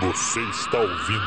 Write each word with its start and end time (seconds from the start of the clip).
Você 0.00 0.40
está 0.48 0.80
ouvindo. 0.80 1.20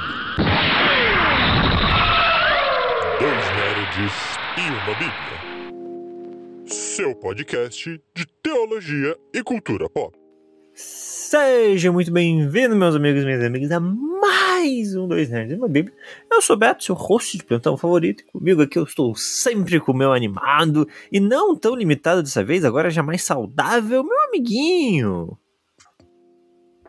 Dois 3.20 3.46
Nerds 3.56 4.14
e 4.58 4.62
uma 4.72 4.96
Bíblia. 4.96 6.66
Seu 6.66 7.14
podcast 7.14 8.02
de 8.16 8.26
teologia 8.42 9.16
e 9.32 9.44
cultura 9.44 9.88
pop. 9.88 10.18
Seja 10.74 11.92
muito 11.92 12.12
bem-vindo, 12.12 12.76
meus 12.76 12.96
amigos 12.96 13.22
e 13.22 13.26
minhas 13.26 13.44
amigas, 13.44 13.72
a 13.72 13.80
mais 13.80 14.96
um 14.96 15.08
Dois 15.08 15.30
Nerds 15.30 15.54
e 15.54 15.56
uma 15.56 15.68
Bíblia. 15.68 15.96
Eu 16.32 16.42
sou 16.42 16.58
Beto, 16.58 16.84
seu 16.84 16.96
host 16.96 17.38
de 17.38 17.44
plantão 17.44 17.78
favorito, 17.78 18.24
e 18.24 18.32
comigo 18.32 18.64
aqui 18.64 18.80
eu 18.80 18.86
estou 18.86 19.14
sempre 19.14 19.80
com 19.80 19.92
o 19.92 19.96
meu 19.96 20.12
animado, 20.12 20.88
e 21.12 21.20
não 21.20 21.56
tão 21.56 21.76
limitado 21.76 22.24
dessa 22.24 22.44
vez, 22.44 22.66
agora 22.66 22.90
já 22.90 23.04
mais 23.04 23.22
saudável, 23.22 24.04
meu 24.04 24.20
amiguinho. 24.24 25.38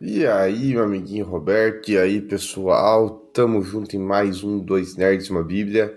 E 0.07 0.27
aí, 0.27 0.75
meu 0.75 0.85
amiguinho 0.85 1.25
Roberto, 1.25 1.91
e 1.91 1.97
aí, 1.97 2.21
pessoal, 2.21 3.09
tamo 3.33 3.63
junto 3.63 3.97
em 3.97 3.99
mais 3.99 4.45
um 4.45 4.59
Dois 4.59 4.97
Nerds 4.97 5.29
e 5.29 5.31
uma 5.31 5.43
Bíblia. 5.43 5.97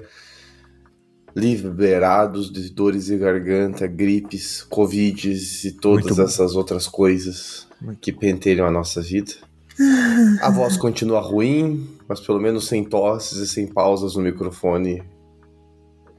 Liberados 1.35 2.49
de 2.49 2.69
dores 2.69 3.07
de 3.07 3.17
garganta, 3.17 3.85
gripes, 3.85 4.63
covides 4.63 5.65
e 5.65 5.73
todas 5.73 6.17
essas 6.19 6.55
outras 6.55 6.87
coisas 6.87 7.67
que 7.99 8.13
pentelham 8.13 8.65
a 8.65 8.71
nossa 8.71 9.01
vida. 9.01 9.33
A 10.41 10.49
voz 10.49 10.77
continua 10.77 11.19
ruim, 11.19 11.89
mas 12.07 12.21
pelo 12.21 12.39
menos 12.39 12.65
sem 12.65 12.85
tosses 12.85 13.39
e 13.39 13.45
sem 13.45 13.67
pausas 13.67 14.15
no 14.15 14.21
microfone 14.21 15.03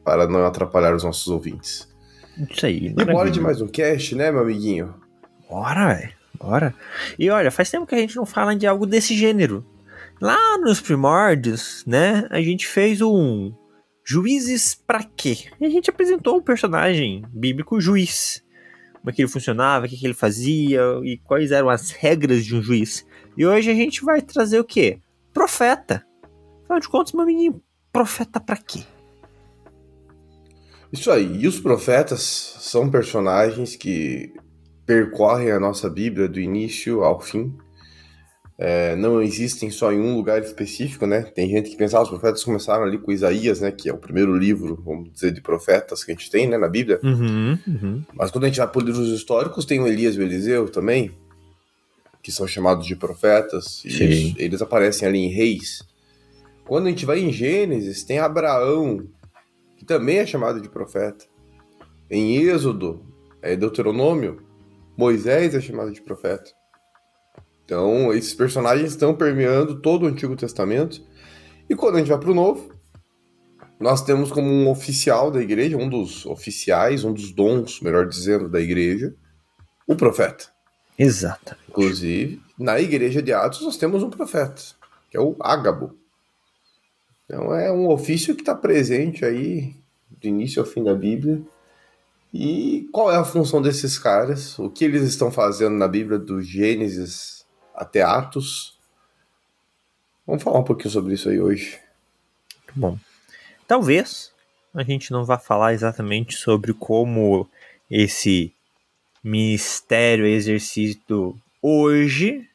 para 0.04 0.28
não 0.28 0.44
atrapalhar 0.44 0.94
os 0.94 1.04
nossos 1.04 1.26
ouvintes. 1.28 1.88
Isso 2.50 2.66
aí, 2.66 2.94
E 2.98 3.04
bora 3.06 3.30
de 3.30 3.40
mais 3.40 3.62
um 3.62 3.66
cast, 3.66 4.14
né, 4.14 4.30
meu 4.30 4.42
amiguinho? 4.42 4.94
Bora, 5.48 5.94
velho. 5.94 6.17
Bora. 6.38 6.74
E 7.18 7.28
olha, 7.30 7.50
faz 7.50 7.70
tempo 7.70 7.86
que 7.86 7.94
a 7.94 7.98
gente 7.98 8.16
não 8.16 8.26
fala 8.26 8.54
de 8.54 8.66
algo 8.66 8.86
desse 8.86 9.14
gênero. 9.14 9.66
Lá 10.20 10.58
nos 10.58 10.80
primórdios, 10.80 11.84
né, 11.86 12.26
a 12.30 12.40
gente 12.40 12.66
fez 12.66 13.00
um 13.00 13.52
Juízes 14.10 14.74
pra 14.74 15.04
quê? 15.04 15.36
E 15.60 15.66
a 15.66 15.68
gente 15.68 15.90
apresentou 15.90 16.38
o 16.38 16.42
personagem 16.42 17.26
bíblico 17.28 17.78
juiz. 17.78 18.42
Como 18.94 19.10
é 19.10 19.12
que 19.12 19.20
ele 19.20 19.28
funcionava, 19.28 19.84
o 19.84 19.88
que, 19.88 19.98
que 19.98 20.06
ele 20.06 20.14
fazia 20.14 20.80
e 21.04 21.18
quais 21.18 21.50
eram 21.50 21.68
as 21.68 21.90
regras 21.90 22.42
de 22.42 22.56
um 22.56 22.62
juiz. 22.62 23.06
E 23.36 23.44
hoje 23.44 23.70
a 23.70 23.74
gente 23.74 24.02
vai 24.02 24.22
trazer 24.22 24.58
o 24.58 24.64
quê? 24.64 24.98
Profeta. 25.30 26.06
Afinal 26.62 26.80
de 26.80 26.88
contas, 26.88 27.12
meu 27.12 27.26
menino, 27.26 27.62
profeta 27.92 28.40
pra 28.40 28.56
quê? 28.56 28.80
Isso 30.90 31.10
aí, 31.10 31.42
e 31.42 31.46
os 31.46 31.60
profetas 31.60 32.22
são 32.60 32.90
personagens 32.90 33.76
que 33.76 34.32
percorrem 34.88 35.50
a 35.50 35.60
nossa 35.60 35.90
Bíblia 35.90 36.26
do 36.26 36.40
início 36.40 37.04
ao 37.04 37.20
fim. 37.20 37.54
É, 38.56 38.96
não 38.96 39.20
existem 39.20 39.70
só 39.70 39.92
em 39.92 40.00
um 40.00 40.16
lugar 40.16 40.40
específico, 40.42 41.06
né? 41.06 41.20
Tem 41.20 41.46
gente 41.46 41.68
que 41.68 41.76
pensa, 41.76 41.98
ah, 41.98 42.02
os 42.02 42.08
profetas 42.08 42.42
começaram 42.42 42.84
ali 42.84 42.96
com 42.96 43.12
Isaías, 43.12 43.60
né? 43.60 43.70
Que 43.70 43.90
é 43.90 43.92
o 43.92 43.98
primeiro 43.98 44.34
livro, 44.34 44.82
vamos 44.82 45.12
dizer, 45.12 45.30
de 45.30 45.42
profetas 45.42 46.02
que 46.02 46.10
a 46.10 46.14
gente 46.14 46.30
tem, 46.30 46.48
né, 46.48 46.56
na 46.56 46.68
Bíblia. 46.68 46.98
Uhum, 47.04 47.58
uhum. 47.68 48.02
Mas 48.14 48.30
quando 48.30 48.44
a 48.44 48.46
gente 48.46 48.56
vai 48.56 48.66
por 48.66 48.82
livros 48.82 49.08
históricos, 49.08 49.66
tem 49.66 49.78
o 49.78 49.86
Elias 49.86 50.16
e 50.16 50.20
o 50.20 50.22
Eliseu 50.22 50.70
também, 50.70 51.14
que 52.22 52.32
são 52.32 52.48
chamados 52.48 52.86
de 52.86 52.96
profetas. 52.96 53.84
E 53.84 54.02
eles, 54.02 54.34
eles 54.38 54.62
aparecem 54.62 55.06
ali 55.06 55.18
em 55.18 55.28
Reis. 55.28 55.82
Quando 56.64 56.86
a 56.86 56.90
gente 56.90 57.04
vai 57.04 57.20
em 57.20 57.30
Gênesis, 57.30 58.04
tem 58.04 58.18
Abraão, 58.18 59.06
que 59.76 59.84
também 59.84 60.16
é 60.16 60.26
chamado 60.26 60.62
de 60.62 60.68
profeta. 60.70 61.26
Em 62.10 62.38
Êxodo, 62.38 63.02
é 63.42 63.54
Deuteronômio, 63.54 64.47
Moisés 64.98 65.54
é 65.54 65.60
chamado 65.60 65.92
de 65.92 66.02
profeta. 66.02 66.50
Então, 67.64 68.12
esses 68.12 68.34
personagens 68.34 68.90
estão 68.90 69.14
permeando 69.14 69.80
todo 69.80 70.02
o 70.02 70.08
Antigo 70.08 70.34
Testamento. 70.34 71.00
E 71.70 71.76
quando 71.76 71.94
a 71.94 71.98
gente 72.00 72.08
vai 72.08 72.18
para 72.18 72.32
o 72.32 72.34
Novo, 72.34 72.74
nós 73.78 74.02
temos 74.02 74.32
como 74.32 74.48
um 74.48 74.68
oficial 74.68 75.30
da 75.30 75.40
igreja, 75.40 75.76
um 75.76 75.88
dos 75.88 76.26
oficiais, 76.26 77.04
um 77.04 77.12
dos 77.12 77.30
dons, 77.30 77.80
melhor 77.80 78.08
dizendo, 78.08 78.48
da 78.48 78.60
igreja, 78.60 79.14
o 79.86 79.94
profeta. 79.94 80.46
Exatamente. 80.98 81.68
Inclusive, 81.68 82.42
na 82.58 82.80
igreja 82.80 83.22
de 83.22 83.32
Atos, 83.32 83.60
nós 83.60 83.76
temos 83.76 84.02
um 84.02 84.10
profeta, 84.10 84.60
que 85.08 85.16
é 85.16 85.20
o 85.20 85.36
Ágabo. 85.38 85.96
Então, 87.24 87.54
é 87.54 87.70
um 87.70 87.88
ofício 87.88 88.34
que 88.34 88.42
está 88.42 88.54
presente 88.54 89.24
aí, 89.24 89.76
do 90.10 90.26
início 90.26 90.60
ao 90.60 90.66
fim 90.66 90.82
da 90.82 90.94
Bíblia. 90.94 91.40
E 92.32 92.88
qual 92.92 93.10
é 93.10 93.16
a 93.16 93.24
função 93.24 93.62
desses 93.62 93.98
caras? 93.98 94.58
O 94.58 94.68
que 94.68 94.84
eles 94.84 95.02
estão 95.02 95.30
fazendo 95.30 95.76
na 95.76 95.88
Bíblia, 95.88 96.18
do 96.18 96.42
Gênesis 96.42 97.46
até 97.74 98.02
Atos? 98.02 98.78
Vamos 100.26 100.42
falar 100.42 100.58
um 100.58 100.64
pouquinho 100.64 100.90
sobre 100.90 101.14
isso 101.14 101.28
aí 101.28 101.40
hoje. 101.40 101.78
Bom, 102.76 102.98
talvez 103.66 104.30
a 104.74 104.82
gente 104.82 105.10
não 105.10 105.24
vá 105.24 105.38
falar 105.38 105.72
exatamente 105.72 106.36
sobre 106.36 106.74
como 106.74 107.48
esse 107.90 108.52
ministério 109.24 110.26
é 110.26 110.30
exercido 110.30 111.34
hoje 111.62 112.46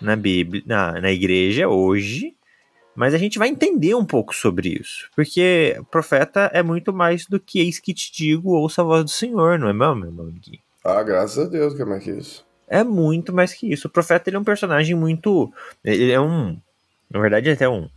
na 0.00 0.16
Bíblia, 0.16 0.62
na, 0.64 1.00
na 1.00 1.10
igreja 1.10 1.68
hoje, 1.68 2.34
mas 2.94 3.14
a 3.14 3.18
gente 3.18 3.38
vai 3.38 3.48
entender 3.48 3.94
um 3.94 4.04
pouco 4.04 4.34
sobre 4.34 4.78
isso, 4.80 5.08
porque 5.14 5.80
profeta 5.90 6.50
é 6.52 6.62
muito 6.62 6.92
mais 6.92 7.26
do 7.26 7.40
que 7.40 7.58
eis 7.60 7.78
que 7.78 7.94
te 7.94 8.12
digo, 8.12 8.50
ouça 8.50 8.82
a 8.82 8.84
voz 8.84 9.04
do 9.04 9.10
Senhor, 9.10 9.58
não 9.58 9.68
é 9.68 9.72
mesmo, 9.72 10.12
meu 10.12 10.24
amiguinho? 10.24 10.60
Ah, 10.84 11.02
graças 11.02 11.46
a 11.46 11.48
Deus 11.48 11.74
que 11.74 11.82
é 11.82 11.84
mais 11.84 12.02
que 12.02 12.10
isso. 12.10 12.44
É 12.68 12.82
muito 12.82 13.32
mais 13.32 13.52
que 13.52 13.70
isso. 13.70 13.86
O 13.86 13.90
profeta 13.90 14.30
ele 14.30 14.36
é 14.36 14.40
um 14.40 14.44
personagem 14.44 14.96
muito. 14.96 15.52
Ele 15.84 16.10
é 16.10 16.20
um. 16.20 16.58
Na 17.10 17.20
verdade, 17.20 17.50
até 17.50 17.68
um. 17.68 17.88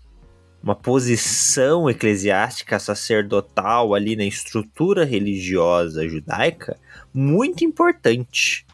Uma 0.62 0.76
posição 0.76 1.90
eclesiástica 1.90 2.78
sacerdotal 2.78 3.94
ali 3.94 4.16
na 4.16 4.26
estrutura 4.26 5.06
religiosa 5.06 6.08
judaica 6.08 6.78
muito 7.14 7.64
importante. 7.64 8.66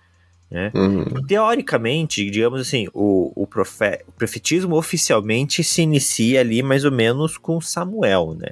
Né? 0.52 0.70
Uhum. 0.76 1.26
Teoricamente, 1.26 2.30
digamos 2.30 2.60
assim, 2.60 2.88
o, 2.94 3.32
o, 3.34 3.48
profe, 3.48 4.04
o 4.06 4.12
profetismo 4.12 4.76
oficialmente 4.76 5.64
se 5.64 5.82
inicia 5.82 6.42
ali 6.42 6.62
mais 6.62 6.84
ou 6.84 6.92
menos 6.92 7.38
com 7.38 7.62
Samuel, 7.62 8.36
né? 8.38 8.50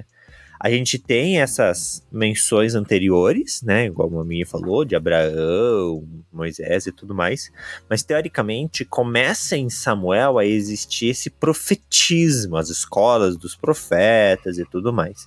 A 0.58 0.68
gente 0.70 0.98
tem 0.98 1.40
essas 1.40 2.06
menções 2.12 2.74
anteriores, 2.74 3.62
né? 3.62 3.86
Igual 3.86 4.08
a 4.08 4.10
Maminha 4.10 4.46
falou, 4.46 4.84
de 4.84 4.94
Abraão, 4.94 6.06
Moisés 6.30 6.86
e 6.86 6.92
tudo 6.92 7.14
mais. 7.14 7.50
Mas 7.88 8.02
teoricamente 8.02 8.84
começa 8.84 9.56
em 9.56 9.70
Samuel 9.70 10.38
a 10.38 10.44
existir 10.44 11.08
esse 11.08 11.30
profetismo, 11.30 12.56
as 12.56 12.68
escolas 12.68 13.38
dos 13.38 13.56
profetas 13.56 14.58
e 14.58 14.64
tudo 14.66 14.92
mais. 14.92 15.26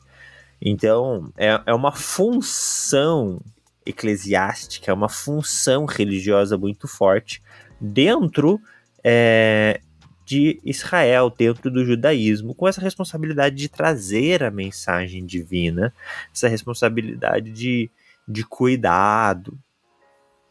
Então, 0.62 1.32
é, 1.36 1.60
é 1.66 1.74
uma 1.74 1.92
função 1.92 3.42
eclesiástica, 3.86 4.92
é 4.92 4.94
uma 4.94 5.10
função 5.10 5.86
religiosa 5.86 6.58
muito 6.58 6.88
forte 6.88 7.42
dentro 7.80 8.60
é, 9.04 9.82
de 10.26 10.60
Israel, 10.64 11.30
dentro 11.30 11.70
do 11.70 11.86
judaísmo, 11.86 12.56
com 12.56 12.68
essa 12.68 12.82
responsabilidade 12.82 13.56
de 13.56 13.70
trazer 13.70 14.44
a 14.44 14.52
mensagem 14.52 15.26
divina, 15.26 15.94
essa 16.34 16.48
responsabilidade 16.48 17.52
de, 17.52 17.90
de 18.28 18.44
cuidado. 18.44 19.58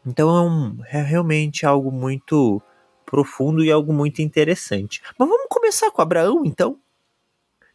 Então 0.05 0.29
é, 0.29 0.41
um, 0.41 0.77
é 0.85 1.01
realmente 1.01 1.65
algo 1.65 1.91
muito 1.91 2.61
profundo 3.05 3.63
e 3.63 3.71
algo 3.71 3.91
muito 3.91 4.21
interessante. 4.21 5.01
Mas 5.17 5.27
vamos 5.27 5.47
começar 5.49 5.89
com 5.91 6.01
Abraão, 6.01 6.43
então? 6.45 6.77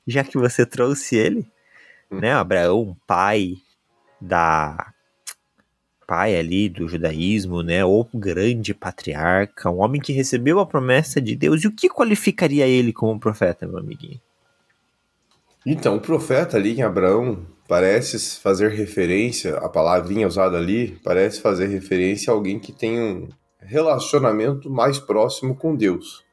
Já 0.06 0.24
que 0.24 0.38
você 0.38 0.64
trouxe 0.64 1.16
ele, 1.16 1.50
né? 2.10 2.32
Abraão, 2.32 2.96
pai 3.06 3.56
da 4.20 4.92
pai 6.08 6.34
ali 6.34 6.70
do 6.70 6.88
judaísmo, 6.88 7.62
né? 7.62 7.84
O 7.84 8.02
grande 8.14 8.72
patriarca, 8.72 9.70
um 9.70 9.80
homem 9.80 10.00
que 10.00 10.10
recebeu 10.10 10.58
a 10.58 10.64
promessa 10.64 11.20
de 11.20 11.36
Deus. 11.36 11.62
E 11.62 11.66
o 11.66 11.72
que 11.72 11.86
qualificaria 11.86 12.66
ele 12.66 12.94
como 12.94 13.20
profeta, 13.20 13.66
meu 13.66 13.76
amiguinho? 13.76 14.18
Então, 15.66 15.96
o 15.96 16.00
profeta 16.00 16.56
ali 16.56 16.78
em 16.78 16.82
Abraão 16.82 17.46
parece 17.68 18.40
fazer 18.40 18.70
referência, 18.70 19.58
a 19.58 19.68
palavrinha 19.68 20.26
usada 20.26 20.56
ali, 20.56 20.98
parece 21.04 21.42
fazer 21.42 21.66
referência 21.66 22.32
a 22.32 22.34
alguém 22.34 22.58
que 22.58 22.72
tem 22.72 22.98
um 22.98 23.28
relacionamento 23.60 24.70
mais 24.70 24.98
próximo 24.98 25.54
com 25.54 25.76
Deus. 25.76 26.24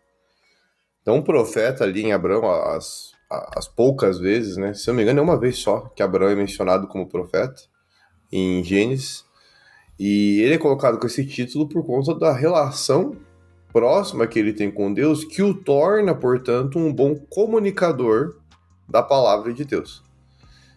Então, 1.01 1.18
o 1.18 1.24
profeta 1.24 1.83
ali 1.83 2.04
em 2.04 2.13
Abraão, 2.13 2.50
as, 2.50 3.12
as 3.30 3.68
poucas 3.68 4.19
vezes, 4.19 4.56
né? 4.56 4.74
Se 4.74 4.89
eu 4.89 4.94
não 4.94 4.98
me 4.98 5.04
engano, 5.04 5.19
é 5.19 5.24
uma 5.24 5.38
vez 5.38 5.57
só 5.57 5.81
que 5.94 6.01
Abraão 6.01 6.31
é 6.31 6.36
mencionado 6.36 6.88
como 6.88 7.10
profeta 7.10 7.62
em 8.31 8.63
Gênesis. 8.63 9.25
E 10.00 10.42
ele 10.42 10.56
é 10.56 10.57
colocado 10.57 11.00
com 11.00 11.07
esse 11.07 11.25
título 11.25 11.68
por 11.68 11.86
conta 11.86 12.13
da 12.13 12.33
relação 12.33 13.15
próxima 13.71 14.27
que 14.27 14.39
ele 14.39 14.53
tem 14.53 14.71
com 14.71 14.94
Deus, 14.94 15.25
que 15.25 15.42
o 15.42 15.53
torna, 15.53 16.15
portanto, 16.15 16.80
um 16.80 16.94
bom 16.94 17.15
comunicador 17.15 18.36
da 18.88 19.01
palavra 19.01 19.53
de 19.53 19.65
Deus. 19.65 20.03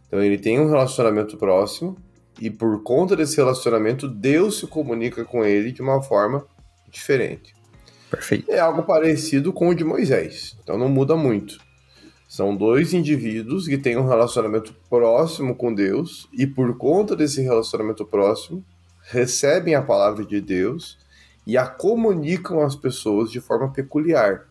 Então 0.07 0.23
ele 0.23 0.39
tem 0.39 0.59
um 0.59 0.69
relacionamento 0.69 1.37
próximo 1.37 1.97
e 2.41 2.51
por 2.51 2.83
conta 2.83 3.15
desse 3.15 3.37
relacionamento 3.37 4.09
Deus 4.09 4.59
se 4.59 4.67
comunica 4.67 5.25
com 5.25 5.45
ele 5.45 5.73
de 5.73 5.83
uma 5.83 6.03
forma 6.03 6.47
diferente. 6.91 7.55
Perfeito. 8.11 8.51
É 8.51 8.59
algo 8.59 8.83
parecido 8.85 9.53
com 9.53 9.69
o 9.69 9.75
de 9.75 9.85
Moisés, 9.85 10.57
então 10.63 10.79
não 10.79 10.89
muda 10.89 11.15
muito. 11.15 11.59
São 12.29 12.55
dois 12.57 12.93
indivíduos 12.93 13.67
que 13.67 13.79
têm 13.79 13.97
um 13.97 14.07
relacionamento 14.07 14.75
próximo 14.89 15.55
com 15.55 15.73
Deus 15.73 16.29
e, 16.33 16.47
por 16.47 16.77
conta 16.77 17.17
desse 17.17 17.41
relacionamento 17.41 18.05
próximo, 18.05 18.65
recebem 19.11 19.75
a 19.75 19.83
palavra 19.83 20.25
de 20.25 20.41
Deus 20.41 20.99
e 21.47 21.57
a 21.57 21.67
comunicam 21.67 22.63
às 22.63 22.77
pessoas 22.77 23.31
de 23.31 23.41
forma 23.41 23.73
peculiar. 23.73 24.47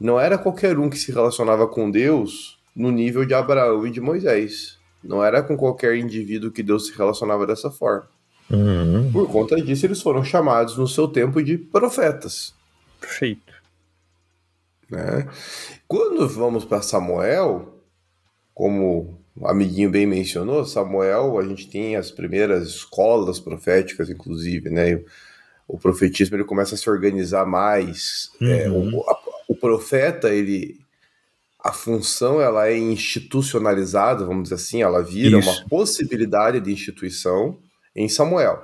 Não 0.00 0.18
era 0.18 0.38
qualquer 0.38 0.78
um 0.78 0.88
que 0.88 0.98
se 0.98 1.12
relacionava 1.12 1.68
com 1.68 1.90
Deus 1.90 2.58
no 2.74 2.90
nível 2.90 3.24
de 3.24 3.34
Abraão 3.34 3.86
e 3.86 3.90
de 3.90 4.00
Moisés. 4.00 4.78
Não 5.02 5.22
era 5.22 5.42
com 5.42 5.56
qualquer 5.56 5.96
indivíduo 5.96 6.50
que 6.50 6.62
Deus 6.62 6.86
se 6.86 6.96
relacionava 6.96 7.46
dessa 7.46 7.70
forma. 7.70 8.08
Uhum. 8.50 9.12
Por 9.12 9.30
conta 9.30 9.60
disso, 9.60 9.86
eles 9.86 10.00
foram 10.00 10.24
chamados 10.24 10.76
no 10.78 10.88
seu 10.88 11.06
tempo 11.06 11.42
de 11.42 11.58
profetas. 11.58 12.54
Perfeito. 12.98 13.52
Né? 14.90 15.28
Quando 15.86 16.26
vamos 16.28 16.64
para 16.64 16.82
Samuel, 16.82 17.82
como 18.54 19.23
o 19.36 19.46
amiguinho 19.48 19.90
bem 19.90 20.06
mencionou, 20.06 20.64
Samuel, 20.64 21.38
a 21.38 21.42
gente 21.46 21.68
tem 21.68 21.96
as 21.96 22.10
primeiras 22.10 22.68
escolas 22.68 23.40
proféticas, 23.40 24.08
inclusive, 24.10 24.70
né? 24.70 25.02
O 25.66 25.78
profetismo 25.78 26.36
ele 26.36 26.44
começa 26.44 26.74
a 26.74 26.78
se 26.78 26.88
organizar 26.90 27.44
mais. 27.46 28.30
É, 28.40 28.68
Uhum. 28.68 28.96
o, 28.98 29.10
a- 29.10 29.18
o 29.48 29.56
profeta, 29.56 30.28
ele, 30.32 30.78
a 31.62 31.72
função 31.72 32.40
ela 32.40 32.68
é 32.68 32.76
institucionalizada, 32.78 34.24
vamos 34.24 34.44
dizer 34.44 34.54
assim, 34.56 34.82
ela 34.82 35.02
vira 35.02 35.38
Isso. 35.38 35.48
uma 35.50 35.68
possibilidade 35.68 36.60
de 36.60 36.72
instituição 36.72 37.58
em 37.94 38.08
Samuel. 38.08 38.62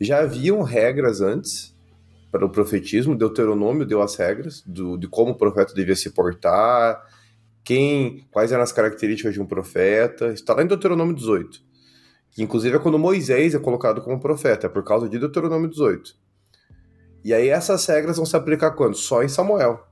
Já 0.00 0.20
haviam 0.20 0.62
regras 0.62 1.20
antes 1.20 1.72
para 2.30 2.44
o 2.44 2.48
profetismo, 2.50 3.14
Deuteronômio 3.16 3.84
deu 3.86 4.00
as 4.02 4.16
regras 4.16 4.62
do, 4.66 4.96
de 4.96 5.06
como 5.06 5.32
o 5.32 5.36
profeta 5.38 5.74
devia 5.74 5.94
se 5.96 6.10
portar, 6.10 7.02
quem, 7.64 8.26
quais 8.30 8.52
eram 8.52 8.62
as 8.62 8.72
características 8.72 9.34
de 9.34 9.40
um 9.40 9.46
profeta. 9.46 10.32
Está 10.32 10.54
lá 10.54 10.62
em 10.62 10.66
Deuteronômio 10.66 11.14
18. 11.14 11.60
Que 12.30 12.42
inclusive 12.42 12.76
é 12.76 12.78
quando 12.78 12.98
Moisés 12.98 13.54
é 13.54 13.58
colocado 13.58 14.00
como 14.00 14.18
profeta, 14.18 14.66
é 14.66 14.70
por 14.70 14.82
causa 14.82 15.08
de 15.08 15.18
Deuteronômio 15.18 15.68
18. 15.68 16.14
E 17.24 17.32
aí 17.32 17.48
essas 17.48 17.84
regras 17.86 18.16
vão 18.16 18.26
se 18.26 18.36
aplicar 18.36 18.72
quando? 18.72 18.96
Só 18.96 19.22
em 19.22 19.28
Samuel. 19.28 19.86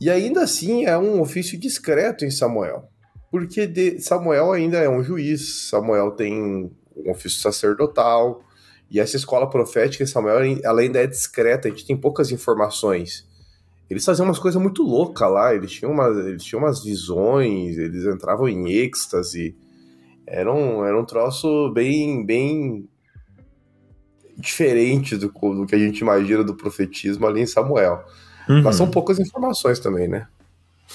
E 0.00 0.08
ainda 0.08 0.42
assim 0.42 0.84
é 0.86 0.96
um 0.96 1.20
ofício 1.20 1.58
discreto 1.58 2.24
em 2.24 2.30
Samuel. 2.30 2.88
Porque 3.30 3.98
Samuel 3.98 4.52
ainda 4.52 4.78
é 4.78 4.88
um 4.88 5.02
juiz, 5.02 5.68
Samuel 5.68 6.12
tem 6.12 6.70
um 6.94 7.10
ofício 7.10 7.40
sacerdotal, 7.40 8.42
e 8.90 9.00
essa 9.00 9.16
escola 9.16 9.48
profética 9.48 10.04
em 10.04 10.06
Samuel 10.06 10.60
ela 10.62 10.82
ainda 10.82 10.98
é 10.98 11.06
discreta, 11.06 11.66
a 11.66 11.70
gente 11.70 11.86
tem 11.86 11.96
poucas 11.96 12.30
informações. 12.30 13.26
Eles 13.92 14.06
faziam 14.06 14.24
umas 14.24 14.38
coisas 14.38 14.60
muito 14.60 14.82
loucas 14.82 15.30
lá, 15.30 15.54
eles 15.54 15.70
tinham, 15.70 15.92
umas, 15.92 16.16
eles 16.26 16.42
tinham 16.42 16.62
umas 16.62 16.82
visões, 16.82 17.76
eles 17.76 18.06
entravam 18.06 18.48
em 18.48 18.72
êxtase. 18.72 19.54
Era 20.26 20.50
um, 20.50 20.82
era 20.82 20.98
um 20.98 21.04
troço 21.04 21.70
bem, 21.74 22.24
bem 22.24 22.88
diferente 24.38 25.14
do, 25.14 25.28
do 25.28 25.66
que 25.66 25.74
a 25.74 25.78
gente 25.78 25.98
imagina 25.98 26.42
do 26.42 26.54
profetismo 26.54 27.26
ali 27.26 27.42
em 27.42 27.46
Samuel. 27.46 28.02
Uhum. 28.48 28.62
Mas 28.62 28.76
são 28.76 28.90
poucas 28.90 29.18
informações 29.20 29.78
também, 29.78 30.08
né? 30.08 30.26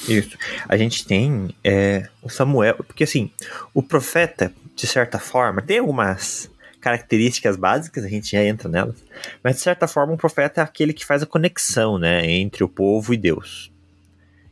Isso. 0.10 0.36
A 0.68 0.76
gente 0.76 1.06
tem 1.06 1.56
é, 1.64 2.10
o 2.24 2.30
Samuel, 2.30 2.78
porque 2.78 3.04
assim, 3.04 3.32
o 3.76 3.84
profeta, 3.84 4.52
de 4.76 4.88
certa 4.88 5.20
forma, 5.20 5.62
tem 5.62 5.78
algumas 5.78 6.50
características 6.88 7.58
básicas, 7.58 8.06
a 8.06 8.08
gente 8.08 8.32
já 8.32 8.42
entra 8.42 8.70
nelas, 8.70 8.96
mas 9.44 9.58
de 9.58 9.62
certa 9.62 9.90
forma 9.90 10.14
o 10.14 10.18
profeta 10.18 10.62
é 10.62 10.64
aquele 10.64 10.94
que 10.94 11.06
faz 11.06 11.22
a 11.22 11.26
conexão, 11.26 11.98
né, 11.98 12.26
entre 12.32 12.64
o 12.64 12.70
povo 12.70 13.14
e 13.14 13.18
Deus. 13.18 13.70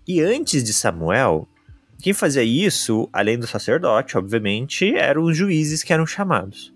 E 0.05 0.19
antes 0.19 0.61
de 0.61 0.73
Samuel, 0.73 1.47
quem 2.01 2.11
fazia 2.11 2.43
isso, 2.43 3.07
além 3.13 3.39
do 3.39 3.47
sacerdote, 3.47 4.17
obviamente, 4.17 4.93
eram 4.97 5.23
os 5.23 5.37
juízes 5.37 5.81
que 5.81 5.93
eram 5.93 6.05
chamados. 6.05 6.73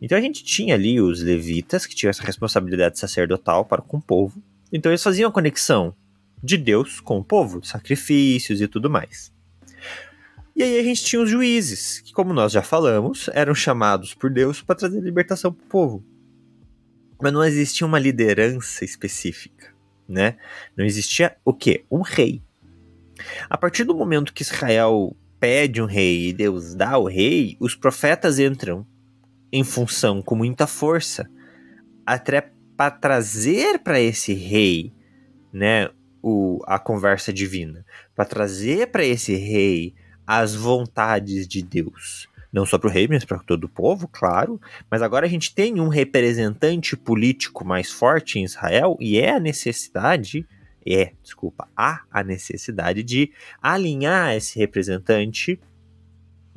Então 0.00 0.16
a 0.16 0.22
gente 0.22 0.42
tinha 0.42 0.74
ali 0.74 0.98
os 0.98 1.20
levitas, 1.20 1.84
que 1.84 1.94
tinham 1.94 2.08
essa 2.08 2.22
responsabilidade 2.22 2.98
sacerdotal 2.98 3.66
para 3.66 3.82
com 3.82 3.98
o 3.98 4.02
povo. 4.02 4.42
Então 4.72 4.90
eles 4.90 5.02
faziam 5.02 5.28
a 5.28 5.32
conexão 5.32 5.94
de 6.42 6.56
Deus 6.56 6.98
com 6.98 7.18
o 7.18 7.24
povo, 7.24 7.62
sacrifícios 7.62 8.62
e 8.62 8.66
tudo 8.66 8.88
mais. 8.88 9.30
E 10.56 10.62
aí 10.62 10.78
a 10.78 10.82
gente 10.84 11.04
tinha 11.04 11.20
os 11.20 11.28
juízes, 11.28 12.00
que 12.00 12.12
como 12.12 12.32
nós 12.32 12.52
já 12.52 12.62
falamos, 12.62 13.28
eram 13.32 13.54
chamados 13.54 14.14
por 14.14 14.30
Deus 14.30 14.62
para 14.62 14.76
trazer 14.76 15.00
libertação 15.00 15.52
para 15.52 15.64
o 15.64 15.68
povo. 15.68 16.04
Mas 17.20 17.32
não 17.32 17.44
existia 17.44 17.86
uma 17.86 17.98
liderança 17.98 18.84
específica, 18.84 19.74
né? 20.08 20.36
Não 20.76 20.84
existia 20.84 21.36
o 21.44 21.52
quê? 21.52 21.84
Um 21.90 22.02
rei. 22.02 22.42
A 23.50 23.58
partir 23.58 23.84
do 23.84 23.94
momento 23.96 24.32
que 24.32 24.42
Israel 24.42 25.16
pede 25.40 25.82
um 25.82 25.86
rei 25.86 26.28
e 26.28 26.32
Deus 26.32 26.74
dá 26.74 26.96
o 26.98 27.08
rei, 27.08 27.56
os 27.58 27.74
profetas 27.74 28.38
entram 28.38 28.86
em 29.52 29.64
função 29.64 30.22
com 30.22 30.34
muita 30.34 30.66
força 30.66 31.28
até 32.06 32.50
para 32.76 32.90
trazer 32.90 33.78
para 33.80 34.00
esse 34.00 34.32
rei, 34.34 34.92
né, 35.52 35.88
o, 36.22 36.60
a 36.66 36.78
conversa 36.78 37.32
divina, 37.32 37.84
para 38.14 38.24
trazer 38.24 38.90
para 38.90 39.04
esse 39.04 39.34
rei 39.34 39.94
as 40.26 40.54
vontades 40.54 41.46
de 41.46 41.62
Deus. 41.62 42.28
Não 42.52 42.64
só 42.64 42.78
para 42.78 42.88
o 42.88 42.92
rei, 42.92 43.08
mas 43.08 43.24
para 43.24 43.40
todo 43.40 43.64
o 43.64 43.68
povo, 43.68 44.06
claro. 44.06 44.60
Mas 44.88 45.02
agora 45.02 45.26
a 45.26 45.28
gente 45.28 45.52
tem 45.52 45.80
um 45.80 45.88
representante 45.88 46.96
político 46.96 47.64
mais 47.64 47.90
forte 47.90 48.38
em 48.38 48.44
Israel 48.44 48.96
e 49.00 49.18
é 49.18 49.32
a 49.32 49.40
necessidade, 49.40 50.46
é, 50.86 51.12
desculpa, 51.22 51.68
há 51.76 52.02
a 52.10 52.22
necessidade 52.22 53.02
de 53.02 53.32
alinhar 53.60 54.34
esse 54.34 54.56
representante, 54.58 55.58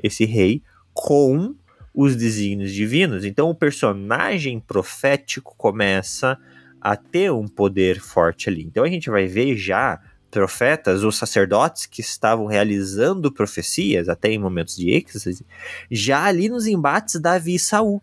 esse 0.04 0.24
rei, 0.24 0.62
com 0.94 1.56
os 1.94 2.16
desígnios 2.16 2.72
divinos. 2.72 3.26
Então 3.26 3.50
o 3.50 3.56
personagem 3.56 4.60
profético 4.60 5.56
começa 5.58 6.38
a 6.80 6.96
ter 6.96 7.32
um 7.32 7.48
poder 7.48 8.00
forte 8.00 8.50
ali. 8.50 8.64
Então 8.64 8.84
a 8.84 8.90
gente 8.90 9.10
vai 9.10 9.26
ver 9.26 9.58
já 9.58 10.00
profetas 10.38 11.04
ou 11.04 11.12
sacerdotes 11.12 11.88
que 11.88 12.00
estavam 12.00 12.46
realizando 12.46 13.32
profecias, 13.32 14.08
até 14.08 14.30
em 14.30 14.38
momentos 14.38 14.76
de 14.76 14.92
êxtase, 14.92 15.44
já 15.90 16.26
ali 16.26 16.48
nos 16.48 16.68
embates 16.68 17.20
Davi 17.20 17.56
e 17.56 17.60
Saul. 17.60 18.00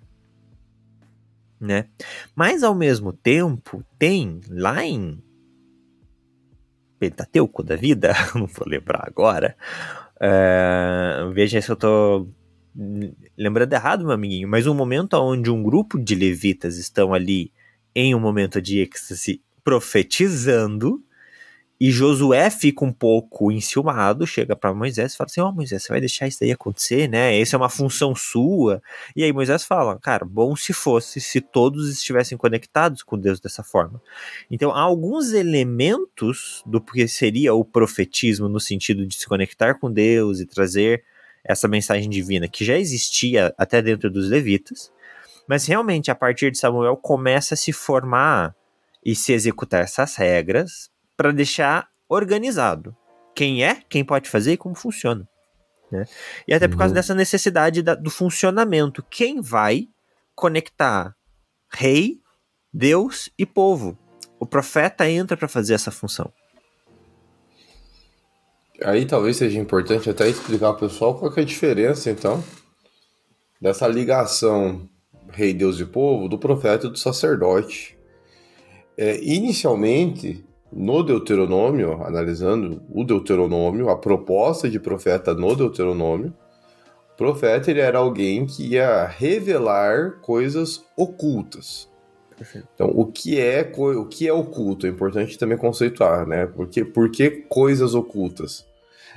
Né? 1.60 1.86
Mas 2.34 2.64
ao 2.64 2.75
mesmo 2.75 3.12
tempo, 3.12 3.84
tem 3.96 4.40
lá 4.50 4.84
em 4.84 5.22
Pentateuco 6.98 7.62
da 7.62 7.76
vida, 7.76 8.12
não 8.35 8.49
vou 8.49 8.66
lembrar 8.66 9.04
agora. 9.06 9.56
Uh, 10.16 11.30
veja 11.32 11.62
se 11.62 11.70
eu 11.70 11.76
tô 11.76 12.26
lembrando 13.38 13.73
errado, 13.73 14.02
meu 14.02 14.12
amiguinho, 14.12 14.49
mas 14.49 14.66
um 14.66 14.75
momento 14.75 15.14
onde 15.14 15.52
um 15.52 15.62
grupo 15.62 16.00
de 16.00 16.16
levitas 16.16 16.78
estão 16.78 17.14
ali 17.14 17.52
em 17.94 18.12
um 18.12 18.18
momento 18.18 18.61
de 18.61 18.80
êxtase 18.80 19.40
profetizando, 19.62 21.00
e 21.85 21.91
Josué 21.91 22.49
fica 22.49 22.83
um 22.83 22.91
pouco 22.91 23.53
enciumado, 23.53 24.26
chega 24.26 24.57
para 24.57 24.73
Moisés 24.73 25.12
e 25.12 25.17
fala 25.19 25.26
assim: 25.26 25.43
Ó, 25.43 25.50
oh, 25.50 25.53
Moisés, 25.53 25.83
você 25.83 25.93
vai 25.93 26.00
deixar 26.00 26.26
isso 26.26 26.41
daí 26.41 26.50
acontecer, 26.50 27.07
né? 27.07 27.38
Essa 27.38 27.57
é 27.57 27.59
uma 27.59 27.69
função 27.69 28.14
sua. 28.14 28.83
E 29.14 29.23
aí 29.23 29.31
Moisés 29.35 29.64
fala: 29.64 29.99
Cara, 29.99 30.25
bom 30.25 30.57
se 30.57 30.73
fosse 30.73 31.21
se 31.21 31.43
todos 31.43 31.91
estivessem 31.91 32.38
conectados 32.38 33.03
com 33.03 33.19
Deus 33.19 33.38
dessa 33.38 33.62
forma. 33.62 34.00
Então, 34.50 34.71
há 34.71 34.81
alguns 34.81 35.35
elementos 35.35 36.62
do 36.64 36.81
que 36.81 37.07
seria 37.07 37.53
o 37.53 37.62
profetismo 37.62 38.49
no 38.49 38.59
sentido 38.59 39.07
de 39.07 39.14
se 39.17 39.26
conectar 39.26 39.75
com 39.75 39.93
Deus 39.93 40.41
e 40.41 40.47
trazer 40.47 41.05
essa 41.45 41.69
mensagem 41.69 42.09
divina 42.09 42.49
que 42.49 42.64
já 42.64 42.79
existia 42.79 43.55
até 43.59 43.83
dentro 43.83 44.11
dos 44.11 44.31
levitas, 44.31 44.91
mas 45.47 45.67
realmente 45.67 46.11
a 46.11 46.14
partir 46.14 46.50
de 46.50 46.57
Samuel 46.57 46.97
começa 46.97 47.53
a 47.53 47.59
se 47.59 47.75
formar 47.75 48.57
e 49.05 49.14
se 49.14 49.35
executar 49.35 49.83
essas 49.83 50.17
regras 50.17 50.93
para 51.16 51.33
deixar 51.33 51.88
organizado 52.09 52.97
quem 53.35 53.64
é, 53.64 53.83
quem 53.88 54.04
pode 54.04 54.28
fazer 54.28 54.52
e 54.52 54.56
como 54.56 54.75
funciona. 54.75 55.28
Né? 55.90 56.04
E 56.47 56.54
até 56.54 56.68
por 56.68 56.76
causa 56.76 56.92
uhum. 56.92 56.94
dessa 56.94 57.14
necessidade 57.14 57.83
da, 57.83 57.94
do 57.94 58.11
funcionamento. 58.11 59.04
Quem 59.11 59.40
vai 59.40 59.88
conectar 60.35 61.14
rei, 61.73 62.21
Deus 62.73 63.30
e 63.38 63.44
povo? 63.44 63.99
O 64.38 64.47
profeta 64.47 65.09
entra 65.09 65.37
para 65.37 65.49
fazer 65.49 65.75
essa 65.75 65.90
função. 65.90 66.33
Aí 68.83 69.06
talvez 69.06 69.37
seja 69.37 69.59
importante 69.59 70.11
até 70.11 70.28
explicar 70.28 70.68
ao 70.68 70.76
pessoal 70.76 71.18
qual 71.18 71.33
é 71.37 71.40
a 71.40 71.44
diferença, 71.44 72.11
então, 72.11 72.42
dessa 73.61 73.87
ligação 73.87 74.88
rei, 75.30 75.52
Deus 75.52 75.80
e 75.80 75.85
povo 75.85 76.28
do 76.28 76.38
profeta 76.38 76.87
e 76.87 76.90
do 76.90 76.99
sacerdote. 76.99 77.97
É, 78.97 79.21
inicialmente, 79.23 80.44
no 80.76 81.02
Deuteronômio, 81.04 82.02
analisando 82.02 82.83
o 82.90 83.04
Deuteronômio, 83.04 83.88
a 83.88 83.97
proposta 83.97 84.69
de 84.69 84.81
profeta 84.81 85.33
no 85.33 85.54
Deuteronômio, 85.54 86.35
o 87.12 87.16
profeta 87.16 87.71
ele 87.71 87.81
era 87.81 87.99
alguém 87.99 88.45
que 88.45 88.66
ia 88.73 89.07
revelar 89.07 90.19
coisas 90.21 90.85
ocultas. 90.97 91.88
Então, 92.75 92.90
o 92.93 93.07
que 93.07 93.38
é 93.38 93.73
o 93.76 94.07
que 94.07 94.26
é 94.26 94.33
oculto? 94.33 94.87
É 94.87 94.90
importante 94.90 95.38
também 95.38 95.57
conceituar, 95.57 96.26
né? 96.26 96.47
Porque, 96.47 96.85
por 96.85 97.09
que 97.09 97.31
coisas 97.31 97.95
ocultas? 97.95 98.66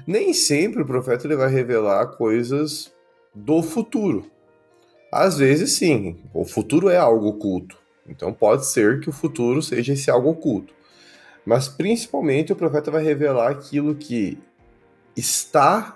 Nem 0.05 0.33
sempre 0.33 0.83
o 0.83 0.85
profeta 0.85 1.25
ele 1.25 1.35
vai 1.35 1.49
revelar 1.49 2.05
coisas 2.17 2.93
do 3.33 3.63
futuro. 3.63 4.27
Às 5.11 5.39
vezes, 5.39 5.71
sim. 5.71 6.17
O 6.31 6.45
futuro 6.45 6.89
é 6.89 6.97
algo 6.97 7.29
oculto. 7.29 7.75
Então, 8.07 8.31
pode 8.31 8.67
ser 8.67 8.99
que 8.99 9.09
o 9.09 9.13
futuro 9.13 9.63
seja 9.63 9.93
esse 9.93 10.11
algo 10.11 10.29
oculto. 10.29 10.76
Mas, 11.47 11.69
principalmente, 11.69 12.51
o 12.51 12.57
profeta 12.57 12.91
vai 12.91 13.01
revelar 13.01 13.49
aquilo 13.49 13.95
que 13.95 14.37
está 15.15 15.95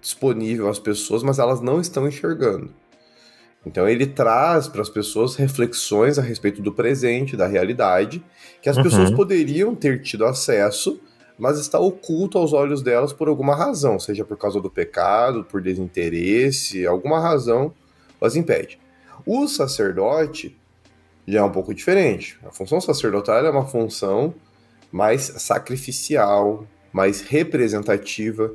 disponível 0.00 0.68
às 0.68 0.80
pessoas, 0.80 1.22
mas 1.22 1.38
elas 1.38 1.60
não 1.60 1.80
estão 1.80 2.08
enxergando. 2.08 2.74
Então 3.64 3.88
ele 3.88 4.08
traz 4.08 4.66
para 4.66 4.82
as 4.82 4.88
pessoas 4.88 5.36
reflexões 5.36 6.18
a 6.18 6.22
respeito 6.22 6.60
do 6.60 6.72
presente, 6.72 7.36
da 7.36 7.46
realidade, 7.46 8.24
que 8.60 8.68
as 8.68 8.76
uhum. 8.76 8.82
pessoas 8.82 9.12
poderiam 9.12 9.72
ter 9.72 10.02
tido 10.02 10.24
acesso, 10.24 11.00
mas 11.38 11.60
está 11.60 11.78
oculto 11.78 12.36
aos 12.36 12.52
olhos 12.52 12.82
delas 12.82 13.12
por 13.12 13.28
alguma 13.28 13.54
razão, 13.54 14.00
seja 14.00 14.24
por 14.24 14.36
causa 14.36 14.60
do 14.60 14.68
pecado, 14.68 15.44
por 15.44 15.62
desinteresse, 15.62 16.84
alguma 16.84 17.20
razão 17.20 17.72
as 18.20 18.34
impede. 18.34 18.80
O 19.24 19.46
sacerdote 19.46 20.58
já 21.24 21.38
é 21.38 21.42
um 21.44 21.52
pouco 21.52 21.72
diferente. 21.72 22.36
A 22.44 22.50
função 22.50 22.80
sacerdotal 22.80 23.46
é 23.46 23.50
uma 23.50 23.64
função 23.64 24.34
mais 24.90 25.22
sacrificial, 25.38 26.66
mais 26.92 27.20
representativa. 27.20 28.52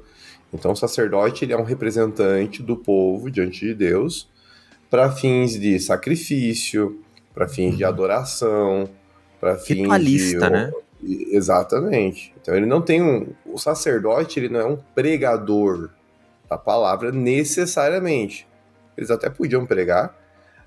Então, 0.53 0.71
o 0.71 0.75
sacerdote 0.75 1.45
ele 1.45 1.53
é 1.53 1.57
um 1.57 1.63
representante 1.63 2.61
do 2.61 2.77
povo 2.77 3.29
diante 3.29 3.59
de 3.65 3.73
Deus 3.73 4.29
para 4.89 5.11
fins 5.11 5.59
de 5.59 5.79
sacrifício, 5.79 6.99
para 7.33 7.47
fins 7.47 7.75
de 7.75 7.83
uhum. 7.83 7.89
adoração, 7.89 8.89
para 9.39 9.57
fins 9.57 9.87
de... 10.05 10.37
né? 10.37 10.71
Exatamente. 11.01 12.33
Então 12.39 12.55
ele 12.55 12.65
não 12.65 12.81
tem 12.81 13.01
um. 13.01 13.33
O 13.45 13.57
sacerdote 13.57 14.39
ele 14.39 14.49
não 14.49 14.59
é 14.59 14.65
um 14.65 14.77
pregador 14.95 15.89
da 16.49 16.57
palavra 16.57 17.11
necessariamente. 17.11 18.47
Eles 18.95 19.09
até 19.09 19.29
podiam 19.29 19.65
pregar, 19.65 20.15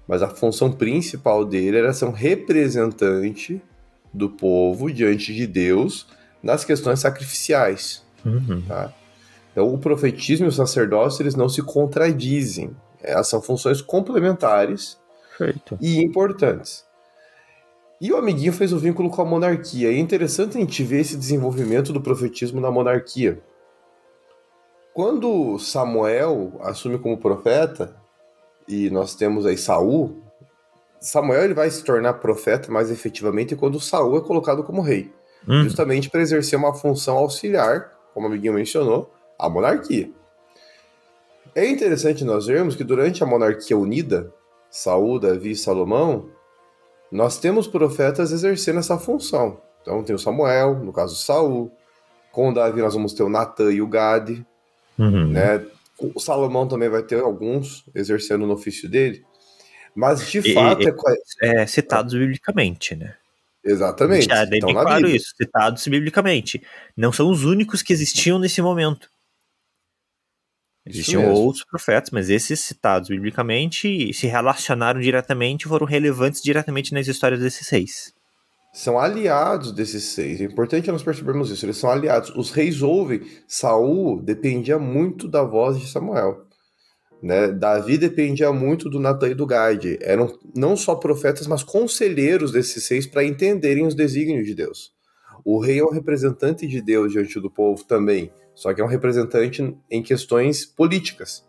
mas 0.06 0.22
a 0.22 0.28
função 0.28 0.70
principal 0.72 1.44
dele 1.44 1.78
era 1.78 1.92
ser 1.92 2.06
um 2.06 2.12
representante 2.12 3.62
do 4.16 4.30
povo 4.30 4.90
diante 4.90 5.34
de 5.34 5.46
Deus 5.46 6.06
nas 6.42 6.64
questões 6.64 7.00
sacrificiais. 7.00 8.04
Uhum. 8.24 8.62
Tá? 8.66 8.92
Então 9.52 9.72
o 9.72 9.78
profetismo 9.78 10.46
e 10.46 10.48
o 10.48 10.52
sacerdócio 10.52 11.22
eles 11.22 11.34
não 11.34 11.48
se 11.48 11.62
contradizem. 11.62 12.74
Elas 13.02 13.28
são 13.28 13.40
funções 13.40 13.80
complementares 13.80 14.98
e 15.80 15.98
importantes. 15.98 16.84
E 18.00 18.12
o 18.12 18.16
amiguinho 18.16 18.52
fez 18.52 18.72
o 18.72 18.78
vínculo 18.78 19.08
com 19.08 19.22
a 19.22 19.24
monarquia. 19.24 19.90
É 19.90 19.98
interessante 19.98 20.56
a 20.56 20.60
gente 20.60 20.82
ver 20.82 21.00
esse 21.00 21.16
desenvolvimento 21.16 21.92
do 21.92 22.00
profetismo 22.00 22.60
na 22.60 22.70
monarquia. 22.70 23.42
Quando 24.92 25.58
Samuel 25.58 26.58
assume 26.60 26.98
como 26.98 27.18
profeta, 27.18 27.96
e 28.68 28.90
nós 28.90 29.14
temos 29.14 29.46
aí 29.46 29.56
Saul, 29.56 30.25
Samuel 31.00 31.44
ele 31.44 31.54
vai 31.54 31.70
se 31.70 31.84
tornar 31.84 32.14
profeta 32.14 32.70
mais 32.70 32.90
efetivamente 32.90 33.54
quando 33.54 33.80
Saul 33.80 34.18
é 34.18 34.20
colocado 34.20 34.64
como 34.64 34.82
rei. 34.82 35.12
Hum. 35.48 35.62
Justamente 35.62 36.10
para 36.10 36.20
exercer 36.20 36.58
uma 36.58 36.74
função 36.74 37.16
auxiliar, 37.18 37.92
como 38.12 38.26
o 38.26 38.30
amiguinho 38.30 38.54
mencionou, 38.54 39.12
à 39.38 39.48
monarquia. 39.48 40.10
É 41.54 41.66
interessante 41.68 42.24
nós 42.24 42.46
vermos 42.46 42.74
que 42.74 42.84
durante 42.84 43.22
a 43.22 43.26
monarquia 43.26 43.78
unida, 43.78 44.32
Saul, 44.70 45.18
Davi 45.18 45.52
e 45.52 45.56
Salomão, 45.56 46.28
nós 47.10 47.38
temos 47.38 47.66
profetas 47.66 48.32
exercendo 48.32 48.78
essa 48.78 48.98
função. 48.98 49.60
Então 49.80 50.02
tem 50.02 50.14
o 50.14 50.18
Samuel, 50.18 50.74
no 50.76 50.92
caso 50.92 51.14
Saul. 51.14 51.70
Com 52.32 52.50
o 52.50 52.54
Davi 52.54 52.82
nós 52.82 52.92
vamos 52.92 53.14
ter 53.14 53.22
o 53.22 53.28
Natan 53.28 53.72
e 53.72 53.80
o 53.80 53.86
Gade. 53.86 54.44
Uhum. 54.98 55.28
Né? 55.28 55.64
O 56.14 56.20
Salomão 56.20 56.66
também 56.68 56.88
vai 56.88 57.02
ter 57.02 57.22
alguns 57.22 57.88
exercendo 57.94 58.46
no 58.46 58.54
ofício 58.54 58.88
dele. 58.88 59.24
Mas 59.96 60.30
de 60.30 60.52
fato 60.52 60.82
e, 60.82 60.94
é... 61.42 61.62
é 61.62 61.66
citados 61.66 62.12
biblicamente, 62.12 62.94
né? 62.94 63.16
Exatamente. 63.64 64.26
Já 64.26 64.42
é 64.42 64.60
claro 64.60 64.96
Bíblia. 64.96 65.16
isso, 65.16 65.34
citados 65.34 65.88
biblicamente. 65.88 66.62
Não 66.96 67.10
são 67.10 67.30
os 67.30 67.44
únicos 67.44 67.82
que 67.82 67.92
existiam 67.92 68.38
nesse 68.38 68.60
momento. 68.60 69.08
Existiam 70.84 71.32
outros 71.32 71.64
profetas, 71.64 72.10
mas 72.12 72.30
esses 72.30 72.60
citados 72.60 73.08
biblicamente 73.08 74.12
se 74.12 74.28
relacionaram 74.28 75.00
diretamente, 75.00 75.66
foram 75.66 75.84
relevantes 75.84 76.40
diretamente 76.40 76.94
nas 76.94 77.08
histórias 77.08 77.40
desses 77.40 77.66
seis. 77.66 78.14
São 78.72 78.98
aliados 78.98 79.72
desses 79.72 80.04
seis. 80.04 80.40
É 80.40 80.44
importante 80.44 80.92
nós 80.92 81.02
percebermos 81.02 81.50
isso. 81.50 81.64
Eles 81.64 81.78
são 81.78 81.90
aliados. 81.90 82.30
Os 82.36 82.50
reis 82.50 82.82
ouvem. 82.82 83.22
Saul 83.48 84.20
dependia 84.20 84.78
muito 84.78 85.26
da 85.26 85.42
voz 85.42 85.80
de 85.80 85.88
Samuel. 85.88 86.45
Né? 87.22 87.48
Davi 87.48 87.98
dependia 87.98 88.52
muito 88.52 88.90
do 88.90 89.00
Natan 89.00 89.30
e 89.30 89.34
do 89.34 89.46
Gade. 89.46 89.98
Eram 90.00 90.38
não 90.54 90.76
só 90.76 90.94
profetas, 90.94 91.46
mas 91.46 91.62
conselheiros 91.62 92.52
desses 92.52 92.84
seis 92.84 93.06
para 93.06 93.24
entenderem 93.24 93.86
os 93.86 93.94
desígnios 93.94 94.46
de 94.46 94.54
Deus. 94.54 94.92
O 95.44 95.58
rei 95.58 95.78
é 95.78 95.84
um 95.84 95.90
representante 95.90 96.66
de 96.66 96.80
Deus 96.82 97.12
diante 97.12 97.40
do 97.40 97.50
povo 97.50 97.84
também 97.84 98.30
só 98.56 98.72
que 98.72 98.80
é 98.80 98.84
um 98.84 98.88
representante 98.88 99.76
em 99.88 100.02
questões 100.02 100.64
políticas. 100.64 101.46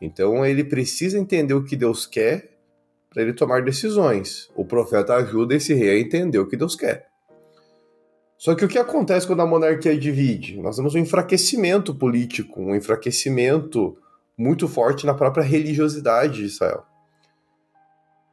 Então 0.00 0.44
ele 0.44 0.64
precisa 0.64 1.16
entender 1.16 1.54
o 1.54 1.62
que 1.64 1.76
Deus 1.76 2.04
quer 2.04 2.50
para 3.08 3.22
ele 3.22 3.32
tomar 3.32 3.62
decisões. 3.62 4.50
O 4.56 4.64
profeta 4.64 5.14
ajuda 5.14 5.54
esse 5.54 5.72
rei 5.72 5.90
a 5.90 6.00
entender 6.00 6.40
o 6.40 6.48
que 6.48 6.56
Deus 6.56 6.74
quer. 6.74 7.06
Só 8.36 8.56
que 8.56 8.64
o 8.64 8.68
que 8.68 8.78
acontece 8.78 9.24
quando 9.24 9.40
a 9.40 9.46
monarquia 9.46 9.96
divide? 9.96 10.60
Nós 10.60 10.74
temos 10.74 10.96
um 10.96 10.98
enfraquecimento 10.98 11.94
político, 11.94 12.60
um 12.60 12.74
enfraquecimento 12.74 13.96
muito 14.36 14.66
forte 14.68 15.06
na 15.06 15.14
própria 15.14 15.44
religiosidade 15.44 16.34
de 16.34 16.44
Israel. 16.44 16.84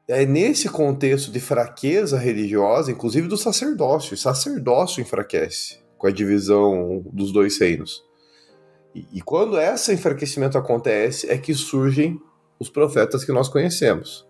É 0.07 0.25
nesse 0.25 0.67
contexto 0.69 1.31
de 1.31 1.39
fraqueza 1.39 2.17
religiosa, 2.17 2.91
inclusive 2.91 3.27
do 3.27 3.37
sacerdócio, 3.37 4.15
o 4.15 4.17
sacerdócio 4.17 5.01
enfraquece 5.01 5.79
com 5.97 6.07
a 6.07 6.11
divisão 6.11 7.03
dos 7.13 7.31
dois 7.31 7.59
reinos. 7.59 8.03
E, 8.95 9.05
e 9.13 9.21
quando 9.21 9.59
esse 9.59 9.93
enfraquecimento 9.93 10.57
acontece, 10.57 11.29
é 11.29 11.37
que 11.37 11.53
surgem 11.53 12.19
os 12.59 12.69
profetas 12.69 13.23
que 13.23 13.31
nós 13.31 13.47
conhecemos. 13.47 14.27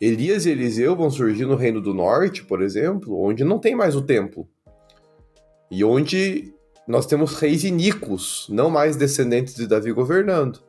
Elias 0.00 0.46
e 0.46 0.50
Eliseu 0.50 0.94
vão 0.94 1.10
surgir 1.10 1.46
no 1.46 1.56
Reino 1.56 1.80
do 1.80 1.92
Norte, 1.92 2.44
por 2.44 2.62
exemplo, 2.62 3.20
onde 3.20 3.42
não 3.42 3.58
tem 3.58 3.74
mais 3.74 3.96
o 3.96 4.02
templo. 4.02 4.48
E 5.70 5.82
onde 5.82 6.52
nós 6.86 7.06
temos 7.06 7.34
reis 7.34 7.64
iníquos, 7.64 8.46
não 8.48 8.70
mais 8.70 8.96
descendentes 8.96 9.54
de 9.54 9.66
Davi 9.66 9.92
governando. 9.92 10.60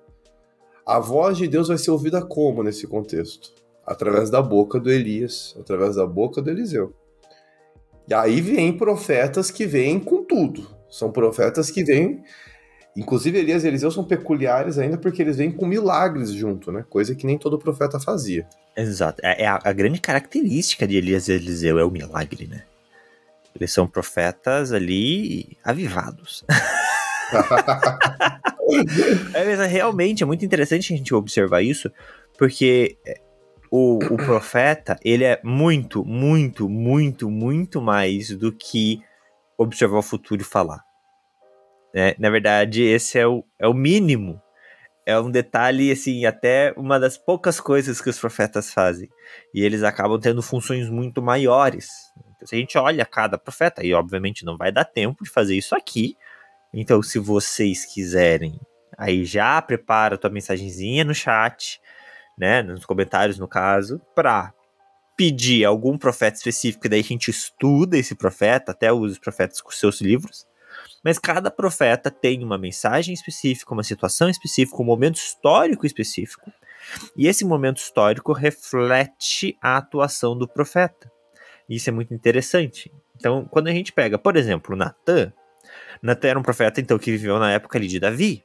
A 0.85 0.99
voz 0.99 1.37
de 1.37 1.47
Deus 1.47 1.67
vai 1.67 1.77
ser 1.77 1.91
ouvida 1.91 2.21
como 2.21 2.63
nesse 2.63 2.87
contexto? 2.87 3.53
Através 3.85 4.29
da 4.29 4.41
boca 4.41 4.79
do 4.79 4.91
Elias, 4.91 5.55
através 5.59 5.95
da 5.95 6.05
boca 6.05 6.41
do 6.41 6.49
Eliseu. 6.49 6.93
E 8.07 8.13
aí 8.13 8.41
vem 8.41 8.75
profetas 8.75 9.51
que 9.51 9.65
vêm 9.65 9.99
com 9.99 10.23
tudo. 10.23 10.67
São 10.89 11.11
profetas 11.11 11.71
que 11.71 11.83
vêm. 11.83 12.23
Inclusive, 12.95 13.39
Elias 13.39 13.63
e 13.63 13.67
Eliseu 13.67 13.89
são 13.89 14.03
peculiares 14.03 14.77
ainda 14.77 14.97
porque 14.97 15.21
eles 15.21 15.37
vêm 15.37 15.49
com 15.51 15.65
milagres 15.65 16.31
junto, 16.31 16.71
né? 16.71 16.83
Coisa 16.89 17.15
que 17.15 17.25
nem 17.25 17.37
todo 17.37 17.57
profeta 17.57 17.99
fazia. 17.99 18.45
Exato. 18.75 19.21
É, 19.23 19.43
é 19.43 19.47
a, 19.47 19.71
grande 19.71 19.99
característica 20.01 20.85
de 20.85 20.97
Elias 20.97 21.27
e 21.27 21.33
Eliseu 21.33 21.79
é 21.79 21.85
o 21.85 21.91
milagre, 21.91 22.47
né? 22.47 22.63
Eles 23.55 23.71
são 23.71 23.87
profetas 23.87 24.73
ali 24.73 25.57
avivados. 25.63 26.43
é, 29.33 29.43
mas 29.43 29.71
realmente 29.71 30.23
é 30.23 30.25
muito 30.25 30.45
interessante 30.45 30.93
a 30.93 30.97
gente 30.97 31.13
observar 31.13 31.61
isso, 31.61 31.91
porque 32.37 32.97
o, 33.71 33.97
o 33.97 34.17
profeta, 34.17 34.99
ele 35.03 35.23
é 35.23 35.39
muito, 35.43 36.03
muito, 36.03 36.67
muito, 36.67 37.29
muito 37.29 37.81
mais 37.81 38.29
do 38.29 38.51
que 38.51 39.01
observar 39.57 39.99
o 39.99 40.03
futuro 40.03 40.41
e 40.41 40.45
falar. 40.45 40.83
Né? 41.93 42.13
Na 42.19 42.29
verdade, 42.29 42.83
esse 42.83 43.17
é 43.17 43.25
o, 43.25 43.45
é 43.57 43.67
o 43.67 43.73
mínimo. 43.73 44.41
É 45.05 45.17
um 45.19 45.31
detalhe, 45.31 45.91
assim, 45.91 46.25
até 46.25 46.73
uma 46.77 46.99
das 46.99 47.17
poucas 47.17 47.59
coisas 47.59 48.01
que 48.01 48.09
os 48.09 48.19
profetas 48.19 48.71
fazem. 48.71 49.09
E 49.53 49.63
eles 49.63 49.83
acabam 49.83 50.19
tendo 50.19 50.41
funções 50.41 50.89
muito 50.89 51.21
maiores. 51.21 51.89
Então, 52.35 52.47
se 52.47 52.55
a 52.55 52.57
gente 52.57 52.77
olha 52.77 53.05
cada 53.05 53.37
profeta, 53.37 53.83
e 53.83 53.93
obviamente 53.93 54.45
não 54.45 54.57
vai 54.57 54.71
dar 54.71 54.85
tempo 54.85 55.23
de 55.23 55.29
fazer 55.29 55.55
isso 55.55 55.75
aqui. 55.75 56.15
Então, 56.73 57.01
se 57.01 57.19
vocês 57.19 57.85
quiserem, 57.85 58.59
aí 58.97 59.25
já 59.25 59.61
prepara 59.61 60.15
a 60.15 60.17
tua 60.17 60.29
mensagenzinha 60.29 61.03
no 61.03 61.13
chat 61.13 61.81
né, 62.41 62.63
nos 62.63 62.85
comentários 62.85 63.37
no 63.37 63.47
caso, 63.47 64.01
para 64.15 64.51
pedir 65.15 65.63
algum 65.63 65.95
profeta 65.95 66.37
específico, 66.37 66.89
daí 66.89 67.01
a 67.01 67.03
gente 67.03 67.29
estuda 67.29 67.97
esse 67.97 68.15
profeta, 68.15 68.71
até 68.71 68.91
os 68.91 69.19
profetas 69.19 69.61
com 69.61 69.69
seus 69.69 70.01
livros. 70.01 70.47
Mas 71.03 71.19
cada 71.19 71.51
profeta 71.51 72.09
tem 72.09 72.43
uma 72.43 72.57
mensagem 72.57 73.13
específica, 73.13 73.73
uma 73.73 73.83
situação 73.83 74.27
específica, 74.27 74.81
um 74.81 74.85
momento 74.85 75.17
histórico 75.17 75.85
específico. 75.85 76.51
E 77.15 77.27
esse 77.27 77.45
momento 77.45 77.77
histórico 77.77 78.33
reflete 78.33 79.55
a 79.61 79.77
atuação 79.77 80.35
do 80.35 80.47
profeta. 80.47 81.11
Isso 81.69 81.89
é 81.89 81.93
muito 81.93 82.13
interessante. 82.13 82.91
Então, 83.15 83.45
quando 83.45 83.67
a 83.67 83.71
gente 83.71 83.93
pega, 83.93 84.17
por 84.17 84.35
exemplo, 84.35 84.75
Natan, 84.75 85.31
Natan 86.01 86.29
era 86.29 86.39
um 86.39 86.43
profeta 86.43 86.81
então 86.81 86.97
que 86.97 87.11
viveu 87.11 87.37
na 87.39 87.51
época 87.51 87.77
ali 87.77 87.87
de 87.87 87.99
Davi. 87.99 88.43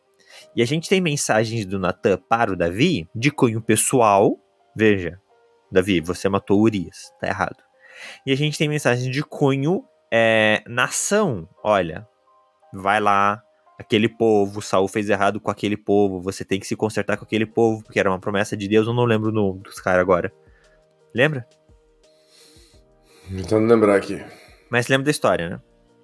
E 0.54 0.62
a 0.62 0.66
gente 0.66 0.88
tem 0.88 1.00
mensagens 1.00 1.64
do 1.66 1.78
Natan 1.78 2.18
para 2.28 2.52
o 2.52 2.56
Davi 2.56 3.08
de 3.14 3.30
cunho 3.30 3.60
pessoal. 3.60 4.38
Veja, 4.74 5.20
Davi, 5.70 6.00
você 6.00 6.28
matou 6.28 6.60
Urias, 6.60 7.12
tá 7.20 7.26
errado. 7.26 7.62
E 8.26 8.32
a 8.32 8.36
gente 8.36 8.58
tem 8.58 8.68
mensagens 8.68 9.10
de 9.10 9.22
cunho 9.22 9.84
é, 10.12 10.62
nação. 10.66 11.48
Olha, 11.62 12.06
vai 12.72 13.00
lá, 13.00 13.42
aquele 13.78 14.08
povo, 14.08 14.62
Saul 14.62 14.88
fez 14.88 15.08
errado 15.08 15.40
com 15.40 15.50
aquele 15.50 15.76
povo, 15.76 16.20
você 16.20 16.44
tem 16.44 16.60
que 16.60 16.66
se 16.66 16.76
consertar 16.76 17.16
com 17.16 17.24
aquele 17.24 17.46
povo, 17.46 17.82
porque 17.82 17.98
era 17.98 18.10
uma 18.10 18.18
promessa 18.18 18.56
de 18.56 18.68
Deus, 18.68 18.86
eu 18.86 18.94
não 18.94 19.04
lembro 19.04 19.30
o 19.30 19.32
nome 19.32 19.60
dos 19.60 19.80
caras 19.80 20.00
agora. 20.00 20.32
Lembra? 21.14 21.46
Tentando 23.28 23.66
lembrar 23.66 23.96
aqui. 23.96 24.22
Mas 24.70 24.88
lembra 24.88 25.04
da 25.04 25.10
história, 25.10 25.48
né? 25.48 25.60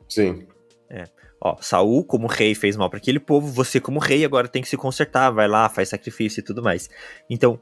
Sim. 0.09 0.47
É. 0.91 1.05
Ó, 1.45 1.57
Saul, 1.61 2.05
como 2.05 2.29
rei, 2.29 2.55
fez 2.55 2.77
mal 2.77 2.89
para 2.89 2.99
aquele 2.99 3.19
povo, 3.19 3.49
você, 3.49 3.81
como 3.81 3.99
rei, 3.99 4.25
agora 4.25 4.47
tem 4.47 4.63
que 4.63 4.69
se 4.69 4.77
consertar, 4.77 5.31
vai 5.31 5.49
lá, 5.49 5.69
faz 5.69 5.89
sacrifício 5.89 6.39
e 6.39 6.43
tudo 6.45 6.63
mais. 6.63 6.89
Então, 7.29 7.59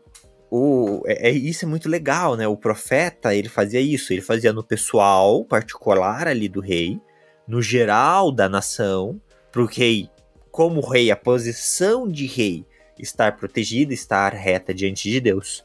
o, 0.50 1.02
é, 1.06 1.30
é, 1.30 1.30
isso 1.30 1.64
é 1.64 1.68
muito 1.68 1.88
legal, 1.88 2.36
né? 2.36 2.46
O 2.46 2.58
profeta, 2.58 3.34
ele 3.34 3.48
fazia 3.48 3.80
isso, 3.80 4.12
ele 4.12 4.20
fazia 4.20 4.52
no 4.52 4.62
pessoal 4.62 5.42
particular 5.46 6.28
ali 6.28 6.46
do 6.46 6.60
rei, 6.60 7.00
no 7.48 7.62
geral 7.62 8.30
da 8.30 8.50
nação, 8.50 9.18
pro 9.50 9.64
rei, 9.64 10.10
como 10.50 10.82
rei, 10.82 11.10
a 11.10 11.16
posição 11.16 12.06
de 12.06 12.26
rei 12.26 12.66
estar 12.98 13.38
protegida, 13.38 13.94
estar 13.94 14.34
reta 14.34 14.74
diante 14.74 15.08
de 15.08 15.20
Deus. 15.20 15.64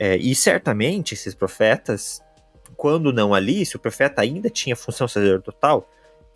É, 0.00 0.16
e 0.16 0.34
certamente 0.34 1.14
esses 1.14 1.32
profetas, 1.32 2.20
quando 2.76 3.12
não 3.12 3.32
ali, 3.32 3.64
se 3.64 3.76
o 3.76 3.78
profeta 3.78 4.20
ainda 4.20 4.50
tinha 4.50 4.74
função 4.74 5.06
sacerdotal, 5.06 5.88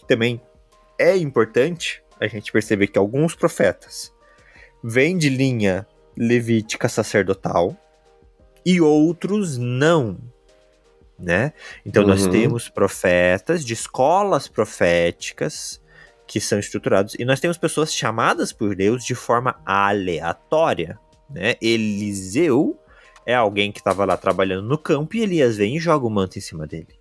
também 0.07 0.41
é 0.99 1.17
importante 1.17 2.03
a 2.21 2.27
gente 2.27 2.51
perceber 2.53 2.87
que 2.89 2.99
alguns 2.99 3.35
profetas 3.35 4.13
vêm 4.83 5.17
de 5.17 5.29
linha 5.29 5.87
levítica 6.17 6.89
sacerdotal 6.89 7.77
e 8.65 8.81
outros 8.81 9.59
não, 9.59 10.19
né? 11.19 11.53
Então 11.85 12.03
uhum. 12.03 12.09
nós 12.09 12.27
temos 12.27 12.69
profetas 12.69 13.65
de 13.65 13.75
escolas 13.75 14.49
proféticas 14.49 15.81
que 16.27 16.41
são 16.41 16.59
estruturados 16.59 17.15
e 17.19 17.25
nós 17.25 17.39
temos 17.39 17.57
pessoas 17.57 17.95
chamadas 17.95 18.53
por 18.53 18.75
Deus 18.75 19.05
de 19.05 19.15
forma 19.15 19.61
aleatória, 19.65 20.99
né? 21.31 21.55
Eliseu 21.61 22.79
é 23.25 23.35
alguém 23.35 23.71
que 23.71 23.79
estava 23.79 24.05
lá 24.05 24.17
trabalhando 24.17 24.67
no 24.67 24.79
campo 24.79 25.17
e 25.17 25.23
Elias 25.23 25.57
vem 25.57 25.77
e 25.77 25.81
joga 25.81 26.07
o 26.07 26.11
manto 26.11 26.39
em 26.39 26.43
cima 26.43 26.67
dele. 26.67 26.96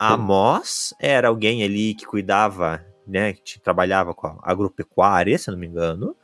Amós 0.00 0.94
era 0.98 1.28
alguém 1.28 1.62
ali 1.62 1.94
que 1.94 2.06
cuidava, 2.06 2.84
né, 3.06 3.34
que 3.34 3.60
trabalhava 3.60 4.14
com 4.14 4.26
a 4.26 4.38
agropecuária, 4.42 5.36
se 5.36 5.50
não 5.50 5.58
me 5.58 5.66
engano, 5.66 6.16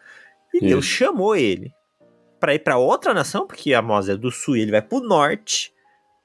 e 0.53 0.59
Isso. 0.59 0.67
Deus 0.67 0.85
chamou 0.85 1.37
ele 1.37 1.75
para 2.41 2.55
ir 2.55 2.61
para 2.61 2.79
outra 2.79 3.13
nação, 3.13 3.47
porque 3.47 3.75
Amós 3.75 4.09
é 4.09 4.17
do 4.17 4.31
sul 4.31 4.57
e 4.57 4.63
ele 4.63 4.71
vai 4.71 4.83
para 4.83 4.99
o 4.99 5.01
norte, 5.01 5.75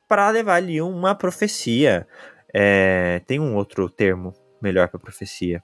para 0.07 0.29
levar 0.29 0.55
ali 0.55 0.81
uma 0.81 1.15
profecia. 1.15 2.07
É, 2.53 3.21
tem 3.25 3.39
um 3.39 3.55
outro 3.55 3.89
termo 3.89 4.33
melhor 4.61 4.87
para 4.87 4.99
profecia. 4.99 5.63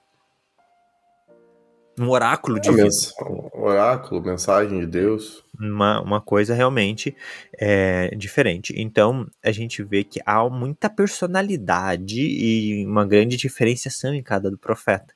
Um 1.98 2.10
oráculo 2.10 2.60
de 2.60 2.70
Mens 2.70 3.12
oráculo, 3.52 4.22
mensagem 4.22 4.80
de 4.80 4.86
Deus. 4.86 5.44
Uma, 5.58 6.00
uma 6.00 6.20
coisa 6.20 6.54
realmente 6.54 7.16
é, 7.58 8.14
diferente. 8.16 8.72
Então, 8.76 9.26
a 9.42 9.50
gente 9.50 9.82
vê 9.82 10.04
que 10.04 10.20
há 10.24 10.48
muita 10.48 10.88
personalidade 10.88 12.20
e 12.20 12.86
uma 12.86 13.04
grande 13.04 13.36
diferenciação 13.36 14.14
em 14.14 14.22
cada 14.22 14.50
do 14.50 14.56
profeta. 14.56 15.12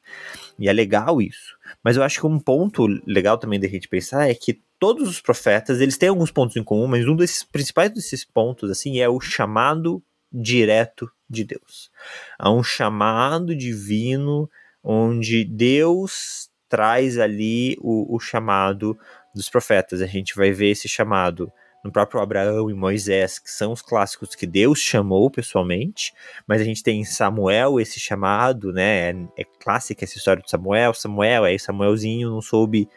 E 0.59 0.69
é 0.69 0.73
legal 0.73 1.23
isso. 1.23 1.57
Mas 1.83 1.97
eu 1.97 2.03
acho 2.03 2.21
que 2.21 2.27
um 2.27 2.41
ponto 2.41 2.87
legal 3.07 3.39
também 3.39 3.61
da 3.61 3.69
gente 3.69 3.89
pensar 3.89 4.29
é 4.29 4.35
que 4.35 4.61
todos 4.79 5.09
os 5.09 5.21
profetas, 5.21 5.81
eles 5.81 5.97
têm 5.97 6.09
alguns 6.09 6.33
pontos 6.33 6.57
em 6.57 6.65
comum, 6.65 6.89
mas 6.89 7.07
um 7.07 7.15
desses 7.15 7.45
principais 7.45 7.91
desses 7.93 8.25
pontos, 8.25 8.69
assim, 8.69 8.99
é 8.99 9.09
o 9.09 9.21
chamado 9.21 10.03
direto 10.33 11.09
de 11.31 11.45
Deus. 11.45 11.91
Há 12.39 12.51
um 12.51 12.65
chamado 12.65 13.55
divino 13.55 14.51
onde 14.83 15.45
Deus 15.45 16.51
traz 16.69 17.19
ali 17.19 17.77
o, 17.81 18.17
o 18.17 18.19
chamado 18.19 18.99
dos 19.35 19.49
profetas. 19.49 20.01
A 20.01 20.07
gente 20.07 20.35
vai 20.35 20.53
ver 20.53 20.71
esse 20.71 20.89
chamado 20.89 21.53
no 21.85 21.91
próprio 21.91 22.21
Abraão 22.21 22.71
e 22.71 22.75
Moisés, 22.75 23.39
que 23.39 23.51
são 23.51 23.73
os 23.73 23.83
clássicos 23.83 24.35
que 24.35 24.47
Deus 24.47 24.79
chamou 24.79 25.29
pessoalmente, 25.31 26.13
mas 26.47 26.61
a 26.61 26.65
gente 26.65 26.83
tem 26.83 27.01
em 27.01 27.05
Samuel 27.05 27.81
esse 27.81 27.99
chamado, 27.99 28.73
né? 28.73 29.11
É, 29.11 29.15
é 29.39 29.45
clássica 29.45 30.05
essa 30.05 30.17
história 30.17 30.43
de 30.43 30.51
Samuel. 30.51 30.95
Samuel, 30.95 31.45
aí 31.45 31.59
Samuelzinho 31.59 32.31
não 32.31 32.41
soube 32.41 32.89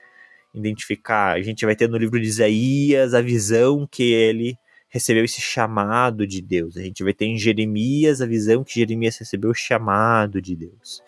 identificar. 0.53 1.35
A 1.35 1.41
gente 1.41 1.65
vai 1.65 1.75
ter 1.75 1.89
no 1.89 1.97
livro 1.97 2.19
de 2.19 2.27
Isaías 2.27 3.13
a 3.13 3.21
visão 3.21 3.87
que 3.89 4.13
ele 4.13 4.57
recebeu 4.87 5.25
esse 5.25 5.41
chamado 5.41 6.25
de 6.25 6.41
Deus. 6.41 6.77
A 6.77 6.81
gente 6.81 7.03
vai 7.03 7.13
ter 7.13 7.25
em 7.25 7.37
Jeremias 7.37 8.21
a 8.21 8.25
visão 8.25 8.63
que 8.63 8.75
Jeremias 8.75 9.17
recebeu 9.17 9.49
o 9.49 9.55
chamado 9.55 10.41
de 10.41 10.55
Deus. 10.55 11.01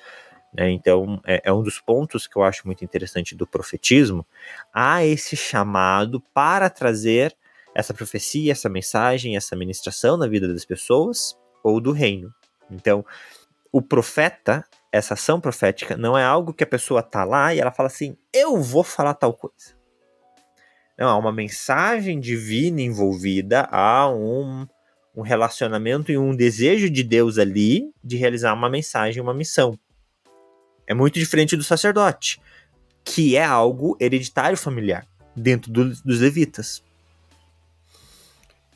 Né? 0.57 0.71
Então, 0.71 1.21
é, 1.25 1.41
é, 1.45 1.53
um 1.53 1.61
dos 1.61 1.79
pontos 1.79 2.25
que 2.25 2.35
eu 2.35 2.43
acho 2.43 2.65
muito 2.65 2.83
interessante 2.83 3.35
do 3.35 3.45
profetismo. 3.45 4.25
Há 4.73 5.05
esse 5.05 5.37
chamado 5.37 6.19
para 6.33 6.69
trazer 6.69 7.35
essa 7.75 7.93
profecia, 7.93 8.51
essa 8.51 8.67
mensagem, 8.67 9.37
essa 9.37 9.55
ministração 9.55 10.17
na 10.17 10.27
vida 10.27 10.47
das 10.47 10.65
pessoas 10.65 11.37
ou 11.63 11.79
do 11.79 11.91
reino. 11.91 12.33
Então, 12.71 13.05
o 13.71 13.81
profeta, 13.81 14.65
essa 14.91 15.13
ação 15.13 15.39
profética, 15.39 15.95
não 15.95 16.17
é 16.17 16.23
algo 16.23 16.53
que 16.53 16.63
a 16.63 16.67
pessoa 16.67 17.03
tá 17.03 17.23
lá 17.23 17.53
e 17.53 17.59
ela 17.59 17.71
fala 17.71 17.87
assim: 17.87 18.17
eu 18.33 18.59
vou 18.59 18.83
falar 18.83 19.13
tal 19.13 19.33
coisa. 19.33 19.77
Não, 20.97 21.07
há 21.09 21.17
uma 21.17 21.31
mensagem 21.31 22.19
divina 22.19 22.81
envolvida, 22.81 23.67
há 23.71 24.09
um, 24.09 24.65
um 25.15 25.21
relacionamento 25.21 26.11
e 26.11 26.17
um 26.17 26.35
desejo 26.35 26.89
de 26.89 27.03
Deus 27.03 27.37
ali 27.37 27.93
de 28.03 28.17
realizar 28.17 28.55
uma 28.55 28.67
mensagem, 28.67 29.21
uma 29.21 29.35
missão. 29.35 29.77
É 30.87 30.93
muito 30.93 31.19
diferente 31.19 31.55
do 31.57 31.63
sacerdote, 31.63 32.41
que 33.03 33.35
é 33.35 33.43
algo 33.43 33.97
hereditário 33.99 34.57
familiar 34.57 35.05
dentro 35.35 35.71
do, 35.71 35.89
dos 35.89 36.19
levitas. 36.19 36.81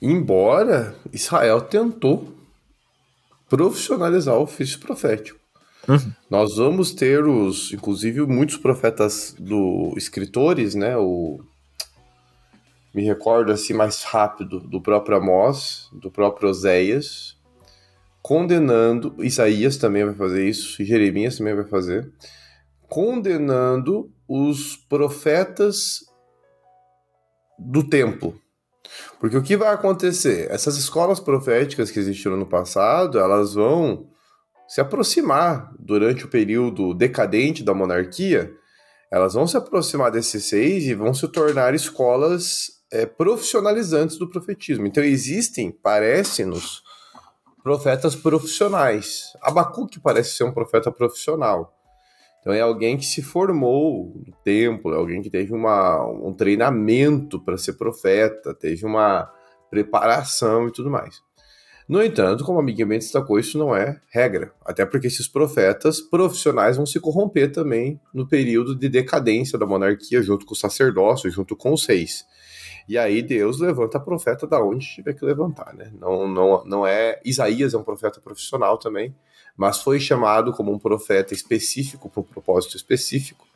Embora 0.01 0.95
Israel 1.13 1.61
tentou 1.61 2.35
profissionalizar 3.49 4.35
o 4.35 4.43
ofício 4.43 4.79
profético. 4.79 5.39
Uhum. 5.87 6.11
Nós 6.29 6.55
vamos 6.57 6.91
ter 6.91 7.25
os, 7.25 7.71
inclusive, 7.73 8.21
muitos 8.21 8.57
profetas 8.57 9.35
do 9.37 9.93
escritores, 9.97 10.75
né? 10.75 10.95
O 10.97 11.41
me 12.93 13.03
recordo 13.03 13.51
assim 13.51 13.73
mais 13.73 14.03
rápido 14.03 14.59
do 14.59 14.81
próprio 14.81 15.17
Amós, 15.17 15.89
do 15.93 16.11
próprio 16.11 16.49
Oséias, 16.49 17.37
condenando, 18.21 19.15
Isaías 19.19 19.77
também 19.77 20.05
vai 20.05 20.13
fazer 20.13 20.47
isso, 20.47 20.83
Jeremias 20.83 21.37
também 21.37 21.55
vai 21.55 21.65
fazer, 21.65 22.11
condenando 22.87 24.11
os 24.27 24.75
profetas 24.75 26.01
do 27.57 27.87
templo. 27.87 28.39
Porque 29.19 29.37
o 29.37 29.43
que 29.43 29.55
vai 29.55 29.73
acontecer? 29.73 30.49
Essas 30.51 30.77
escolas 30.77 31.19
proféticas 31.19 31.91
que 31.91 31.99
existiram 31.99 32.37
no 32.37 32.45
passado, 32.45 33.19
elas 33.19 33.53
vão 33.53 34.09
se 34.67 34.81
aproximar 34.81 35.71
durante 35.79 36.25
o 36.25 36.29
período 36.29 36.93
decadente 36.93 37.63
da 37.63 37.73
monarquia, 37.73 38.51
elas 39.11 39.33
vão 39.33 39.45
se 39.45 39.57
aproximar 39.57 40.11
desses 40.11 40.45
seis 40.45 40.85
e 40.85 40.93
vão 40.93 41.13
se 41.13 41.27
tornar 41.27 41.73
escolas 41.73 42.67
é, 42.91 43.05
profissionalizantes 43.05 44.17
do 44.17 44.29
profetismo. 44.29 44.87
Então 44.87 45.03
existem, 45.03 45.71
parece-nos, 45.71 46.81
profetas 47.63 48.15
profissionais. 48.15 49.33
Abacuque 49.41 49.99
parece 49.99 50.35
ser 50.35 50.43
um 50.43 50.51
profeta 50.51 50.91
profissional. 50.91 51.73
Então 52.41 52.51
é 52.51 52.61
alguém 52.61 52.97
que 52.97 53.05
se 53.05 53.21
formou 53.21 54.13
no 54.25 54.33
templo, 54.43 54.93
é 54.93 54.97
alguém 54.97 55.21
que 55.21 55.29
teve 55.29 55.53
uma, 55.53 56.03
um 56.07 56.33
treinamento 56.33 57.39
para 57.39 57.57
ser 57.57 57.73
profeta, 57.73 58.53
teve 58.53 58.85
uma 58.85 59.31
preparação 59.69 60.67
e 60.67 60.71
tudo 60.71 60.89
mais. 60.89 61.21
No 61.87 62.01
entanto, 62.01 62.43
como 62.43 62.59
a 62.59 62.63
Miguel 62.63 62.87
Mendes 62.87 63.07
destacou, 63.07 63.37
isso 63.37 63.57
não 63.57 63.75
é 63.75 63.99
regra, 64.09 64.53
até 64.65 64.85
porque 64.85 65.07
esses 65.07 65.27
profetas 65.27 65.99
profissionais 65.99 66.77
vão 66.77 66.85
se 66.85 66.99
corromper 66.99 67.51
também 67.51 67.99
no 68.13 68.27
período 68.27 68.75
de 68.75 68.87
decadência 68.87 69.59
da 69.59 69.65
monarquia, 69.65 70.21
junto 70.23 70.45
com 70.45 70.53
o 70.53 70.57
sacerdócio, 70.57 71.29
junto 71.29 71.55
com 71.55 71.73
os 71.73 71.85
reis. 71.85 72.25
E 72.87 72.97
aí 72.97 73.21
Deus 73.21 73.59
levanta 73.59 73.99
profeta 73.99 74.45
da 74.47 74.61
onde 74.63 74.85
tiver 74.85 75.13
que 75.13 75.25
levantar, 75.25 75.73
né? 75.73 75.91
Não, 75.99 76.27
não, 76.27 76.65
não 76.65 76.87
é. 76.87 77.19
Isaías 77.23 77.73
é 77.73 77.77
um 77.77 77.83
profeta 77.83 78.19
profissional 78.19 78.77
também, 78.77 79.15
mas 79.55 79.81
foi 79.81 79.99
chamado 79.99 80.51
como 80.53 80.71
um 80.71 80.79
profeta 80.79 81.33
específico 81.33 82.09
para 82.09 82.21
um 82.21 82.25
propósito 82.25 82.75
específico. 82.75 83.47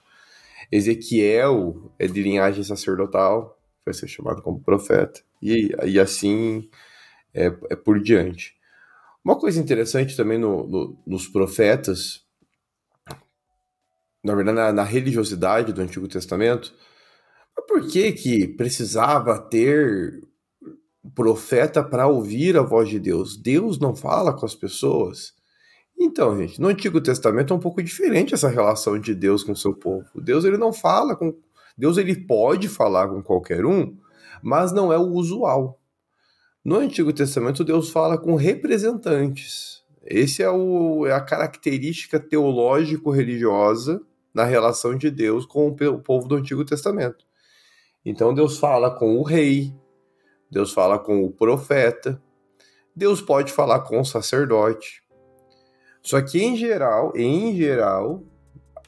Ezequiel 0.71 1.91
é 1.99 2.07
de 2.07 2.21
linhagem 2.21 2.63
sacerdotal, 2.63 3.57
vai 3.83 3.93
ser 3.93 4.07
chamado 4.07 4.41
como 4.41 4.59
profeta. 4.59 5.21
E, 5.41 5.75
e 5.85 5.99
assim 5.99 6.69
é, 7.33 7.45
é 7.69 7.75
por 7.75 7.99
diante. 7.99 8.55
Uma 9.23 9.37
coisa 9.37 9.59
interessante 9.59 10.15
também 10.15 10.37
no, 10.37 10.67
no, 10.67 10.97
nos 11.05 11.27
profetas, 11.27 12.23
na 14.23 14.35
verdade, 14.35 14.55
na, 14.55 14.71
na, 14.71 14.83
religiosidade 14.83 15.73
do 15.73 15.81
Antigo 15.81 16.07
Testamento, 16.07 16.73
por 17.61 17.87
que 17.87 18.11
que 18.11 18.47
precisava 18.47 19.39
ter 19.39 20.23
profeta 21.13 21.83
para 21.83 22.07
ouvir 22.07 22.57
a 22.57 22.61
voz 22.61 22.89
de 22.89 22.99
Deus? 22.99 23.37
Deus 23.37 23.79
não 23.79 23.95
fala 23.95 24.33
com 24.33 24.45
as 24.45 24.55
pessoas. 24.55 25.33
Então, 25.97 26.37
gente, 26.37 26.59
no 26.59 26.67
Antigo 26.67 26.99
Testamento 26.99 27.53
é 27.53 27.55
um 27.55 27.59
pouco 27.59 27.81
diferente 27.81 28.33
essa 28.33 28.49
relação 28.49 28.99
de 28.99 29.15
Deus 29.15 29.43
com 29.43 29.53
o 29.53 29.55
seu 29.55 29.73
povo. 29.73 30.05
Deus 30.21 30.43
ele 30.43 30.57
não 30.57 30.73
fala 30.73 31.15
com 31.15 31.33
Deus 31.77 31.97
ele 31.97 32.15
pode 32.15 32.69
falar 32.69 33.09
com 33.09 33.21
qualquer 33.21 33.65
um, 33.65 33.97
mas 34.41 34.71
não 34.71 34.93
é 34.93 34.97
o 34.97 35.11
usual. 35.11 35.79
No 36.63 36.77
Antigo 36.77 37.11
Testamento 37.11 37.63
Deus 37.63 37.89
fala 37.89 38.17
com 38.17 38.35
representantes. 38.35 39.83
Esse 40.03 40.43
é, 40.43 40.49
o, 40.49 41.05
é 41.05 41.11
a 41.11 41.21
característica 41.21 42.19
teológico-religiosa 42.19 44.01
na 44.33 44.43
relação 44.43 44.95
de 44.95 45.09
Deus 45.09 45.45
com 45.45 45.67
o 45.67 45.99
povo 45.99 46.27
do 46.27 46.35
Antigo 46.35 46.63
Testamento. 46.63 47.24
Então 48.05 48.33
Deus 48.33 48.59
fala 48.59 48.91
com 48.91 49.17
o 49.17 49.23
rei, 49.23 49.73
Deus 50.49 50.71
fala 50.71 50.99
com 50.99 51.23
o 51.23 51.31
profeta, 51.31 52.21
Deus 52.95 53.21
pode 53.21 53.51
falar 53.51 53.81
com 53.81 53.99
o 53.99 54.05
sacerdote, 54.05 55.03
só 56.01 56.21
que 56.21 56.41
em 56.43 56.55
geral, 56.55 57.11
em 57.15 57.55
geral, 57.55 58.23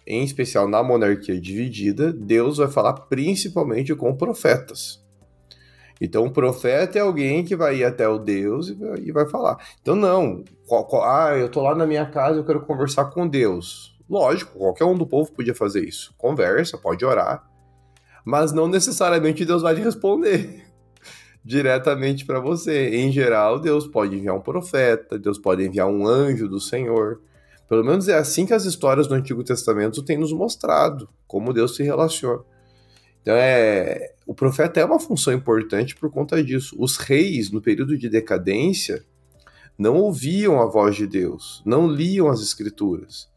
em 0.06 0.24
especial 0.24 0.68
na 0.68 0.84
monarquia 0.84 1.42
dividida, 1.42 2.14
Deus 2.14 2.58
vai 2.58 2.68
falar 2.68 2.94
principalmente 2.94 3.96
com 3.96 4.16
profetas. 4.16 5.04
Então, 6.00 6.26
o 6.26 6.32
profeta 6.32 7.00
é 7.00 7.02
alguém 7.02 7.44
que 7.44 7.56
vai 7.56 7.78
ir 7.78 7.84
até 7.84 8.08
o 8.08 8.20
Deus 8.20 8.70
e 8.70 9.12
vai, 9.12 9.28
falar. 9.28 9.58
Então, 9.82 9.96
não. 9.96 10.44
Qual, 10.68 10.86
qual, 10.86 11.04
ah, 11.04 11.36
eu 11.36 11.50
tô 11.50 11.62
lá 11.62 11.74
na 11.74 11.88
minha 11.88 12.06
casa, 12.06 12.38
eu 12.38 12.46
quero 12.46 12.62
conversar 12.62 13.06
com 13.06 13.28
Deus. 13.28 13.98
Lógico, 14.08 14.60
qualquer 14.60 14.86
um 14.86 14.96
do 14.96 15.08
povo 15.08 15.32
podia 15.32 15.56
fazer 15.56 15.84
isso. 15.84 16.14
Conversa, 16.18 16.78
pode 16.78 17.04
orar. 17.04 17.47
Mas 18.28 18.52
não 18.52 18.68
necessariamente 18.68 19.46
Deus 19.46 19.62
vai 19.62 19.74
te 19.74 19.80
responder 19.80 20.66
diretamente 21.46 22.26
para 22.26 22.42
você. 22.42 22.90
Em 22.90 23.10
geral, 23.10 23.58
Deus 23.58 23.88
pode 23.88 24.18
enviar 24.18 24.36
um 24.36 24.42
profeta, 24.42 25.18
Deus 25.18 25.40
pode 25.40 25.66
enviar 25.66 25.88
um 25.88 26.06
anjo 26.06 26.46
do 26.46 26.60
Senhor. 26.60 27.22
Pelo 27.70 27.86
menos 27.86 28.10
é 28.10 28.16
assim 28.16 28.46
que 28.46 28.54
as 28.54 28.66
histórias 28.66 29.08
do 29.08 29.14
Antigo 29.14 29.46
Testamento 29.46 30.04
têm 30.04 30.18
nos 30.18 30.34
mostrado 30.34 31.08
como 31.26 31.54
Deus 31.54 31.74
se 31.74 31.84
relaciona. 31.84 32.44
Então 33.22 33.34
é, 33.34 34.14
o 34.26 34.36
profeta 34.36 34.82
é 34.82 34.84
uma 34.84 35.00
função 35.00 35.32
importante 35.32 35.96
por 35.96 36.12
conta 36.12 36.44
disso. 36.44 36.76
Os 36.78 36.98
reis 36.98 37.50
no 37.50 37.62
período 37.62 37.98
de 37.98 38.10
decadência 38.10 39.06
não 39.78 39.96
ouviam 39.96 40.62
a 40.62 40.66
voz 40.66 40.98
de 40.98 41.08
Deus, 41.08 41.64
não 41.66 41.88
liam 41.88 42.28
as 42.28 42.42
escrituras. 42.42 43.30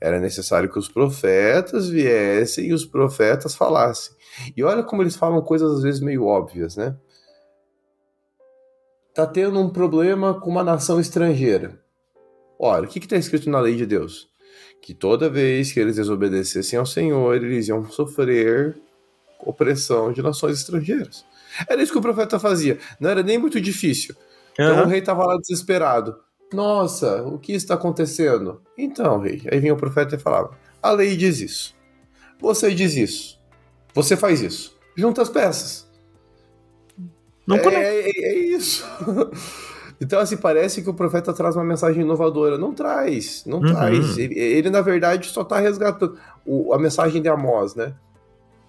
Era 0.00 0.18
necessário 0.18 0.70
que 0.70 0.78
os 0.78 0.88
profetas 0.88 1.88
viessem 1.88 2.68
e 2.68 2.72
os 2.72 2.84
profetas 2.84 3.54
falassem. 3.54 4.14
E 4.56 4.62
olha 4.62 4.82
como 4.82 5.02
eles 5.02 5.16
falam 5.16 5.42
coisas 5.42 5.70
às 5.70 5.82
vezes 5.82 6.00
meio 6.00 6.24
óbvias, 6.24 6.76
né? 6.76 6.96
tá 9.14 9.26
tendo 9.26 9.58
um 9.60 9.68
problema 9.68 10.40
com 10.40 10.50
uma 10.50 10.64
nação 10.64 11.00
estrangeira. 11.00 11.78
Olha, 12.58 12.84
o 12.84 12.88
que 12.88 12.98
está 12.98 13.16
escrito 13.16 13.50
na 13.50 13.60
lei 13.60 13.76
de 13.76 13.86
Deus? 13.86 14.28
Que 14.80 14.94
toda 14.94 15.28
vez 15.28 15.72
que 15.72 15.80
eles 15.80 15.96
desobedecessem 15.96 16.78
ao 16.78 16.86
Senhor, 16.86 17.34
eles 17.34 17.68
iam 17.68 17.84
sofrer 17.90 18.80
opressão 19.40 20.12
de 20.12 20.22
nações 20.22 20.58
estrangeiras. 20.58 21.24
Era 21.68 21.82
isso 21.82 21.92
que 21.92 21.98
o 21.98 22.02
profeta 22.02 22.38
fazia. 22.38 22.78
Não 22.98 23.10
era 23.10 23.22
nem 23.22 23.38
muito 23.38 23.60
difícil. 23.60 24.14
Então 24.52 24.78
uhum. 24.78 24.84
o 24.84 24.86
rei 24.86 25.00
estava 25.00 25.24
lá 25.24 25.36
desesperado. 25.36 26.16
Nossa, 26.52 27.22
o 27.22 27.38
que 27.38 27.52
está 27.52 27.74
acontecendo? 27.74 28.60
Então, 28.76 29.20
rei, 29.20 29.42
aí 29.50 29.60
vinha 29.60 29.74
o 29.74 29.76
profeta 29.76 30.16
e 30.16 30.18
falava: 30.18 30.50
A 30.82 30.90
lei 30.90 31.16
diz 31.16 31.40
isso. 31.40 31.74
Você 32.40 32.74
diz 32.74 32.96
isso. 32.96 33.38
Você 33.94 34.16
faz 34.16 34.40
isso. 34.40 34.76
Junta 34.96 35.22
as 35.22 35.28
peças. 35.28 35.88
Não 37.46 37.56
é, 37.56 37.60
é, 37.60 38.10
é 38.10 38.34
isso. 38.38 38.84
Então, 40.02 40.18
assim, 40.18 40.38
parece 40.38 40.80
que 40.80 40.88
o 40.88 40.94
profeta 40.94 41.30
traz 41.30 41.54
uma 41.56 41.64
mensagem 41.64 42.00
inovadora. 42.00 42.56
Não 42.56 42.72
traz, 42.72 43.44
não 43.44 43.58
uhum. 43.58 43.66
traz. 43.70 44.16
Ele, 44.16 44.38
ele, 44.38 44.70
na 44.70 44.80
verdade, 44.80 45.28
só 45.28 45.42
está 45.42 45.60
resgatando 45.60 46.18
o, 46.46 46.72
a 46.72 46.78
mensagem 46.78 47.20
de 47.20 47.28
Amós, 47.28 47.74
né? 47.74 47.94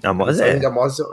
Amós 0.03 0.41
é. 0.41 0.59
De 0.59 0.65
Amós 0.65 0.99
é 0.99 1.03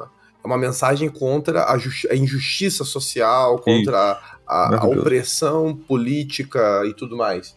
uma 0.45 0.57
mensagem 0.57 1.09
contra 1.09 1.63
a, 1.63 1.75
a 1.75 2.17
injustiça 2.17 2.85
social, 2.85 3.59
contra 3.59 4.19
a, 4.47 4.77
a, 4.77 4.87
opressão 4.87 5.77
política 5.77 6.85
e 6.87 6.95
tudo 6.95 7.17
mais. 7.17 7.57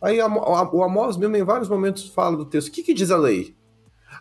Aí 0.00 0.20
a, 0.20 0.26
o 0.26 0.82
Amós 0.82 1.16
mesmo, 1.16 1.36
em 1.36 1.42
vários 1.42 1.68
momentos, 1.68 2.08
fala 2.08 2.36
do 2.36 2.44
texto. 2.44 2.68
O 2.68 2.70
que, 2.70 2.82
que 2.82 2.94
diz 2.94 3.10
a 3.10 3.16
lei? 3.16 3.54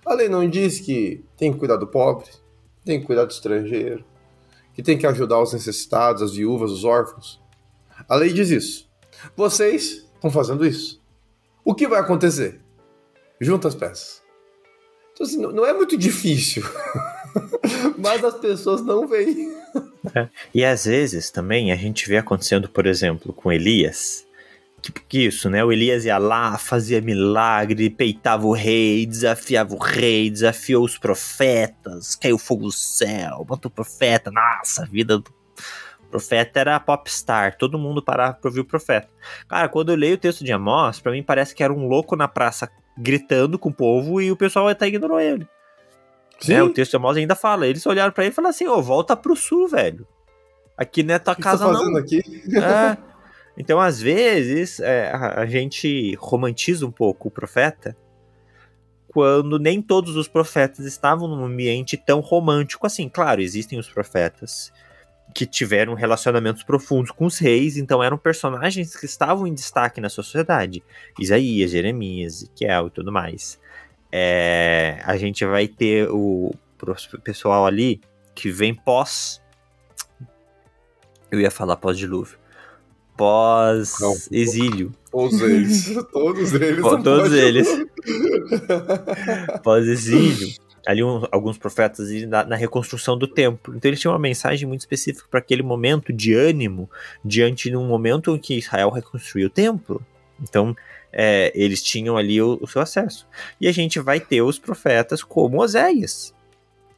A 0.06 0.13
lei 0.13 0.28
não 0.28 0.48
diz 0.50 0.80
que 0.80 1.24
tem 1.38 1.52
que 1.52 1.60
cuidar 1.60 1.76
do 1.76 1.88
pobre, 1.88 2.30
tem 2.86 3.00
que 3.00 3.06
cuidar 3.06 3.26
do 3.26 3.32
estrangeiro, 3.32 4.04
que 4.74 4.82
tem 4.82 4.98
que 4.98 5.06
ajudar 5.06 5.41
os 5.41 5.54
necessitados, 5.54 6.22
as 6.22 6.34
viúvas, 6.34 6.72
os 6.72 6.84
órfãos. 6.84 7.41
A 8.08 8.15
lei 8.15 8.34
diz 8.34 8.50
isso. 8.50 8.89
Vocês 9.36 10.06
estão 10.15 10.32
fazendo 10.32 10.65
isso. 10.65 11.02
O 11.63 11.74
que 11.74 11.88
vai 11.88 12.00
acontecer? 12.00 12.62
Junta 13.39 13.67
as 13.67 13.76
peças. 13.76 14.22
Então, 15.13 15.26
assim, 15.26 15.38
não 15.38 15.65
é 15.65 15.74
muito 15.74 15.96
difícil. 15.98 16.63
Mas 17.98 18.24
as 18.24 18.36
pessoas 18.36 18.84
não 18.84 19.08
veem. 19.08 19.52
É. 20.15 20.28
E 20.54 20.63
às 20.63 20.86
vezes 20.86 21.32
também 21.32 21.72
a 21.72 21.76
gente 21.76 22.08
vê 22.08 22.17
acontecendo, 22.17 22.69
por 22.69 22.86
exemplo, 22.86 23.34
com 23.34 23.52
Elias, 23.52 24.26
Tipo 24.84 25.02
que 25.08 25.28
isso, 25.28 25.50
né? 25.50 25.63
O 25.63 25.72
Elias 25.72 26.04
ia 26.04 26.17
lá, 26.17 26.58
fazia 26.58 27.00
milagre, 27.00 27.89
peitava 27.89 28.46
o 28.46 28.52
rei, 28.52 29.06
desafiava 29.06 29.74
o 29.74 29.78
rei, 29.78 30.30
desafiou 30.30 30.84
os 30.84 30.98
profetas, 30.98 32.17
caiu 32.17 32.38
fogo 32.38 32.63
do 32.63 32.72
céu, 32.72 33.46
botou 33.46 33.72
o 33.72 33.74
profeta. 33.74 34.30
Nossa, 34.30 34.84
a 34.84 34.86
vida 34.86 35.19
do 35.19 35.34
profeta 36.12 36.60
era 36.60 36.80
popstar, 36.82 37.58
todo 37.58 37.80
mundo 37.80 38.04
parava 38.04 38.34
pra 38.34 38.50
ouvir 38.50 38.60
o 38.60 38.65
profeta. 38.65 39.08
Cara, 39.48 39.69
quando 39.69 39.93
eu 39.93 39.96
leio 39.96 40.15
o 40.15 40.17
texto 40.17 40.43
de 40.43 40.52
Amós, 40.52 41.00
para 41.00 41.13
mim 41.13 41.24
parece 41.24 41.56
que 41.56 41.63
era 41.63 41.72
um 41.72 41.88
louco 41.88 42.17
na 42.17 42.28
praça 42.28 42.69
gritando 42.98 43.58
com 43.58 43.69
o 43.69 43.74
povo 43.74 44.22
e 44.22 44.34
o 44.34 44.36
pessoal 44.36 44.67
até 44.67 44.88
ignorou 44.88 45.19
ele. 45.19 45.48
Sim. 46.39 46.54
É, 46.54 46.63
o 46.63 46.69
texto 46.69 46.91
de 46.91 46.98
Amós 46.98 47.17
ainda 47.17 47.36
fala, 47.36 47.67
eles 47.67 47.86
olharam 47.86 48.12
para 48.12 48.24
ele 48.24 48.34
e 48.34 48.36
falaram 48.36 48.50
assim, 48.50 48.67
ô, 48.67 48.78
oh, 48.78 48.82
volta 48.82 49.15
pro 49.15 49.36
sul, 49.36 49.67
velho. 49.67 50.08
Aqui 50.78 51.04
não 51.04 51.15
é 51.15 51.19
tua 51.19 51.36
casa, 51.36 51.65
tá 51.65 51.72
não. 51.72 51.98
Aqui? 51.98 52.22
É. 52.58 52.98
Então, 53.56 53.80
às 53.80 54.02
vezes, 54.02 54.80
é, 54.80 55.12
a, 55.12 55.41
a 55.41 55.46
gente 55.46 56.15
romantiza 56.15 56.88
um 56.88 56.91
pouco 56.91 57.28
o 57.28 57.32
profeta 57.32 57.96
quando 59.13 59.60
nem 59.60 59.80
todos 59.80 60.15
os 60.15 60.28
profetas 60.28 60.86
estavam 60.86 61.28
num 61.28 61.46
ambiente 61.46 61.96
tão 61.96 62.19
romântico 62.19 62.88
assim. 62.88 63.08
Claro, 63.08 63.41
existem 63.41 63.78
os 63.78 63.88
profetas 63.88 64.74
que 65.34 65.46
tiveram 65.46 65.93
relacionamentos 65.93 66.63
profundos 66.63 67.12
com 67.12 67.26
os 67.26 67.38
reis, 67.38 67.78
então 67.78 68.04
eram 68.04 68.17
personagens 68.17 68.96
que 68.96 69.06
estavam 69.06 69.46
em 69.46 69.54
destaque 69.54 70.02
na 70.02 70.10
sociedade. 70.10 70.84
Isaías, 71.19 71.72
Jeremias, 71.72 72.41
Ezequiel 72.41 72.88
e 72.88 72.91
tudo 72.91 73.12
mais. 73.12 73.60
É, 74.15 75.02
a 75.04 75.17
gente 75.17 75.43
vai 75.43 75.67
ter 75.67 76.08
o 76.12 76.54
pessoal 77.23 77.65
ali 77.65 77.99
que 78.36 78.52
vem 78.52 78.76
pós. 78.76 79.41
Eu 81.32 81.39
ia 81.39 81.49
falar 81.49 81.78
pós-dilúvio 81.78 82.38
pós-exílio. 83.15 84.91
Todos 85.12 85.41
eles. 85.41 85.95
Todos 86.12 86.54
eles. 86.54 86.82
todos 86.82 87.34
eles. 87.34 87.67
pós-exílio. 89.63 90.56
Ali 90.86 91.04
um, 91.04 91.23
alguns 91.32 91.58
profetas 91.58 92.10
na, 92.28 92.43
na, 92.43 92.56
reconstrução 92.56 93.17
do 93.17 93.26
templo. 93.26 93.73
Então 93.76 93.89
eles 93.89 94.02
tinham 94.02 94.12
uma 94.12 94.19
mensagem 94.19 94.67
muito 94.67 94.82
específica 94.82 95.26
para 95.30 95.39
aquele 95.39 95.63
momento 95.63 96.12
de 96.12 96.34
ânimo, 96.34 96.89
diante 97.23 97.69
de 97.69 97.78
um 97.78 97.88
momento 97.88 98.36
em 98.36 98.39
que 98.39 98.58
Israel 98.58 98.89
reconstruiu 98.89 99.47
o 99.47 99.49
templo. 99.49 100.06
Então 100.41 100.76
é, 101.13 101.52
eles 101.54 101.84
tinham 101.84 102.17
ali 102.17 102.41
o, 102.41 102.58
o 102.60 102.67
seu 102.67 102.82
acesso. 102.82 103.28
E 103.62 103.67
a 103.67 103.71
gente 103.71 103.99
vai 103.99 104.19
ter 104.19 104.41
os 104.41 104.58
profetas 104.58 105.23
como 105.23 105.62
Oséias, 105.62 106.34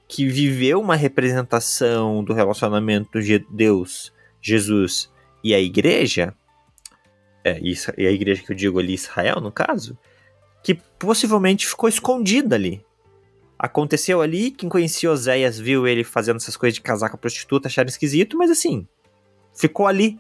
que 0.08 0.26
viveu 0.28 0.80
uma 0.80 0.96
representação 0.96 2.24
do 2.24 2.34
relacionamento 2.34 3.22
de 3.22 3.40
Deus, 3.50 4.14
Jesus 4.42 5.12
e 5.44 5.54
a 5.54 5.60
igreja, 5.60 6.34
é, 7.44 7.60
e 7.62 8.08
a 8.08 8.12
igreja 8.12 8.42
que 8.42 8.52
eu 8.52 8.56
digo 8.56 8.80
ali, 8.80 8.94
Israel, 8.94 9.42
no 9.42 9.52
caso, 9.52 9.98
que 10.64 10.74
possivelmente 10.74 11.68
ficou 11.68 11.90
escondida 11.90 12.56
ali. 12.56 12.84
Aconteceu 13.58 14.22
ali, 14.22 14.52
quem 14.52 14.68
conhecia 14.68 15.12
Oséias 15.12 15.60
viu 15.60 15.88
ele 15.88 16.04
fazendo 16.04 16.38
essas 16.38 16.58
coisas 16.58 16.76
de 16.76 16.82
casar 16.82 17.10
com 17.10 17.16
a 17.16 17.20
prostituta, 17.20 17.68
acharam 17.68 17.88
esquisito, 17.88 18.38
mas 18.38 18.50
assim, 18.50 18.88
ficou 19.54 19.88
ali. 19.88 20.20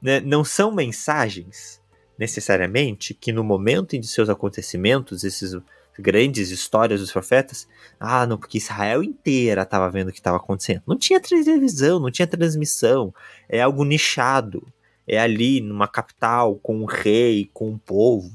Né? 0.00 0.20
Não 0.20 0.44
são 0.44 0.72
mensagens, 0.72 1.80
necessariamente, 2.18 3.14
que 3.14 3.32
no 3.32 3.44
momento 3.44 3.94
em 3.94 4.02
seus 4.02 4.28
acontecimentos, 4.28 5.24
esses 5.24 5.56
grandes 5.98 6.50
histórias 6.50 7.00
dos 7.00 7.10
profetas, 7.10 7.68
ah, 7.98 8.26
não, 8.26 8.38
porque 8.38 8.58
Israel 8.58 9.02
inteira 9.02 9.62
estava 9.62 9.90
vendo 9.90 10.08
o 10.08 10.12
que 10.12 10.18
estava 10.18 10.36
acontecendo. 10.36 10.82
Não 10.86 10.96
tinha 10.96 11.20
televisão, 11.20 11.98
não 11.98 12.10
tinha 12.10 12.26
transmissão, 12.26 13.12
é 13.48 13.60
algo 13.60 13.84
nichado. 13.84 14.66
é 15.06 15.18
ali 15.18 15.60
numa 15.60 15.88
capital, 15.88 16.56
com 16.56 16.76
um 16.82 16.84
rei, 16.84 17.50
com 17.52 17.70
um 17.70 17.78
povo. 17.78 18.30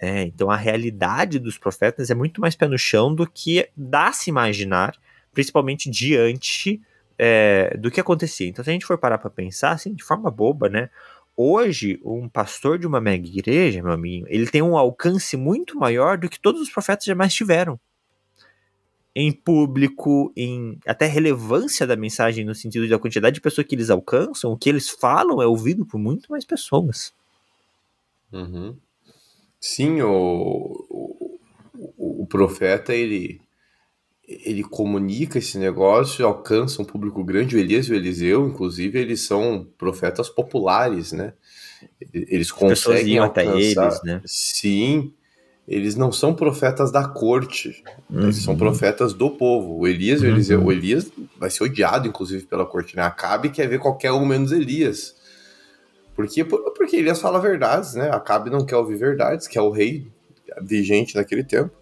É, 0.00 0.22
então 0.22 0.50
a 0.50 0.56
realidade 0.56 1.38
dos 1.38 1.58
profetas 1.58 2.10
é 2.10 2.14
muito 2.14 2.40
mais 2.40 2.56
pé 2.56 2.66
no 2.66 2.78
chão 2.78 3.14
do 3.14 3.26
que 3.26 3.68
dá 3.76 4.12
se 4.12 4.30
imaginar, 4.30 4.96
principalmente 5.32 5.90
diante 5.90 6.80
é, 7.18 7.76
do 7.76 7.90
que 7.90 8.00
acontecia. 8.00 8.48
Então, 8.48 8.64
se 8.64 8.70
a 8.70 8.72
gente 8.72 8.86
for 8.86 8.96
parar 8.96 9.18
para 9.18 9.28
pensar, 9.28 9.72
assim, 9.72 9.92
de 9.92 10.02
forma 10.02 10.30
boba, 10.30 10.70
né? 10.70 10.88
Hoje, 11.42 11.98
um 12.04 12.28
pastor 12.28 12.78
de 12.78 12.86
uma 12.86 13.00
mega 13.00 13.26
igreja, 13.26 13.82
meu 13.82 13.92
amigo, 13.92 14.26
ele 14.28 14.46
tem 14.46 14.60
um 14.60 14.76
alcance 14.76 15.38
muito 15.38 15.78
maior 15.78 16.18
do 16.18 16.28
que 16.28 16.38
todos 16.38 16.60
os 16.60 16.68
profetas 16.68 17.06
jamais 17.06 17.32
tiveram. 17.32 17.80
Em 19.16 19.32
público, 19.32 20.30
em 20.36 20.78
até 20.86 21.06
relevância 21.06 21.86
da 21.86 21.96
mensagem, 21.96 22.44
no 22.44 22.54
sentido 22.54 22.86
da 22.86 22.98
quantidade 22.98 23.36
de 23.36 23.40
pessoas 23.40 23.66
que 23.66 23.74
eles 23.74 23.88
alcançam, 23.88 24.52
o 24.52 24.56
que 24.58 24.68
eles 24.68 24.90
falam 24.90 25.40
é 25.40 25.46
ouvido 25.46 25.86
por 25.86 25.96
muito 25.96 26.30
mais 26.30 26.44
pessoas. 26.44 27.14
Uhum. 28.30 28.76
Sim, 29.58 30.02
o, 30.02 30.84
o, 30.90 32.22
o, 32.22 32.26
profeta, 32.26 32.94
ele, 32.94 33.40
ele 34.30 34.62
comunica 34.62 35.38
esse 35.38 35.58
negócio, 35.58 36.24
alcança 36.24 36.80
um 36.80 36.84
público 36.84 37.24
grande. 37.24 37.56
O 37.56 37.58
Elias 37.58 37.86
e 37.86 37.92
o 37.92 37.96
Eliseu, 37.96 38.46
inclusive, 38.46 38.98
eles 38.98 39.22
são 39.22 39.66
profetas 39.76 40.28
populares, 40.28 41.10
né? 41.10 41.32
Eles 42.12 42.52
conseguem 42.52 43.18
alcançar. 43.18 43.50
Até 43.50 43.60
eles, 43.60 44.02
né? 44.04 44.22
Sim, 44.24 45.12
eles 45.66 45.96
não 45.96 46.12
são 46.12 46.32
profetas 46.32 46.92
da 46.92 47.08
corte, 47.08 47.82
uhum. 48.08 48.22
eles 48.22 48.36
são 48.36 48.52
uhum. 48.52 48.58
profetas 48.58 49.12
do 49.12 49.30
povo. 49.30 49.78
O 49.78 49.88
Elias 49.88 50.22
e 50.22 50.26
o 50.26 50.28
Eliseu, 50.28 50.60
uhum. 50.60 50.66
o 50.66 50.72
Elias 50.72 51.10
vai 51.36 51.50
ser 51.50 51.64
odiado, 51.64 52.06
inclusive, 52.06 52.46
pela 52.46 52.64
corte, 52.64 52.94
né? 52.94 53.02
Acabe 53.02 53.50
quer 53.50 53.68
ver 53.68 53.80
qualquer 53.80 54.12
um 54.12 54.24
menos 54.24 54.52
Elias. 54.52 55.16
Porque, 56.14 56.44
porque 56.44 56.96
Elias 56.96 57.20
fala 57.20 57.40
verdades, 57.40 57.94
né? 57.94 58.10
Acabe 58.10 58.48
não 58.48 58.64
quer 58.64 58.76
ouvir 58.76 58.96
verdades, 58.96 59.48
que 59.48 59.58
é 59.58 59.62
o 59.62 59.70
rei 59.70 60.06
vigente 60.62 61.16
naquele 61.16 61.42
tempo. 61.42 61.79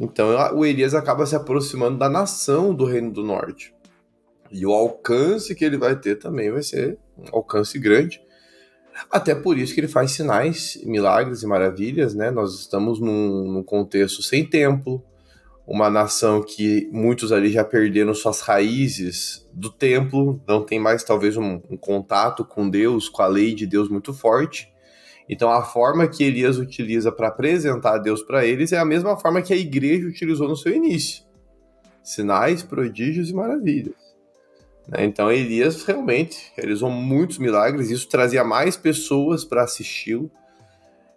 Então 0.00 0.30
o 0.56 0.64
Elias 0.64 0.94
acaba 0.94 1.26
se 1.26 1.36
aproximando 1.36 1.98
da 1.98 2.08
nação 2.08 2.74
do 2.74 2.86
Reino 2.86 3.12
do 3.12 3.22
Norte. 3.22 3.74
E 4.50 4.66
o 4.66 4.72
alcance 4.72 5.54
que 5.54 5.64
ele 5.64 5.76
vai 5.76 5.94
ter 5.94 6.16
também 6.16 6.50
vai 6.50 6.62
ser 6.62 6.98
um 7.16 7.36
alcance 7.36 7.78
grande. 7.78 8.20
Até 9.10 9.34
por 9.34 9.58
isso 9.58 9.72
que 9.74 9.80
ele 9.80 9.88
faz 9.88 10.12
sinais, 10.12 10.80
milagres 10.84 11.42
e 11.42 11.46
maravilhas, 11.46 12.14
né? 12.14 12.30
Nós 12.30 12.58
estamos 12.58 12.98
num, 12.98 13.52
num 13.52 13.62
contexto 13.62 14.22
sem 14.22 14.44
templo, 14.44 15.02
uma 15.66 15.88
nação 15.88 16.42
que 16.42 16.88
muitos 16.90 17.30
ali 17.30 17.50
já 17.50 17.64
perderam 17.64 18.12
suas 18.12 18.40
raízes 18.40 19.48
do 19.52 19.70
templo, 19.70 20.40
não 20.46 20.64
tem 20.64 20.80
mais 20.80 21.04
talvez 21.04 21.36
um, 21.36 21.60
um, 21.70 21.76
contato 21.76 22.44
com 22.44 22.68
Deus, 22.68 23.08
com 23.08 23.22
a 23.22 23.28
lei 23.28 23.54
de 23.54 23.66
Deus 23.66 23.88
muito 23.88 24.12
forte. 24.12 24.69
Então 25.32 25.50
a 25.50 25.62
forma 25.62 26.08
que 26.08 26.24
Elias 26.24 26.58
utiliza 26.58 27.12
para 27.12 27.28
apresentar 27.28 27.98
Deus 27.98 28.20
para 28.22 28.44
eles 28.44 28.72
é 28.72 28.78
a 28.78 28.84
mesma 28.84 29.16
forma 29.16 29.40
que 29.40 29.52
a 29.52 29.56
igreja 29.56 30.08
utilizou 30.08 30.48
no 30.48 30.56
seu 30.56 30.74
início: 30.74 31.24
sinais, 32.02 32.62
prodígios 32.62 33.30
e 33.30 33.34
maravilhas. 33.34 33.94
Né? 34.88 35.04
Então 35.04 35.30
Elias 35.30 35.84
realmente 35.84 36.52
realizou 36.56 36.90
muitos 36.90 37.38
milagres, 37.38 37.90
isso 37.90 38.08
trazia 38.08 38.42
mais 38.42 38.76
pessoas 38.76 39.44
para 39.44 39.62
assisti-lo 39.62 40.30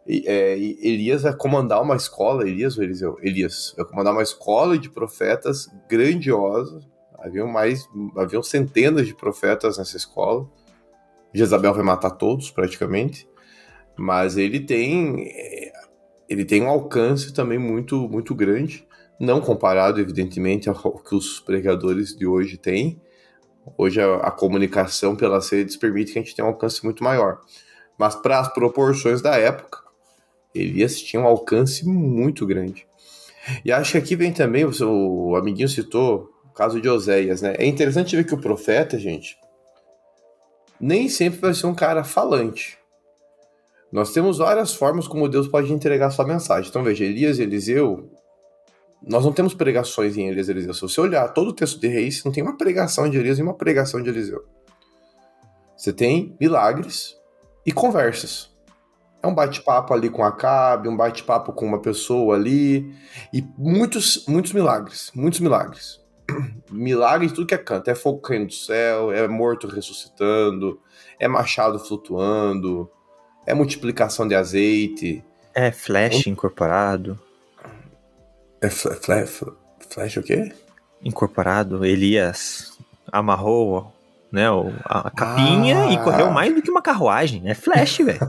é, 0.06 0.58
Elias 0.58 1.21
vai 1.21 1.34
comandar 1.34 1.82
uma 1.82 1.95
escola, 1.95 2.47
Elias 2.47 2.78
ou 2.78 2.84
Eliseu? 2.84 3.17
Elias 3.21 3.73
vai 3.78 3.86
comandar 3.86 4.13
uma 4.13 4.23
escola 4.23 4.78
de 4.78 4.89
profetas 4.89 5.69
grandiosa. 5.89 6.82
Haviam 7.19 7.47
mais, 7.47 7.88
haviam 8.17 8.43
centenas 8.43 9.08
de 9.08 9.15
profetas 9.15 9.78
nessa 9.78 9.95
escola. 9.95 10.49
Jezabel 11.34 11.73
vai 11.73 11.84
matar 11.84 12.12
todos 12.12 12.52
praticamente, 12.52 13.28
mas 13.95 14.38
ele 14.38 14.60
tem 14.60 15.32
ele 16.29 16.45
tem 16.45 16.63
um 16.63 16.69
alcance 16.69 17.34
também 17.34 17.58
muito 17.58 18.08
muito 18.10 18.34
grande, 18.34 18.88
não 19.19 19.41
comparado 19.41 19.99
evidentemente 19.99 20.69
ao 20.69 20.75
que 20.99 21.15
os 21.15 21.39
pregadores 21.39 22.15
de 22.15 22.25
hoje 22.25 22.58
têm. 22.58 23.01
Hoje 23.77 24.01
a, 24.01 24.15
a 24.15 24.32
comunicação 24.32 25.15
pelas 25.15 25.49
redes 25.49 25.77
permite 25.77 26.12
que 26.12 26.19
a 26.19 26.21
gente 26.21 26.36
tenha 26.36 26.45
um 26.45 26.51
alcance 26.51 26.84
muito 26.84 27.03
maior, 27.03 27.39
mas 27.97 28.15
para 28.15 28.39
as 28.39 28.53
proporções 28.53 29.21
da 29.21 29.38
época 29.38 29.84
Elias 30.53 31.01
tinha 31.01 31.21
um 31.21 31.25
alcance 31.25 31.88
muito 31.88 32.45
grande. 32.45 32.86
E 33.65 33.71
acho 33.71 33.93
que 33.93 33.97
aqui 33.97 34.15
vem 34.15 34.32
também, 34.32 34.65
o, 34.65 34.71
seu, 34.71 35.36
amiguinho 35.36 35.67
citou 35.67 36.29
o 36.45 36.53
caso 36.53 36.79
de 36.79 36.88
Oséias, 36.88 37.41
né? 37.41 37.56
É 37.58 37.65
interessante 37.65 38.15
ver 38.15 38.23
que 38.23 38.34
o 38.34 38.39
profeta, 38.39 38.97
gente, 38.97 39.38
nem 40.79 41.10
sempre 41.10 41.39
vai 41.39 41.53
ser 41.53 41.65
um 41.65 41.75
cara 41.75 42.03
falante. 42.03 42.77
Nós 43.93 44.12
temos 44.12 44.39
várias 44.39 44.73
formas 44.73 45.08
como 45.08 45.29
Deus 45.29 45.47
pode 45.47 45.71
entregar 45.71 46.10
sua 46.10 46.25
mensagem. 46.25 46.67
Então 46.67 46.84
veja, 46.84 47.06
Elias 47.06 47.38
e 47.38 47.43
Eliseu, 47.43 48.10
nós 49.08 49.23
não 49.23 49.32
temos 49.32 49.53
pregações 49.53 50.17
em 50.17 50.29
Elias 50.29 50.47
e 50.47 50.51
Eliseu. 50.51 50.73
Se 50.73 50.82
você 50.82 50.99
olhar 50.99 51.27
todo 51.27 51.49
o 51.49 51.53
texto 51.53 51.79
de 51.79 51.88
Reis, 51.88 52.23
não 52.23 52.32
tem 52.32 52.41
uma 52.41 52.58
pregação 52.58 53.08
de 53.08 53.19
Elias 53.19 53.38
e 53.38 53.43
uma 53.43 53.53
pregação 53.53 54.01
de 54.01 54.10
Eliseu. 54.10 54.43
Você 55.77 55.93
tem 55.93 56.36
milagres 56.41 57.15
e 57.63 57.71
conversas. 57.71 58.51
É 59.21 59.27
um 59.27 59.36
bate-papo 59.36 59.93
ali 59.93 60.10
com 60.10 60.23
Acabe, 60.23 60.89
um 60.89 60.97
bate-papo 60.97 61.53
com 61.53 61.63
uma 61.63 61.79
pessoa 61.79 62.36
ali. 62.36 62.95
E 63.32 63.45
muitos, 63.56 64.25
muitos 64.27 64.53
milagres. 64.53 65.12
Muitos 65.13 65.39
milagres. 65.39 66.01
Milagres 66.71 67.32
tudo 67.32 67.45
que 67.45 67.53
é 67.53 67.60
canto. 67.60 67.91
É 67.91 67.95
fogo 67.95 68.21
caindo 68.21 68.47
do 68.47 68.53
céu, 68.53 69.12
é 69.12 69.27
morto 69.27 69.67
ressuscitando, 69.67 70.79
é 71.19 71.27
machado 71.27 71.77
flutuando, 71.77 72.89
é 73.45 73.53
multiplicação 73.53 74.27
de 74.27 74.36
azeite. 74.36 75.23
É 75.53 75.71
flash 75.71 76.27
incorporado. 76.27 77.19
É 78.62 78.69
flash, 78.69 79.43
flash 79.89 80.17
o 80.17 80.23
quê? 80.23 80.51
Incorporado. 81.03 81.86
Elias 81.86 82.77
amarrou 83.12 83.93
né? 84.34 84.47
A, 84.86 85.12
capinha 85.12 85.84
ah. 85.84 85.91
e 85.91 85.97
correu 85.99 86.32
mais 86.32 86.56
do 86.56 86.62
que 86.63 86.71
uma 86.71 86.82
carruagem. 86.82 87.43
É 87.47 87.53
flash, 87.53 87.99
velho. 87.99 88.19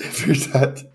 é 0.00 0.08
verdade. 0.08 0.88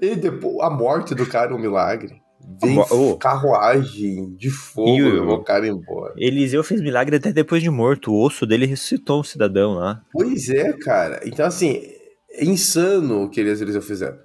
E 0.00 0.16
depois, 0.16 0.60
a 0.60 0.70
morte 0.70 1.14
do 1.14 1.26
cara 1.26 1.52
é 1.52 1.54
um 1.54 1.58
milagre. 1.58 2.21
Vem 2.60 2.78
oh. 2.78 3.16
carruagem 3.16 4.34
de 4.36 4.50
fogo 4.50 5.32
o, 5.32 5.44
cara 5.44 5.66
embora. 5.66 6.14
Eliseu 6.16 6.62
fez 6.62 6.80
milagre 6.80 7.16
até 7.16 7.32
depois 7.32 7.62
de 7.62 7.70
morto. 7.70 8.12
O 8.12 8.24
osso 8.24 8.46
dele 8.46 8.66
ressuscitou 8.66 9.20
um 9.20 9.24
cidadão 9.24 9.74
lá. 9.74 10.02
Pois 10.12 10.48
é, 10.48 10.72
cara. 10.72 11.20
Então, 11.24 11.46
assim, 11.46 11.82
é 12.30 12.44
insano 12.44 13.24
o 13.24 13.30
que 13.30 13.40
Eliseu 13.40 13.82
fizeram. 13.82 14.18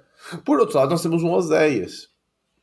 Por 0.44 0.58
outro 0.58 0.78
lado, 0.78 0.90
nós 0.90 1.02
temos 1.02 1.22
um 1.22 1.32
Oséias. 1.32 2.08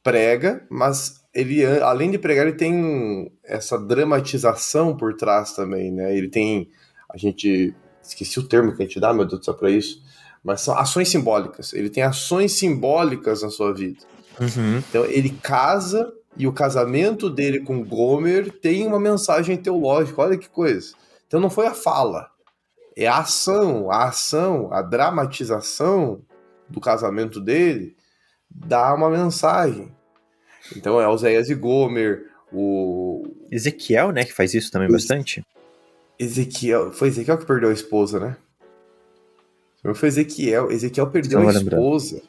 Prega, 0.03 0.65
mas 0.69 1.25
ele, 1.33 1.65
além 1.65 2.11
de 2.11 2.19
pregar, 2.19 2.47
ele 2.47 2.55
tem 2.55 3.31
essa 3.43 3.77
dramatização 3.77 4.95
por 4.95 5.15
trás 5.15 5.53
também, 5.53 5.91
né? 5.91 6.15
Ele 6.15 6.29
tem, 6.29 6.69
a 7.09 7.17
gente, 7.17 7.73
esqueci 8.03 8.39
o 8.39 8.47
termo 8.47 8.75
que 8.75 8.83
a 8.83 8.85
gente 8.85 8.99
dá, 8.99 9.13
meu 9.13 9.25
Deus 9.25 9.39
do 9.39 9.45
céu, 9.45 9.53
pra 9.55 9.69
isso, 9.69 10.01
mas 10.43 10.61
são 10.61 10.77
ações 10.77 11.09
simbólicas. 11.09 11.73
Ele 11.73 11.89
tem 11.89 12.03
ações 12.03 12.53
simbólicas 12.53 13.41
na 13.41 13.49
sua 13.49 13.73
vida. 13.73 13.99
Uhum. 14.39 14.77
Então, 14.89 15.05
ele 15.05 15.29
casa 15.29 16.11
e 16.37 16.47
o 16.47 16.53
casamento 16.53 17.29
dele 17.29 17.61
com 17.61 17.83
Gomer 17.83 18.51
tem 18.51 18.85
uma 18.85 18.99
mensagem 18.99 19.55
teológica, 19.57 20.21
olha 20.21 20.37
que 20.37 20.49
coisa. 20.49 20.93
Então, 21.27 21.39
não 21.39 21.49
foi 21.49 21.67
a 21.67 21.73
fala, 21.73 22.29
é 22.95 23.07
a 23.07 23.19
ação, 23.19 23.91
a 23.91 24.05
ação, 24.05 24.71
a 24.71 24.81
dramatização 24.81 26.21
do 26.69 26.79
casamento 26.79 27.39
dele 27.41 27.95
dá 28.49 28.93
uma 28.93 29.09
mensagem. 29.09 29.91
Então 30.75 30.99
é 30.99 31.07
Oséias 31.07 31.49
e 31.49 31.55
Gomer, 31.55 32.31
o. 32.51 33.27
Ezequiel, 33.51 34.11
né, 34.11 34.23
que 34.23 34.33
faz 34.33 34.53
isso 34.53 34.71
também 34.71 34.89
bastante. 34.89 35.45
Ezequiel. 36.17 36.91
Foi 36.91 37.09
Ezequiel 37.09 37.37
que 37.37 37.45
perdeu 37.45 37.69
a 37.69 37.73
esposa, 37.73 38.19
né? 38.19 38.37
Foi 39.93 40.07
Ezequiel. 40.07 40.71
Ezequiel 40.71 41.07
perdeu 41.07 41.39
a 41.47 41.51
esposa. 41.51 42.21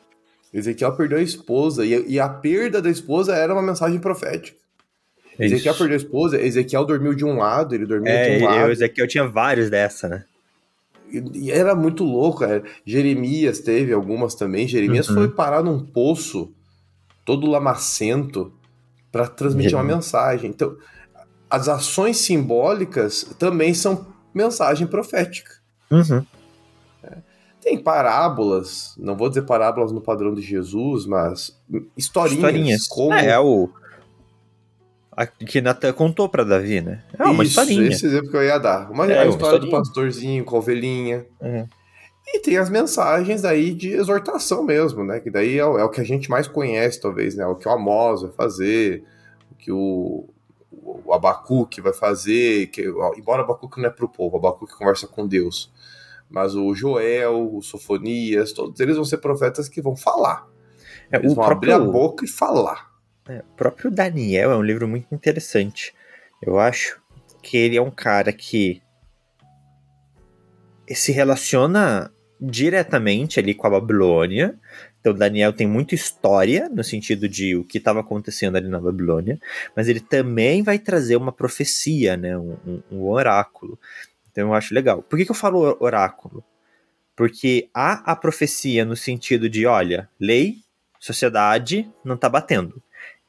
Ezequiel 0.58 0.92
perdeu 0.96 1.18
a 1.18 1.22
esposa. 1.22 1.84
E, 1.84 2.12
e, 2.12 2.18
a 2.18 2.28
perda 2.28 2.80
da 2.80 2.90
esposa 2.90 3.34
era 3.34 3.52
uma 3.52 3.62
mensagem 3.62 3.98
profética. 3.98 4.56
Isso. 5.34 5.54
Ezequiel 5.54 5.74
perdeu 5.74 5.94
a 5.94 5.98
esposa, 5.98 6.40
Ezequiel 6.40 6.84
dormiu 6.86 7.14
de 7.14 7.24
um 7.24 7.36
lado, 7.36 7.74
ele 7.74 7.84
dormiu 7.84 8.10
é, 8.10 8.38
de 8.38 8.44
um 8.44 8.46
lado. 8.46 8.72
Ezequiel 8.72 9.06
tinha 9.06 9.28
vários 9.28 9.68
dessa, 9.68 10.08
né? 10.08 10.24
E, 11.12 11.50
era 11.50 11.74
muito 11.74 12.02
louco, 12.04 12.40
cara. 12.40 12.62
Jeremias 12.86 13.60
teve 13.60 13.92
algumas 13.92 14.34
também. 14.34 14.66
Jeremias 14.66 15.08
uhum. 15.08 15.16
foi 15.16 15.28
parar 15.28 15.62
num 15.62 15.78
poço 15.78 16.50
todo 17.22 17.46
lamacento 17.46 18.50
para 19.12 19.26
transmitir 19.26 19.74
uma 19.74 19.84
mensagem. 19.84 20.48
Então, 20.48 20.74
as 21.50 21.68
ações 21.68 22.16
simbólicas 22.16 23.24
também 23.38 23.74
são 23.74 24.06
mensagem 24.34 24.86
profética. 24.86 25.52
Uhum. 25.90 26.24
Tem 27.66 27.76
parábolas, 27.76 28.94
não 28.96 29.16
vou 29.16 29.28
dizer 29.28 29.42
parábolas 29.42 29.90
no 29.90 30.00
padrão 30.00 30.32
de 30.32 30.40
Jesus, 30.40 31.04
mas 31.04 31.58
historinhas. 31.96 32.36
historinhas. 32.38 32.86
Como... 32.86 33.12
É, 33.12 33.30
é 33.30 33.40
o, 33.40 33.68
A, 35.10 35.26
que 35.26 35.60
Natan 35.60 35.92
contou 35.92 36.28
pra 36.28 36.44
Davi, 36.44 36.80
né? 36.80 37.02
É 37.18 37.24
uma 37.24 37.42
Isso, 37.42 37.58
historinha. 37.60 37.88
esse 37.88 38.06
exemplo 38.06 38.30
que 38.30 38.36
eu 38.36 38.44
ia 38.44 38.58
dar. 38.58 38.88
Uma, 38.88 39.10
É, 39.10 39.18
a 39.18 39.22
uma 39.24 39.30
história 39.30 39.58
do 39.58 39.64
historinha. 39.66 39.78
pastorzinho 39.78 40.44
com 40.44 40.54
a 40.54 40.58
ovelhinha. 40.60 41.26
É. 41.40 41.66
E 42.28 42.38
tem 42.38 42.56
as 42.56 42.70
mensagens 42.70 43.44
aí 43.44 43.74
de 43.74 43.90
exortação 43.94 44.62
mesmo, 44.62 45.02
né? 45.02 45.18
Que 45.18 45.28
daí 45.30 45.58
é, 45.58 45.66
o- 45.66 45.76
é 45.76 45.82
o 45.82 45.88
que 45.90 46.00
a 46.00 46.04
gente 46.04 46.30
mais 46.30 46.46
conhece, 46.46 47.00
talvez, 47.00 47.34
né? 47.34 47.44
O 47.46 47.56
que 47.56 47.66
o 47.66 47.72
Amós 47.72 48.22
vai 48.22 48.30
fazer, 48.30 49.02
o 49.50 49.54
que 49.56 49.72
o, 49.72 50.24
o 51.04 51.12
Abacuque 51.12 51.80
vai 51.80 51.92
fazer. 51.92 52.68
Que, 52.68 52.82
embora 53.16 53.42
o 53.42 53.44
Abacuque 53.44 53.80
não 53.80 53.88
é 53.88 53.90
pro 53.90 54.08
povo, 54.08 54.36
o 54.36 54.38
Abacuque 54.38 54.74
conversa 54.76 55.08
com 55.08 55.26
Deus. 55.26 55.74
Mas 56.28 56.54
o 56.54 56.74
Joel, 56.74 57.54
o 57.54 57.62
Sofonias, 57.62 58.52
todos 58.52 58.78
eles 58.80 58.96
vão 58.96 59.04
ser 59.04 59.18
profetas 59.18 59.68
que 59.68 59.80
vão 59.80 59.94
falar. 59.96 60.46
É, 61.10 61.18
Eles 61.18 61.32
o, 61.32 61.34
vão 61.36 61.44
abrir 61.44 61.72
a 61.72 61.76
próprio, 61.76 61.92
boca 61.92 62.24
e 62.24 62.28
falar. 62.28 62.90
é, 63.28 63.38
o 63.38 63.56
próprio 63.56 63.90
Daniel 63.90 64.50
é 64.50 64.56
um 64.56 64.62
livro 64.62 64.88
muito 64.88 65.14
interessante. 65.14 65.94
Eu 66.42 66.58
acho 66.58 67.00
que 67.42 67.56
ele 67.56 67.76
é 67.76 67.82
um 67.82 67.90
cara 67.90 68.32
que 68.32 68.82
se 70.90 71.12
relaciona 71.12 72.12
diretamente 72.40 73.40
ali 73.40 73.54
com 73.54 73.66
a 73.66 73.70
Babilônia. 73.70 74.58
Então, 75.00 75.14
Daniel 75.14 75.52
tem 75.52 75.66
muita 75.66 75.94
história 75.94 76.68
no 76.68 76.82
sentido 76.82 77.28
de 77.28 77.56
o 77.56 77.64
que 77.64 77.78
estava 77.78 78.00
acontecendo 78.00 78.56
ali 78.56 78.68
na 78.68 78.80
Babilônia, 78.80 79.38
mas 79.74 79.88
ele 79.88 80.00
também 80.00 80.62
vai 80.62 80.78
trazer 80.78 81.16
uma 81.16 81.32
profecia, 81.32 82.16
né? 82.16 82.36
um, 82.36 82.56
um- 82.66 82.82
um 82.90 83.08
oráculo. 83.08 83.78
Então, 84.36 84.48
eu 84.48 84.54
acho 84.54 84.74
legal. 84.74 85.02
Por 85.02 85.18
que, 85.18 85.24
que 85.24 85.30
eu 85.30 85.34
falo 85.34 85.60
or- 85.60 85.78
oráculo? 85.80 86.44
Porque 87.16 87.70
há 87.72 88.12
a 88.12 88.14
profecia 88.14 88.84
no 88.84 88.94
sentido 88.94 89.48
de, 89.48 89.64
olha, 89.64 90.10
lei, 90.20 90.58
sociedade 91.00 91.90
não 92.04 92.16
está 92.16 92.28
batendo. 92.28 92.82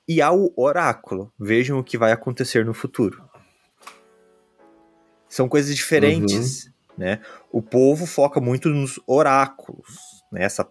E 0.06 0.22
há 0.22 0.34
o 0.34 0.52
oráculo, 0.58 1.32
vejam 1.40 1.80
o 1.80 1.84
que 1.84 1.98
vai 1.98 2.12
acontecer 2.12 2.66
no 2.66 2.74
futuro. 2.74 3.24
São 5.30 5.48
coisas 5.48 5.74
diferentes, 5.74 6.70
né? 6.98 7.22
O 7.54 7.62
povo 7.62 8.06
foca 8.06 8.42
muito 8.42 8.68
nos 8.68 9.00
oráculos, 9.08 10.26
nessa 10.30 10.70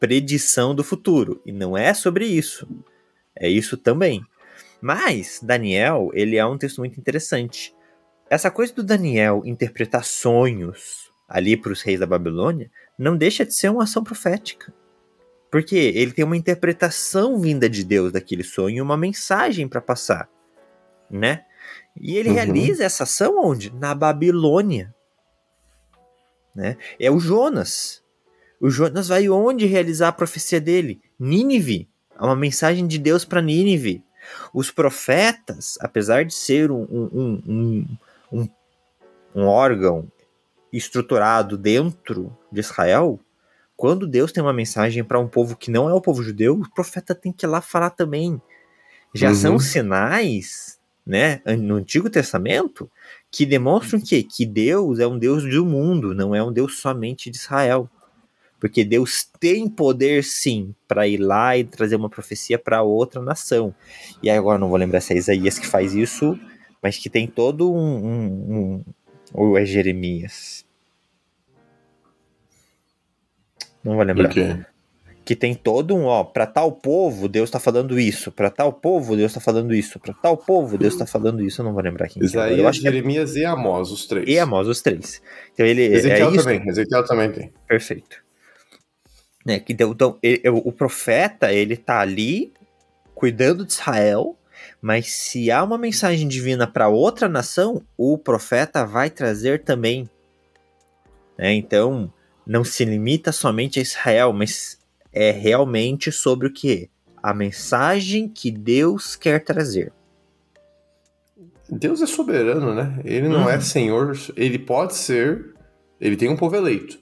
predição 0.00 0.74
do 0.74 0.82
futuro, 0.82 1.42
e 1.44 1.52
não 1.52 1.76
é 1.76 1.92
sobre 1.92 2.24
isso. 2.24 2.66
É 3.38 3.50
isso 3.50 3.76
também. 3.76 4.24
Mas 4.80 5.40
Daniel, 5.42 6.10
ele 6.14 6.38
é 6.38 6.46
um 6.46 6.56
texto 6.56 6.78
muito 6.78 6.98
interessante. 6.98 7.75
Essa 8.28 8.50
coisa 8.50 8.74
do 8.74 8.82
Daniel 8.82 9.42
interpretar 9.44 10.04
sonhos 10.04 11.12
ali 11.28 11.56
para 11.56 11.72
os 11.72 11.82
reis 11.82 12.00
da 12.00 12.06
Babilônia 12.06 12.70
não 12.98 13.16
deixa 13.16 13.44
de 13.44 13.54
ser 13.54 13.70
uma 13.70 13.84
ação 13.84 14.02
profética. 14.02 14.72
Porque 15.50 15.76
ele 15.76 16.12
tem 16.12 16.24
uma 16.24 16.36
interpretação 16.36 17.38
vinda 17.38 17.68
de 17.68 17.84
Deus 17.84 18.12
daquele 18.12 18.42
sonho, 18.42 18.82
uma 18.82 18.96
mensagem 18.96 19.68
para 19.68 19.80
passar, 19.80 20.28
né? 21.10 21.44
E 21.98 22.16
ele 22.16 22.28
Uhum. 22.28 22.34
realiza 22.34 22.84
essa 22.84 23.04
ação 23.04 23.38
onde? 23.42 23.72
Na 23.74 23.94
Babilônia. 23.94 24.94
Né? 26.54 26.76
É 26.98 27.10
o 27.10 27.18
Jonas. 27.18 28.02
O 28.60 28.70
Jonas 28.70 29.08
vai 29.08 29.28
onde 29.28 29.66
realizar 29.66 30.08
a 30.08 30.12
profecia 30.12 30.60
dele? 30.60 31.00
Nínive. 31.18 31.88
É 32.18 32.22
uma 32.24 32.36
mensagem 32.36 32.86
de 32.86 32.98
Deus 32.98 33.24
para 33.24 33.42
Nínive. 33.42 34.02
Os 34.52 34.70
profetas, 34.70 35.78
apesar 35.80 36.24
de 36.24 36.34
ser 36.34 36.70
um, 36.70 36.82
um, 36.90 37.42
um, 37.46 37.86
um, 38.32 38.48
um 39.34 39.44
órgão 39.46 40.10
estruturado 40.72 41.56
dentro 41.56 42.36
de 42.50 42.60
Israel, 42.60 43.18
quando 43.76 44.06
Deus 44.06 44.32
tem 44.32 44.42
uma 44.42 44.52
mensagem 44.52 45.04
para 45.04 45.18
um 45.20 45.28
povo 45.28 45.56
que 45.56 45.70
não 45.70 45.88
é 45.88 45.94
o 45.94 46.00
povo 46.00 46.22
judeu, 46.22 46.54
o 46.54 46.70
profeta 46.74 47.14
tem 47.14 47.32
que 47.32 47.44
ir 47.46 47.48
lá 47.48 47.60
falar 47.60 47.90
também. 47.90 48.40
Já 49.14 49.28
Uhum. 49.28 49.34
são 49.34 49.58
sinais, 49.58 50.78
né, 51.06 51.40
no 51.58 51.76
Antigo 51.76 52.10
Testamento, 52.10 52.90
que 53.30 53.46
demonstram 53.46 54.00
que 54.00 54.22
que 54.22 54.44
Deus 54.44 54.98
é 54.98 55.06
um 55.06 55.18
Deus 55.18 55.44
do 55.44 55.64
mundo, 55.64 56.14
não 56.14 56.34
é 56.34 56.42
um 56.42 56.52
Deus 56.52 56.78
somente 56.80 57.30
de 57.30 57.36
Israel. 57.36 57.88
Porque 58.58 58.82
Deus 58.84 59.28
tem 59.38 59.68
poder 59.68 60.24
sim 60.24 60.74
para 60.88 61.06
ir 61.06 61.18
lá 61.18 61.56
e 61.56 61.62
trazer 61.62 61.94
uma 61.96 62.08
profecia 62.08 62.58
para 62.58 62.82
outra 62.82 63.20
nação. 63.20 63.74
E 64.22 64.30
agora 64.30 64.58
não 64.58 64.68
vou 64.70 64.78
lembrar 64.78 65.02
se 65.02 65.12
é 65.12 65.16
Isaías 65.18 65.58
que 65.58 65.66
faz 65.66 65.94
isso, 65.94 66.38
mas 66.86 66.96
que 66.98 67.10
tem 67.10 67.26
todo 67.26 67.72
um, 67.74 67.96
um- 68.06 68.54
um- 68.76 68.84
ou 69.34 69.58
é 69.58 69.66
Jeremias. 69.66 70.64
Não 73.82 73.96
vou 73.96 74.04
lembrar. 74.04 74.28
quê? 74.28 74.64
Que 75.24 75.34
tem 75.34 75.52
todo 75.52 75.96
um, 75.96 76.04
ó, 76.04 76.22
para 76.22 76.46
tal 76.46 76.70
povo 76.70 77.28
Deus 77.28 77.50
tá 77.50 77.58
falando 77.58 77.98
isso, 77.98 78.30
para 78.30 78.48
tal 78.50 78.72
povo 78.72 79.16
Deus 79.16 79.32
tá 79.34 79.40
falando 79.40 79.74
isso, 79.74 79.98
para 79.98 80.14
tal 80.14 80.36
povo 80.36 80.78
Deus 80.78 80.96
tá 80.96 81.04
falando 81.04 81.42
isso, 81.42 81.60
eu 81.60 81.64
não 81.64 81.72
vou 81.72 81.82
lembrar 81.82 82.06
quem 82.06 82.22
que 82.22 82.26
é 82.26 82.30
agora. 82.30 82.50
Eu 82.50 82.54
Isaías, 82.54 82.68
acho 82.70 82.80
que 82.82 82.86
é 82.86 82.90
Jeremias 82.92 83.34
e 83.34 83.44
Amós, 83.44 83.90
os 83.90 84.06
três. 84.06 84.28
e 84.28 84.38
Amós, 84.38 84.68
os 84.68 84.80
três. 84.80 85.20
Então 85.52 85.66
ele 85.66 85.82
Ezequiel 85.82 86.28
é 86.30 86.34
isso, 86.36 86.44
também, 86.44 86.68
Ezequiel 86.68 87.04
também 87.04 87.32
tem. 87.32 87.52
perfeito. 87.66 88.22
Né, 89.44 89.58
que 89.58 89.72
então, 89.72 89.90
então, 89.90 90.16
ele- 90.22 90.42
o 90.48 90.70
profeta, 90.70 91.52
ele 91.52 91.76
tá 91.76 91.98
ali 91.98 92.52
cuidando 93.12 93.64
de 93.66 93.72
Israel, 93.72 94.36
mas 94.86 95.10
se 95.14 95.50
há 95.50 95.64
uma 95.64 95.76
mensagem 95.76 96.28
divina 96.28 96.64
para 96.64 96.86
outra 96.86 97.28
nação, 97.28 97.82
o 97.96 98.16
profeta 98.16 98.86
vai 98.86 99.10
trazer 99.10 99.64
também. 99.64 100.08
Né, 101.36 101.54
então, 101.54 102.12
não 102.46 102.62
se 102.62 102.84
limita 102.84 103.32
somente 103.32 103.80
a 103.80 103.82
Israel, 103.82 104.32
mas 104.32 104.78
é 105.12 105.32
realmente 105.32 106.12
sobre 106.12 106.46
o 106.46 106.52
que? 106.52 106.88
A 107.20 107.34
mensagem 107.34 108.28
que 108.28 108.48
Deus 108.48 109.16
quer 109.16 109.42
trazer. 109.42 109.92
Deus 111.68 112.00
é 112.00 112.06
soberano, 112.06 112.72
né? 112.72 113.00
Ele 113.04 113.28
não 113.28 113.42
Uhum. 113.42 113.50
é 113.50 113.58
senhor, 113.58 114.16
ele 114.36 114.56
pode 114.56 114.94
ser, 114.94 115.52
ele 116.00 116.14
tem 116.16 116.28
um 116.28 116.36
povo 116.36 116.54
eleito, 116.54 117.00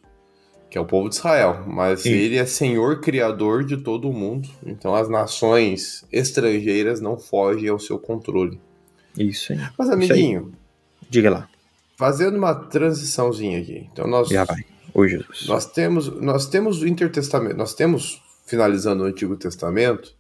que 0.75 0.79
é 0.79 0.81
o 0.81 0.85
povo 0.85 1.09
de 1.09 1.15
Israel, 1.15 1.63
mas 1.69 2.01
Sim. 2.01 2.11
ele 2.11 2.37
é 2.37 2.45
senhor 2.45 3.01
criador 3.01 3.63
de 3.63 3.77
todo 3.77 4.11
o 4.11 4.13
mundo. 4.13 4.49
Então 4.67 4.93
as 4.93 5.09
nações 5.09 6.05
estrangeiras 6.11 7.01
não 7.01 7.17
fogem 7.17 7.69
ao 7.69 7.79
seu 7.79 7.97
controle. 7.97 8.61
Isso 9.17 9.53
aí. 9.53 9.61
Mas 9.79 9.89
aí. 9.89 9.95
amiguinho, 9.95 10.53
Diga 11.09 11.31
lá. 11.31 11.49
fazendo 11.97 12.37
uma 12.37 12.53
transiçãozinha 12.57 13.61
aqui. 13.61 13.89
Então 13.93 14.09
nós 14.09 14.29
Já 14.29 14.43
vai. 14.43 14.65
Ô 14.93 15.07
Jesus. 15.07 15.47
Nós 15.47 15.65
temos, 15.65 16.09
nós 16.21 16.49
temos 16.49 16.83
o 16.83 16.89
Intertestamento, 16.89 17.57
nós 17.57 17.73
temos, 17.73 18.21
finalizando 18.45 19.05
o 19.05 19.07
Antigo 19.07 19.37
Testamento, 19.37 20.13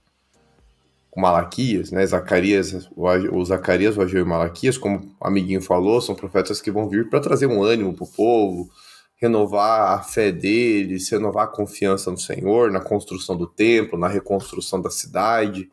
com 1.10 1.20
Malaquias, 1.20 1.90
né? 1.90 2.06
Zacarias, 2.06 2.88
o, 2.94 3.44
Zacarias, 3.44 3.96
o 3.96 4.02
Ageu 4.02 4.20
e 4.20 4.24
Malaquias, 4.24 4.78
como 4.78 5.16
o 5.20 5.26
amiguinho 5.26 5.60
falou, 5.60 6.00
são 6.00 6.14
profetas 6.14 6.60
que 6.60 6.70
vão 6.70 6.88
vir 6.88 7.10
para 7.10 7.18
trazer 7.18 7.46
um 7.46 7.60
ânimo 7.60 7.92
para 7.92 8.04
o 8.04 8.08
povo, 8.08 8.70
renovar 9.16 9.98
a 9.98 10.02
fé 10.02 10.30
deles, 10.30 11.10
renovar 11.10 11.44
a 11.44 11.50
confiança 11.50 12.10
no 12.10 12.18
Senhor, 12.18 12.70
na 12.70 12.80
construção 12.80 13.36
do 13.36 13.46
templo, 13.46 13.98
na 13.98 14.08
reconstrução 14.08 14.80
da 14.80 14.90
cidade. 14.90 15.68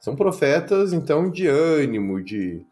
São 0.00 0.16
profetas, 0.16 0.92
então, 0.92 1.30
de 1.30 1.46
ânimo, 1.46 2.22
de 2.22 2.64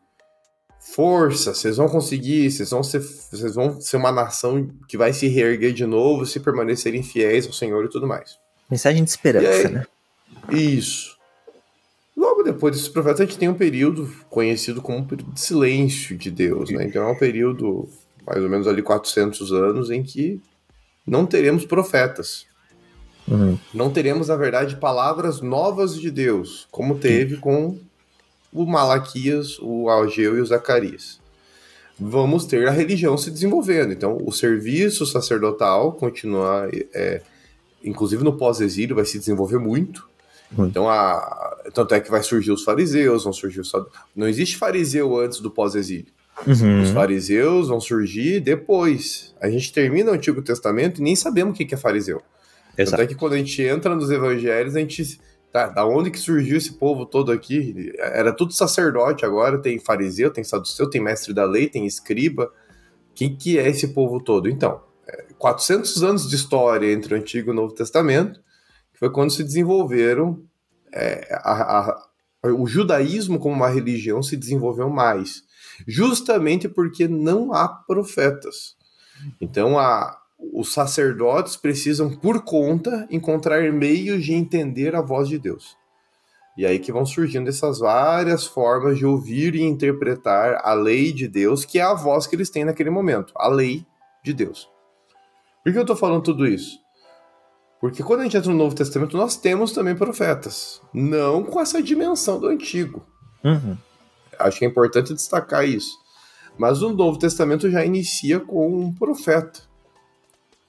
força, 0.80 1.54
vocês 1.54 1.76
vão 1.76 1.88
conseguir, 1.88 2.50
vocês 2.50 2.70
vão 2.70 2.82
ser, 2.82 3.00
vocês 3.00 3.54
vão 3.54 3.80
ser 3.80 3.96
uma 3.98 4.10
nação 4.10 4.68
que 4.88 4.96
vai 4.96 5.12
se 5.12 5.28
reerguer 5.28 5.72
de 5.72 5.84
novo 5.84 6.26
se 6.26 6.40
permanecerem 6.40 7.02
fiéis 7.02 7.46
ao 7.46 7.52
Senhor 7.52 7.84
e 7.84 7.88
tudo 7.88 8.06
mais. 8.06 8.38
Mensagem 8.70 9.04
de 9.04 9.10
esperança, 9.10 9.68
aí? 9.68 9.74
né? 9.74 9.86
Isso. 10.50 11.18
Logo 12.16 12.42
depois 12.42 12.74
desses 12.74 12.88
profetas, 12.88 13.20
a 13.20 13.24
gente 13.24 13.38
tem 13.38 13.48
um 13.48 13.54
período 13.54 14.10
conhecido 14.28 14.82
como 14.82 14.98
um 14.98 15.04
período 15.04 15.32
de 15.32 15.40
silêncio 15.40 16.16
de 16.16 16.30
Deus, 16.30 16.70
né? 16.70 16.84
Então 16.84 17.02
é 17.02 17.12
um 17.12 17.18
período, 17.18 17.88
mais 18.30 18.44
ou 18.44 18.48
menos 18.48 18.68
ali 18.68 18.80
400 18.80 19.52
anos, 19.52 19.90
em 19.90 20.04
que 20.04 20.40
não 21.04 21.26
teremos 21.26 21.64
profetas. 21.64 22.46
Uhum. 23.26 23.58
Não 23.74 23.90
teremos, 23.90 24.28
na 24.28 24.36
verdade, 24.36 24.76
palavras 24.76 25.40
novas 25.40 26.00
de 26.00 26.12
Deus, 26.12 26.68
como 26.70 26.98
teve 26.98 27.38
com 27.38 27.76
o 28.52 28.64
Malaquias, 28.64 29.58
o 29.60 29.90
Ageu 29.90 30.38
e 30.38 30.40
o 30.40 30.46
Zacarias. 30.46 31.20
Vamos 31.98 32.46
ter 32.46 32.68
a 32.68 32.70
religião 32.70 33.18
se 33.18 33.32
desenvolvendo. 33.32 33.92
Então, 33.92 34.16
o 34.24 34.30
serviço 34.30 35.04
sacerdotal 35.04 35.92
continua, 35.92 36.68
é, 36.94 37.22
inclusive 37.84 38.22
no 38.22 38.36
pós-exílio, 38.36 38.94
vai 38.94 39.04
se 39.04 39.18
desenvolver 39.18 39.58
muito. 39.58 40.08
Muito. 40.52 40.70
Então, 40.70 40.88
a, 40.88 41.56
tanto 41.74 41.94
é 41.94 42.00
que 42.00 42.10
vai 42.10 42.22
surgir 42.22 42.52
os 42.52 42.62
fariseus, 42.62 43.24
vão 43.24 43.32
surgir 43.32 43.60
os. 43.60 43.72
Não 44.14 44.28
existe 44.28 44.56
fariseu 44.56 45.18
antes 45.18 45.40
do 45.40 45.50
pós-exílio. 45.50 46.19
Uhum. 46.46 46.82
Os 46.82 46.90
fariseus 46.90 47.68
vão 47.68 47.80
surgir 47.80 48.40
depois. 48.40 49.34
A 49.40 49.50
gente 49.50 49.72
termina 49.72 50.10
o 50.10 50.14
Antigo 50.14 50.40
Testamento 50.42 51.00
e 51.00 51.02
nem 51.02 51.14
sabemos 51.14 51.54
o 51.54 51.56
que 51.56 51.74
é 51.74 51.76
fariseu. 51.76 52.22
Tanto 52.76 53.02
é 53.02 53.06
que 53.06 53.14
quando 53.14 53.34
a 53.34 53.36
gente 53.36 53.60
entra 53.62 53.94
nos 53.94 54.10
evangelhos, 54.10 54.74
a 54.76 54.80
gente. 54.80 55.20
Tá, 55.52 55.66
da 55.66 55.84
onde 55.84 56.12
que 56.12 56.18
surgiu 56.18 56.56
esse 56.56 56.74
povo 56.74 57.04
todo 57.04 57.32
aqui? 57.32 57.92
Era 57.98 58.32
tudo 58.32 58.52
sacerdote 58.52 59.24
agora, 59.24 59.58
tem 59.58 59.80
fariseu, 59.80 60.30
tem 60.30 60.44
saduceu, 60.44 60.88
tem 60.88 61.00
mestre 61.02 61.34
da 61.34 61.44
lei, 61.44 61.68
tem 61.68 61.84
escriba. 61.86 62.52
Quem 63.16 63.34
que 63.36 63.58
é 63.58 63.68
esse 63.68 63.88
povo 63.88 64.22
todo? 64.22 64.48
Então, 64.48 64.80
é, 65.08 65.24
400 65.36 66.04
anos 66.04 66.28
de 66.30 66.36
história 66.36 66.92
entre 66.92 67.12
o 67.12 67.16
Antigo 67.16 67.50
e 67.50 67.52
o 67.52 67.54
Novo 67.54 67.74
Testamento, 67.74 68.38
que 68.92 68.98
foi 69.00 69.10
quando 69.10 69.32
se 69.32 69.42
desenvolveram 69.42 70.40
é, 70.94 71.26
a, 71.42 71.80
a- 71.80 72.06
o 72.52 72.66
judaísmo 72.68 73.38
como 73.40 73.54
uma 73.56 73.68
religião 73.68 74.22
se 74.22 74.36
desenvolveu 74.36 74.88
mais, 74.88 75.42
justamente 75.86 76.68
porque 76.68 77.08
não 77.08 77.52
há 77.52 77.68
profetas. 77.68 78.76
Então, 79.40 79.78
a, 79.78 80.18
os 80.52 80.72
sacerdotes 80.72 81.56
precisam, 81.56 82.10
por 82.10 82.42
conta, 82.42 83.06
encontrar 83.10 83.72
meios 83.72 84.24
de 84.24 84.32
entender 84.32 84.94
a 84.94 85.02
voz 85.02 85.28
de 85.28 85.38
Deus. 85.38 85.76
E 86.56 86.66
aí 86.66 86.78
que 86.78 86.92
vão 86.92 87.06
surgindo 87.06 87.48
essas 87.48 87.78
várias 87.78 88.46
formas 88.46 88.98
de 88.98 89.06
ouvir 89.06 89.54
e 89.54 89.62
interpretar 89.62 90.60
a 90.62 90.74
lei 90.74 91.12
de 91.12 91.28
Deus, 91.28 91.64
que 91.64 91.78
é 91.78 91.82
a 91.82 91.94
voz 91.94 92.26
que 92.26 92.36
eles 92.36 92.50
têm 92.50 92.64
naquele 92.64 92.90
momento, 92.90 93.32
a 93.36 93.48
lei 93.48 93.86
de 94.22 94.32
Deus. 94.32 94.68
Por 95.62 95.72
que 95.72 95.78
eu 95.78 95.82
estou 95.82 95.96
falando 95.96 96.22
tudo 96.22 96.46
isso? 96.46 96.78
Porque 97.80 98.02
quando 98.02 98.20
a 98.20 98.22
gente 98.24 98.36
entra 98.36 98.50
no 98.50 98.58
Novo 98.58 98.74
Testamento, 98.74 99.16
nós 99.16 99.36
temos 99.36 99.72
também 99.72 99.96
profetas. 99.96 100.82
Não 100.92 101.42
com 101.42 101.60
essa 101.60 101.82
dimensão 101.82 102.38
do 102.38 102.48
Antigo. 102.48 103.06
Uhum. 103.42 103.76
Acho 104.40 104.58
que 104.58 104.64
é 104.64 104.68
importante 104.68 105.14
destacar 105.14 105.66
isso. 105.66 105.98
Mas 106.58 106.82
o 106.82 106.92
Novo 106.92 107.18
Testamento 107.18 107.70
já 107.70 107.84
inicia 107.84 108.40
com 108.40 108.68
um 108.68 108.92
profeta. 108.92 109.60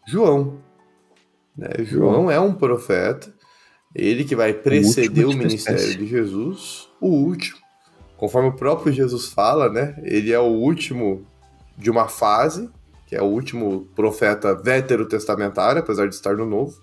João. 0.07 0.59
Né? 1.57 1.69
João 1.79 2.29
é 2.29 2.39
um 2.39 2.53
profeta. 2.53 3.33
Ele 3.93 4.23
que 4.23 4.35
vai 4.35 4.53
preceder 4.53 5.25
o, 5.25 5.31
o 5.31 5.35
ministério 5.35 5.97
de 5.97 6.05
Jesus. 6.05 6.87
O 6.99 7.09
último. 7.09 7.59
Conforme 8.15 8.49
o 8.49 8.55
próprio 8.55 8.93
Jesus 8.93 9.27
fala, 9.27 9.69
né? 9.69 9.95
Ele 10.03 10.31
é 10.31 10.39
o 10.39 10.43
último 10.43 11.25
de 11.77 11.89
uma 11.89 12.07
fase, 12.07 12.69
que 13.07 13.15
é 13.15 13.21
o 13.21 13.25
último 13.25 13.87
profeta 13.95 14.55
veterotestamentário, 14.55 15.81
apesar 15.81 16.07
de 16.07 16.15
estar 16.15 16.37
no 16.37 16.45
Novo. 16.45 16.79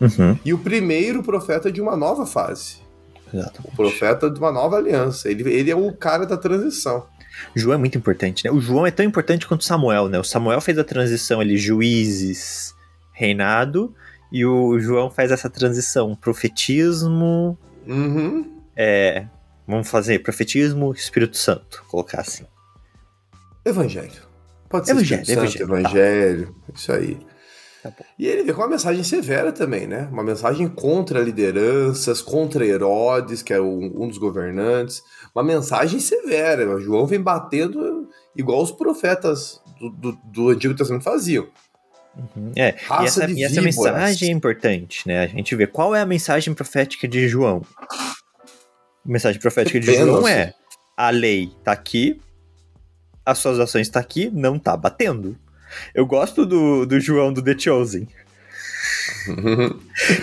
Uhum. 0.00 0.38
E 0.44 0.54
o 0.54 0.58
primeiro 0.58 1.22
profeta 1.22 1.70
de 1.70 1.80
uma 1.80 1.96
nova 1.96 2.24
fase. 2.24 2.87
Exatamente. 3.32 3.72
O 3.72 3.76
profeta 3.76 4.30
de 4.30 4.38
uma 4.38 4.52
nova 4.52 4.76
aliança. 4.76 5.30
Ele, 5.30 5.50
ele 5.52 5.70
é 5.70 5.76
o 5.76 5.92
cara 5.92 6.26
da 6.26 6.36
transição. 6.36 7.06
João 7.54 7.74
é 7.74 7.78
muito 7.78 7.96
importante, 7.96 8.44
né? 8.44 8.50
O 8.50 8.60
João 8.60 8.86
é 8.86 8.90
tão 8.90 9.04
importante 9.04 9.46
quanto 9.46 9.64
Samuel, 9.64 10.08
né? 10.08 10.18
O 10.18 10.24
Samuel 10.24 10.60
fez 10.60 10.78
a 10.78 10.84
transição 10.84 11.40
ali, 11.40 11.56
juízes, 11.56 12.74
reinado, 13.12 13.94
e 14.32 14.44
o 14.44 14.78
João 14.78 15.10
faz 15.10 15.30
essa 15.30 15.48
transição, 15.48 16.14
profetismo. 16.14 17.58
Uhum. 17.86 18.60
É. 18.76 19.26
Vamos 19.66 19.88
fazer 19.88 20.20
profetismo, 20.20 20.92
Espírito 20.92 21.36
Santo, 21.36 21.84
colocar 21.88 22.20
assim. 22.20 22.44
Evangelho. 23.64 24.28
Pode 24.68 24.86
ser 24.86 24.92
Evangelho, 24.92 25.22
Espírito 25.22 25.52
Santo, 25.52 25.62
evangelho, 25.62 25.92
evangelho, 25.92 26.56
isso 26.74 26.92
aí. 26.92 27.18
Tá. 27.82 27.92
E 28.18 28.26
ele 28.26 28.42
vem 28.42 28.54
com 28.54 28.60
uma 28.60 28.68
mensagem 28.68 29.04
severa 29.04 29.52
também, 29.52 29.86
né? 29.86 30.08
Uma 30.10 30.24
mensagem 30.24 30.68
contra 30.68 31.20
lideranças, 31.20 32.20
contra 32.20 32.66
Herodes, 32.66 33.42
que 33.42 33.52
é 33.52 33.60
um, 33.60 34.02
um 34.02 34.08
dos 34.08 34.18
governantes. 34.18 35.02
Uma 35.34 35.44
mensagem 35.44 36.00
severa. 36.00 36.68
O 36.68 36.80
João 36.80 37.06
vem 37.06 37.20
batendo 37.20 38.08
igual 38.36 38.62
os 38.62 38.72
profetas 38.72 39.60
do, 39.78 39.90
do, 39.90 40.18
do 40.24 40.48
Antigo 40.48 40.74
Testamento 40.74 41.04
faziam. 41.04 41.48
Uhum. 42.16 42.52
É, 42.56 42.70
e 42.70 42.84
Raça 42.84 43.04
essa, 43.04 43.26
de 43.26 43.34
e 43.34 43.44
essa 43.44 43.62
mensagem 43.62 44.28
é 44.28 44.32
importante, 44.32 45.06
né? 45.06 45.22
A 45.22 45.26
gente 45.26 45.54
vê 45.54 45.66
qual 45.66 45.94
é 45.94 46.00
a 46.00 46.06
mensagem 46.06 46.52
profética 46.52 47.06
de 47.06 47.28
João. 47.28 47.62
A 47.78 48.14
mensagem 49.04 49.40
profética 49.40 49.78
de 49.78 49.86
Depende, 49.86 50.04
João 50.04 50.26
assim. 50.26 50.34
é: 50.34 50.54
a 50.96 51.10
lei 51.10 51.52
tá 51.62 51.70
aqui, 51.70 52.20
as 53.24 53.38
suas 53.38 53.60
ações 53.60 53.88
tá 53.88 54.00
aqui, 54.00 54.30
não 54.32 54.58
tá 54.58 54.76
batendo. 54.76 55.38
Eu 55.94 56.06
gosto 56.06 56.44
do, 56.46 56.84
do 56.86 56.98
João 57.00 57.32
do 57.32 57.42
The 57.42 57.58
Chosen. 57.58 58.08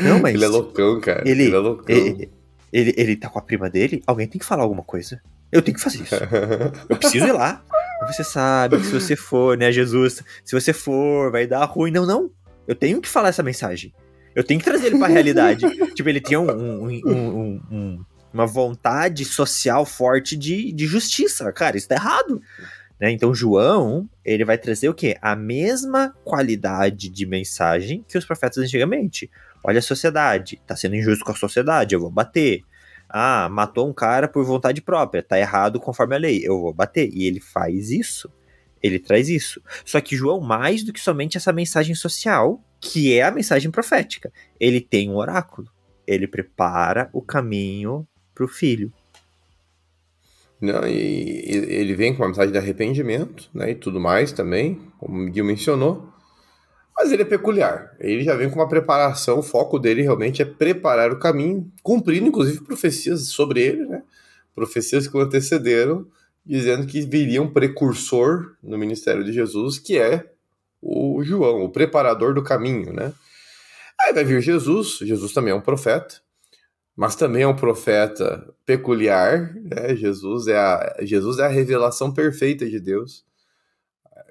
Não, 0.04 0.20
mas. 0.22 0.34
ele 0.36 0.46
é 0.46 0.48
loucão, 0.48 1.00
cara. 1.00 1.24
Ele, 1.26 1.44
Ele, 1.44 1.56
é 1.56 1.60
loucão. 1.60 1.96
ele, 1.96 2.32
ele, 2.72 2.94
ele 2.98 3.16
tá 3.16 3.30
com 3.30 3.40
a 3.40 3.42
prima 3.42 3.70
dele, 3.70 4.02
alguém 4.06 4.28
tem 4.28 4.40
que 4.40 4.46
falar 4.46 4.64
alguma 4.64 4.84
coisa. 4.84 5.22
Eu 5.52 5.62
tenho 5.62 5.76
que 5.78 5.84
fazer 5.84 6.02
isso. 6.04 6.16
Eu 6.90 6.98
preciso 6.98 7.28
ir 7.28 7.32
lá. 7.32 7.64
Você 8.08 8.24
sabe 8.24 8.78
que 8.78 8.86
se 8.86 8.92
você 8.92 9.16
for, 9.16 9.58
né, 9.58 9.72
Jesus, 9.72 10.22
se 10.44 10.60
você 10.60 10.74
for, 10.74 11.32
vai 11.32 11.48
dar 11.48 11.64
ruim. 11.66 11.92
Não, 11.92 12.06
não. 12.06 12.30
Eu 12.68 12.76
tenho 12.76 13.00
que 13.00 13.08
falar 13.08 13.30
essa 13.30 13.44
mensagem. 13.44 13.94
Eu 14.36 14.44
tenho 14.44 14.60
que 14.60 14.66
trazer 14.66 14.88
ele 14.88 14.98
pra 14.98 15.08
realidade. 15.08 15.66
tipo, 15.96 16.10
ele 16.10 16.20
tinha 16.20 16.40
um- 16.40 16.52
um- 16.52 16.84
um- 16.88 17.02
um- 17.06 17.62
um- 17.72 18.06
uma 18.34 18.46
vontade 18.46 19.24
social 19.24 19.86
forte 19.86 20.36
de, 20.36 20.74
de 20.74 20.86
justiça. 20.88 21.50
Cara, 21.54 21.78
isso 21.78 21.88
tá 21.88 21.96
errado. 21.96 22.42
Né? 23.00 23.12
Então, 23.12 23.34
João, 23.34 24.10
ele 24.24 24.46
vai 24.46 24.58
trazer 24.58 24.90
o 24.90 24.94
quê? 24.94 25.18
A 25.22 25.36
mesma 25.36 26.16
qualidade 26.24 27.10
de 27.10 27.26
mensagem 27.26 28.06
que 28.08 28.18
os 28.18 28.26
profetas 28.26 28.64
antigamente. 28.64 29.30
Olha 29.64 29.80
a 29.80 29.82
sociedade, 29.82 30.62
tá 30.66 30.76
sendo 30.76 30.96
injusto 30.96 31.26
com 31.26 31.32
a 31.32 31.36
sociedade, 31.36 31.96
eu 31.96 32.00
vou 32.00 32.12
bater. 32.12 32.62
Ah, 33.10 33.50
matou 33.50 33.88
um 33.88 33.94
cara 33.94 34.28
por 34.28 34.44
vontade 34.46 34.82
própria, 34.82 35.24
tá 35.24 35.40
errado 35.40 35.80
conforme 35.80 36.16
a 36.16 36.20
lei, 36.20 36.42
eu 36.44 36.60
vou 36.60 36.74
bater. 36.74 37.10
E 37.14 37.26
ele 37.26 37.40
faz 37.40 37.90
isso. 37.90 38.32
Ele 38.82 39.00
traz 39.00 39.30
isso. 39.30 39.62
Só 39.84 40.00
que 40.00 40.16
João, 40.16 40.40
mais 40.40 40.84
do 40.84 40.94
que 40.94 41.00
somente 41.00 41.38
essa 41.38 41.52
mensagem 41.52 41.96
social, 41.96 42.64
que 42.80 43.14
é 43.14 43.24
a 43.24 43.32
mensagem 43.32 43.72
profética, 43.72 44.32
ele 44.60 44.80
tem 44.80 45.10
um 45.10 45.16
oráculo. 45.16 45.68
Ele 46.06 46.28
prepara 46.28 47.10
o 47.12 47.22
caminho 47.22 48.08
pro 48.34 48.48
filho. 48.48 48.94
Não, 50.60 50.88
e, 50.88 50.92
e 50.92 51.56
ele 51.76 51.94
vem 51.96 52.14
com 52.14 52.24
uma 52.24 52.30
mensagem 52.30 52.52
de 52.52 52.58
arrependimento, 52.58 53.50
né, 53.54 53.72
e 53.72 53.76
tudo 53.76 54.00
mais 54.00 54.32
também, 54.32 54.82
como 54.98 55.16
o 55.16 55.18
Miguel 55.18 55.46
mencionou. 55.46 56.10
Mas 56.98 57.12
ele 57.12 57.24
é 57.24 57.26
peculiar. 57.26 57.94
Ele 58.00 58.24
já 58.24 58.36
vem 58.36 58.50
com 58.50 58.56
uma 58.56 58.70
preparação, 58.70 59.40
o 59.40 59.44
foco 59.44 59.78
dele 59.78 60.02
realmente 60.02 60.42
é 60.42 60.46
preparar 60.46 61.12
o 61.12 61.20
caminho, 61.20 61.70
cumprindo 61.84 62.28
inclusive 62.28 62.62
profecias 62.64 63.28
sobre 63.28 63.62
ele, 63.62 63.86
né? 63.86 64.02
Profecias 64.56 65.06
que 65.06 65.18
o 65.18 65.20
antecederam, 65.20 66.08
dizendo 66.46 66.88
que 66.88 67.02
viria 67.02 67.42
um 67.42 67.52
precursor 67.52 68.56
no 68.64 68.78
ministério 68.78 69.26
de 69.26 69.34
Jesus, 69.34 69.78
que 69.78 69.98
é 69.98 70.32
o 70.82 71.22
João, 71.24 71.64
o 71.64 71.70
preparador 71.70 72.34
do 72.34 72.44
caminho, 72.44 72.94
né? 72.94 73.12
Aí 74.00 74.14
vai 74.14 74.24
vir 74.24 74.42
Jesus, 74.42 75.00
Jesus 75.02 75.34
também 75.34 75.52
é 75.52 75.56
um 75.56 75.62
profeta, 75.62 76.22
mas 76.96 77.16
também 77.16 77.44
é 77.44 77.48
um 77.48 77.56
profeta 77.56 78.54
peculiar, 78.66 79.54
né? 79.56 79.96
Jesus 79.96 80.48
é 80.48 80.58
a, 80.58 80.98
Jesus 81.02 81.40
é 81.40 81.46
a 81.46 81.50
revelação 81.50 82.14
perfeita 82.14 82.66
de 82.68 82.80
Deus. 82.80 83.26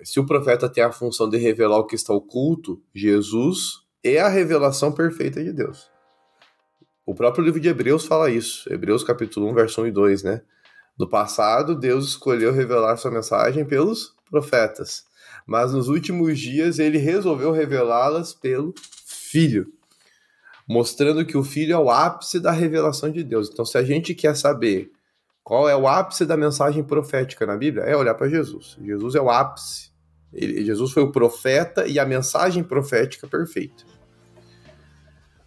Se 0.02 0.18
o 0.18 0.26
profeta 0.26 0.68
tem 0.68 0.82
a 0.82 0.92
função 0.92 1.28
de 1.28 1.36
revelar 1.36 1.78
o 1.78 1.86
que 1.86 1.94
está 1.94 2.12
oculto, 2.14 2.82
Jesus 2.94 3.82
é 4.02 4.18
a 4.18 4.28
revelação 4.28 4.92
perfeita 4.92 5.44
de 5.44 5.52
Deus. 5.52 5.90
O 7.06 7.14
próprio 7.14 7.44
livro 7.44 7.60
de 7.60 7.68
Hebreus 7.68 8.06
fala 8.06 8.30
isso, 8.30 8.72
Hebreus 8.72 9.04
capítulo 9.04 9.46
1, 9.50 9.54
verso 9.54 9.82
1 9.82 9.86
e 9.88 9.90
2, 9.90 10.22
né? 10.22 10.42
Do 10.96 11.06
passado, 11.08 11.78
Deus 11.78 12.08
escolheu 12.08 12.52
revelar 12.52 12.96
sua 12.96 13.10
mensagem 13.10 13.64
pelos 13.64 14.14
profetas, 14.30 15.04
mas 15.46 15.74
nos 15.74 15.88
últimos 15.88 16.38
dias 16.38 16.78
ele 16.78 16.96
resolveu 16.96 17.52
revelá-las 17.52 18.32
pelo 18.32 18.74
Filho 19.04 19.70
mostrando 20.66 21.24
que 21.26 21.36
o 21.36 21.44
filho 21.44 21.74
é 21.74 21.78
o 21.78 21.90
ápice 21.90 22.40
da 22.40 22.50
revelação 22.52 23.10
de 23.10 23.22
Deus. 23.22 23.50
Então, 23.52 23.64
se 23.64 23.76
a 23.78 23.82
gente 23.82 24.14
quer 24.14 24.34
saber 24.36 24.90
qual 25.42 25.68
é 25.68 25.76
o 25.76 25.86
ápice 25.86 26.24
da 26.24 26.36
mensagem 26.36 26.82
profética 26.82 27.44
na 27.44 27.56
Bíblia, 27.56 27.84
é 27.84 27.96
olhar 27.96 28.14
para 28.14 28.28
Jesus. 28.28 28.76
Jesus 28.82 29.14
é 29.14 29.20
o 29.20 29.30
ápice. 29.30 29.90
Ele- 30.32 30.64
Jesus 30.64 30.90
foi 30.92 31.02
o 31.02 31.12
profeta 31.12 31.86
e 31.86 31.98
a 31.98 32.06
mensagem 32.06 32.64
profética 32.64 33.26
perfeita. 33.26 33.84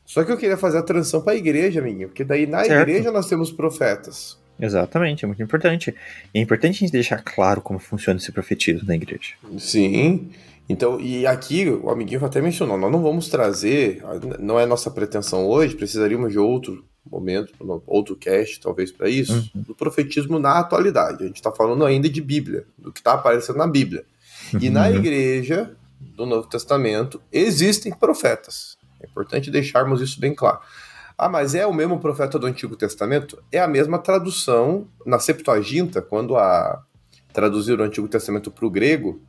Só 0.06 0.24
que 0.24 0.32
eu 0.32 0.38
queria 0.38 0.56
fazer 0.56 0.78
a 0.78 0.84
transição 0.84 1.22
para 1.22 1.34
a 1.34 1.36
igreja, 1.36 1.82
amiguinho, 1.82 2.08
porque 2.08 2.24
daí 2.24 2.46
na 2.48 2.64
Certo. 2.64 2.90
igreja 2.90 3.12
nós 3.12 3.28
temos 3.28 3.52
profetas. 3.52 4.38
Exatamente, 4.60 5.26
é 5.26 5.28
muito 5.28 5.44
importante. 5.44 5.94
É 6.34 6.40
importante 6.40 6.78
a 6.78 6.80
gente 6.80 6.92
deixar 6.92 7.22
claro 7.22 7.62
como 7.62 7.78
funciona 7.78 8.18
esse 8.20 8.32
profetismo 8.32 8.88
na 8.88 8.96
igreja. 8.96 9.34
Sim. 9.60 10.32
Então, 10.70 11.00
e 11.00 11.26
aqui 11.26 11.70
o 11.70 11.90
amiguinho 11.90 12.24
até 12.26 12.42
mencionou, 12.42 12.78
nós 12.78 12.92
não 12.92 13.02
vamos 13.02 13.30
trazer, 13.30 14.04
não 14.40 14.60
é 14.60 14.66
nossa 14.66 14.92
pretensão 14.92 15.46
hoje, 15.48 15.76
precisaríamos 15.76 16.32
de 16.32 16.40
outro 16.40 16.84
momento, 17.10 17.54
outro 17.86 18.18
cast 18.18 18.60
talvez 18.60 18.92
para 18.92 19.08
isso, 19.10 19.50
do 19.56 19.74
profetismo 19.74 20.38
na 20.40 20.60
atualidade. 20.60 21.24
A 21.24 21.28
gente 21.28 21.38
está 21.38 21.52
falando 21.54 21.86
ainda 21.86 22.10
de 22.10 22.22
Bíblia, 22.22 22.66
do 22.78 22.92
que 22.92 23.00
está 23.00 23.14
aparecendo 23.14 23.58
na 23.58 23.68
Bíblia. 23.68 24.04
E 24.62 24.70
na 24.70 24.88
Uhum. 24.88 24.96
igreja 24.98 25.72
do 26.00 26.26
Novo 26.26 26.48
Testamento 26.50 27.22
existem 27.32 27.94
profetas. 27.94 28.78
É 29.02 29.06
importante 29.06 29.50
deixarmos 29.50 30.02
isso 30.02 30.20
bem 30.20 30.36
claro. 30.36 30.60
Ah, 31.18 31.30
mas 31.30 31.56
é 31.56 31.66
o 31.66 31.74
mesmo 31.74 31.98
profeta 32.00 32.38
do 32.38 32.46
Antigo 32.46 32.76
Testamento? 32.76 33.42
É 33.52 33.60
a 33.60 33.68
mesma 33.68 33.98
tradução 33.98 34.88
na 35.06 35.18
Septuaginta, 35.18 36.02
quando 36.02 36.36
a 36.36 36.84
traduziram 37.34 37.84
o 37.84 37.88
Antigo 37.88 38.08
Testamento 38.08 38.50
para 38.52 38.66
o 38.66 38.70
grego, 38.70 39.22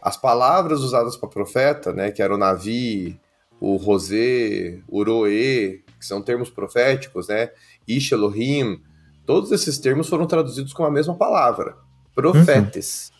as 0.00 0.16
palavras 0.16 0.80
usadas 0.80 1.16
para 1.16 1.28
profeta, 1.28 1.92
né, 1.92 2.10
que 2.10 2.22
era 2.22 2.34
o 2.34 2.38
Navi, 2.38 3.18
o 3.60 3.76
Rosé, 3.76 4.78
o 4.88 5.02
Roê, 5.02 5.80
que 5.98 6.06
são 6.06 6.22
termos 6.22 6.50
proféticos, 6.50 7.28
né, 7.28 7.50
Ish 7.86 8.12
Elohim, 8.12 8.80
todos 9.26 9.52
esses 9.52 9.78
termos 9.78 10.08
foram 10.08 10.26
traduzidos 10.26 10.72
com 10.72 10.84
a 10.84 10.90
mesma 10.90 11.14
palavra, 11.14 11.76
profetes, 12.14 13.10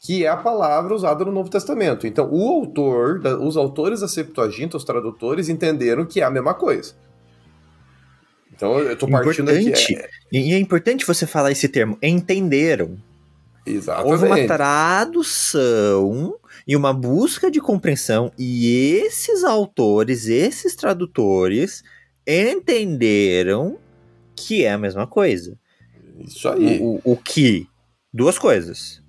que 0.00 0.24
é 0.24 0.28
a 0.28 0.36
palavra 0.36 0.94
usada 0.94 1.24
no 1.24 1.30
Novo 1.30 1.48
Testamento. 1.48 2.06
Então, 2.06 2.28
o 2.32 2.48
autor, 2.48 3.20
os 3.40 3.56
autores 3.56 4.00
da 4.00 4.08
Septuaginta, 4.08 4.76
os 4.76 4.84
tradutores, 4.84 5.48
entenderam 5.48 6.04
que 6.04 6.20
é 6.20 6.24
a 6.24 6.30
mesma 6.30 6.54
coisa. 6.54 6.94
Então 8.62 8.78
eu 8.78 8.96
tô 8.96 9.08
partindo 9.08 9.50
importante, 9.50 9.94
aqui. 9.94 9.96
É... 9.96 10.08
E 10.30 10.54
é 10.54 10.58
importante 10.58 11.04
você 11.04 11.26
falar 11.26 11.50
esse 11.50 11.68
termo, 11.68 11.98
entenderam. 12.00 12.96
Exatamente. 13.64 14.12
Houve 14.12 14.26
uma 14.26 14.46
tradução 14.46 16.36
e 16.66 16.76
uma 16.76 16.92
busca 16.92 17.50
de 17.50 17.60
compreensão, 17.60 18.32
e 18.38 19.00
esses 19.04 19.44
autores, 19.44 20.26
esses 20.26 20.74
tradutores, 20.74 21.82
entenderam 22.26 23.78
que 24.34 24.64
é 24.64 24.72
a 24.72 24.78
mesma 24.78 25.06
coisa. 25.06 25.58
Isso 26.18 26.48
aí. 26.48 26.80
O, 26.80 27.00
o, 27.04 27.12
o 27.12 27.16
que? 27.16 27.66
Duas 28.12 28.38
coisas. 28.38 29.00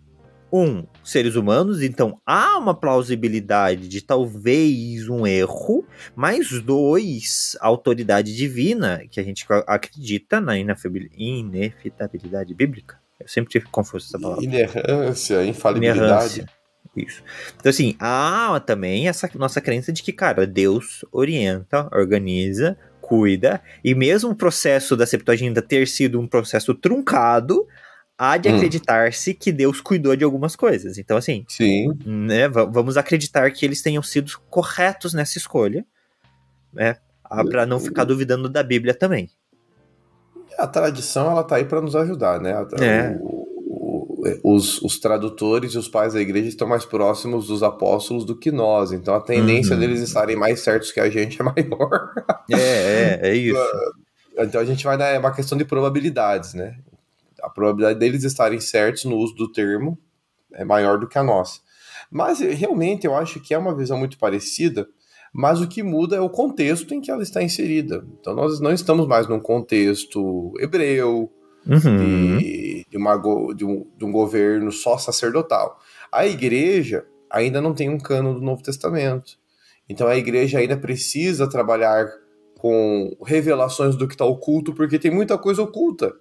Um, 0.51 0.85
seres 1.03 1.35
humanos, 1.35 1.81
então 1.81 2.21
há 2.23 2.59
uma 2.59 2.75
plausibilidade 2.75 3.87
de 3.87 4.01
talvez 4.01 5.09
um 5.09 5.25
erro, 5.25 5.83
mas 6.15 6.61
dois, 6.61 7.57
autoridade 7.59 8.35
divina, 8.35 9.01
que 9.09 9.19
a 9.19 9.23
gente 9.23 9.47
acredita 9.65 10.39
na 10.39 10.55
inefitabilidade 10.55 12.53
bíblica. 12.53 13.02
Eu 13.23 13.27
sempre 13.27 13.51
tive 13.51 13.65
confuso 13.71 14.05
essa 14.07 14.19
palavra. 14.19 14.43
Inerrância, 14.43 15.43
infalibilidade. 15.45 16.41
Inerrância. 16.41 16.45
Isso. 16.95 17.23
Então, 17.55 17.69
assim, 17.69 17.95
há 17.99 18.61
também 18.65 19.07
essa 19.07 19.29
nossa 19.35 19.59
crença 19.59 19.91
de 19.91 20.03
que, 20.03 20.13
cara, 20.13 20.45
Deus 20.45 21.03
orienta, 21.11 21.89
organiza, 21.91 22.77
cuida, 23.01 23.61
e 23.83 23.95
mesmo 23.95 24.31
o 24.31 24.35
processo 24.35 24.95
da 24.95 25.05
Septuaginta 25.05 25.61
ter 25.61 25.87
sido 25.87 26.19
um 26.19 26.27
processo 26.27 26.73
truncado, 26.75 27.67
há 28.17 28.37
de 28.37 28.49
hum. 28.49 28.55
acreditar-se 28.55 29.33
que 29.33 29.51
Deus 29.51 29.81
cuidou 29.81 30.15
de 30.15 30.23
algumas 30.23 30.55
coisas. 30.55 30.97
Então, 30.97 31.17
assim, 31.17 31.45
Sim. 31.47 31.93
Né, 32.05 32.47
vamos 32.47 32.95
acreditar 32.95 33.49
que 33.51 33.65
eles 33.65 33.81
tenham 33.81 34.03
sido 34.03 34.31
corretos 34.49 35.13
nessa 35.13 35.37
escolha, 35.37 35.85
né? 36.71 36.97
Para 37.49 37.65
não 37.65 37.79
ficar 37.79 38.03
duvidando 38.03 38.47
da 38.47 38.61
Bíblia 38.61 38.93
também. 38.93 39.29
A 40.57 40.67
tradição, 40.67 41.31
ela 41.31 41.43
tá 41.43 41.57
aí 41.57 41.65
para 41.65 41.81
nos 41.81 41.95
ajudar, 41.95 42.39
né? 42.39 42.51
É. 42.79 43.17
O, 43.21 43.47
o, 44.43 44.55
os, 44.55 44.81
os, 44.81 44.99
tradutores 44.99 45.73
e 45.73 45.77
os 45.77 45.87
pais 45.87 46.13
da 46.13 46.21
igreja 46.21 46.47
estão 46.47 46.67
mais 46.67 46.85
próximos 46.85 47.47
dos 47.47 47.63
apóstolos 47.63 48.25
do 48.25 48.35
que 48.35 48.51
nós, 48.51 48.91
então 48.91 49.13
a 49.15 49.21
tendência 49.21 49.73
uhum. 49.73 49.79
deles 49.79 50.01
estarem 50.01 50.35
mais 50.35 50.61
certos 50.61 50.91
que 50.91 50.99
a 50.99 51.09
gente 51.09 51.41
é 51.41 51.43
maior. 51.45 52.13
É, 52.51 52.55
é, 52.55 53.19
é 53.29 53.35
isso. 53.35 53.59
Então 54.37 54.59
a 54.59 54.65
gente 54.65 54.83
vai 54.83 54.97
na 54.97 55.05
é 55.07 55.19
uma 55.19 55.33
questão 55.33 55.57
de 55.57 55.65
probabilidades, 55.65 56.53
né? 56.53 56.77
A 57.41 57.49
probabilidade 57.49 57.99
deles 57.99 58.23
estarem 58.23 58.59
certos 58.59 59.05
no 59.05 59.17
uso 59.17 59.35
do 59.35 59.51
termo 59.51 59.97
é 60.53 60.63
maior 60.63 60.97
do 60.97 61.07
que 61.07 61.17
a 61.17 61.23
nossa. 61.23 61.59
Mas 62.09 62.39
realmente 62.39 63.05
eu 63.05 63.15
acho 63.15 63.39
que 63.39 63.53
é 63.53 63.57
uma 63.57 63.75
visão 63.75 63.97
muito 63.97 64.17
parecida, 64.17 64.87
mas 65.33 65.59
o 65.59 65.67
que 65.67 65.81
muda 65.81 66.15
é 66.15 66.21
o 66.21 66.29
contexto 66.29 66.93
em 66.93 67.01
que 67.01 67.09
ela 67.09 67.23
está 67.23 67.41
inserida. 67.41 68.05
Então 68.19 68.35
nós 68.35 68.59
não 68.59 68.71
estamos 68.71 69.07
mais 69.07 69.27
num 69.27 69.39
contexto 69.39 70.53
hebreu, 70.59 71.31
uhum. 71.65 71.97
de, 71.97 72.85
de, 72.87 72.97
uma, 72.97 73.17
de, 73.55 73.65
um, 73.65 73.87
de 73.97 74.05
um 74.05 74.11
governo 74.11 74.71
só 74.71 74.97
sacerdotal. 74.97 75.79
A 76.11 76.27
igreja 76.27 77.03
ainda 77.31 77.59
não 77.59 77.73
tem 77.73 77.89
um 77.89 77.97
cano 77.97 78.35
do 78.35 78.41
Novo 78.41 78.61
Testamento. 78.61 79.39
Então 79.89 80.07
a 80.07 80.15
igreja 80.15 80.59
ainda 80.59 80.77
precisa 80.77 81.49
trabalhar 81.49 82.07
com 82.59 83.17
revelações 83.25 83.95
do 83.95 84.07
que 84.07 84.13
está 84.13 84.23
oculto, 84.23 84.73
porque 84.73 84.99
tem 84.99 85.11
muita 85.11 85.37
coisa 85.37 85.63
oculta. 85.63 86.13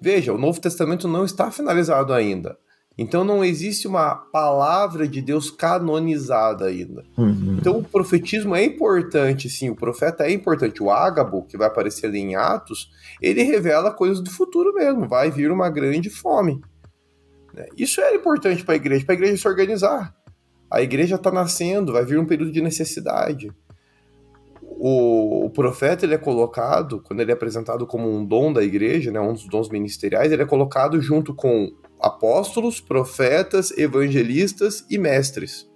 Veja, 0.00 0.32
o 0.32 0.38
Novo 0.38 0.60
Testamento 0.60 1.08
não 1.08 1.24
está 1.24 1.50
finalizado 1.50 2.12
ainda. 2.12 2.58
Então 2.98 3.22
não 3.22 3.44
existe 3.44 3.86
uma 3.86 4.16
palavra 4.16 5.06
de 5.06 5.22
Deus 5.22 5.52
canonizada 5.52 6.64
ainda. 6.64 7.04
Uhum. 7.16 7.56
Então 7.60 7.78
o 7.78 7.84
profetismo 7.84 8.56
é 8.56 8.64
importante, 8.64 9.48
sim, 9.48 9.70
o 9.70 9.76
profeta 9.76 10.24
é 10.24 10.32
importante. 10.32 10.82
O 10.82 10.90
Ágabo, 10.90 11.44
que 11.46 11.56
vai 11.56 11.68
aparecer 11.68 12.06
ali 12.06 12.18
em 12.18 12.34
Atos, 12.34 12.90
ele 13.22 13.44
revela 13.44 13.92
coisas 13.92 14.20
do 14.20 14.30
futuro 14.30 14.74
mesmo. 14.74 15.08
Vai 15.08 15.30
vir 15.30 15.52
uma 15.52 15.70
grande 15.70 16.10
fome. 16.10 16.60
Né? 17.54 17.66
Isso 17.76 18.00
era 18.00 18.16
importante 18.16 18.64
para 18.64 18.74
a 18.74 18.76
igreja, 18.76 19.06
para 19.06 19.14
a 19.14 19.18
igreja 19.18 19.36
se 19.36 19.46
organizar. 19.46 20.12
A 20.68 20.82
igreja 20.82 21.14
está 21.14 21.30
nascendo, 21.30 21.92
vai 21.92 22.04
vir 22.04 22.18
um 22.18 22.26
período 22.26 22.50
de 22.50 22.60
necessidade. 22.60 23.48
O, 24.60 25.46
o, 25.46 25.50
profeta 25.50 26.04
ele 26.04 26.14
é 26.14 26.18
colocado, 26.18 27.00
quando 27.00 27.20
ele 27.20 27.30
é 27.30 27.34
apresentado 27.34 27.86
como 27.86 28.08
um 28.08 28.24
dom 28.24 28.52
da 28.52 28.62
igreja, 28.62 29.10
né, 29.10 29.20
um 29.20 29.32
dos 29.32 29.48
dons 29.48 29.68
ministeriais, 29.70 30.30
ele 30.30 30.42
é 30.42 30.46
colocado 30.46 31.00
junto 31.00 31.34
com 31.34 31.72
apóstolos, 32.00 32.80
profetas, 32.80 33.70
evangelistas 33.76 34.84
e 34.88 34.98
mestres. 34.98 35.68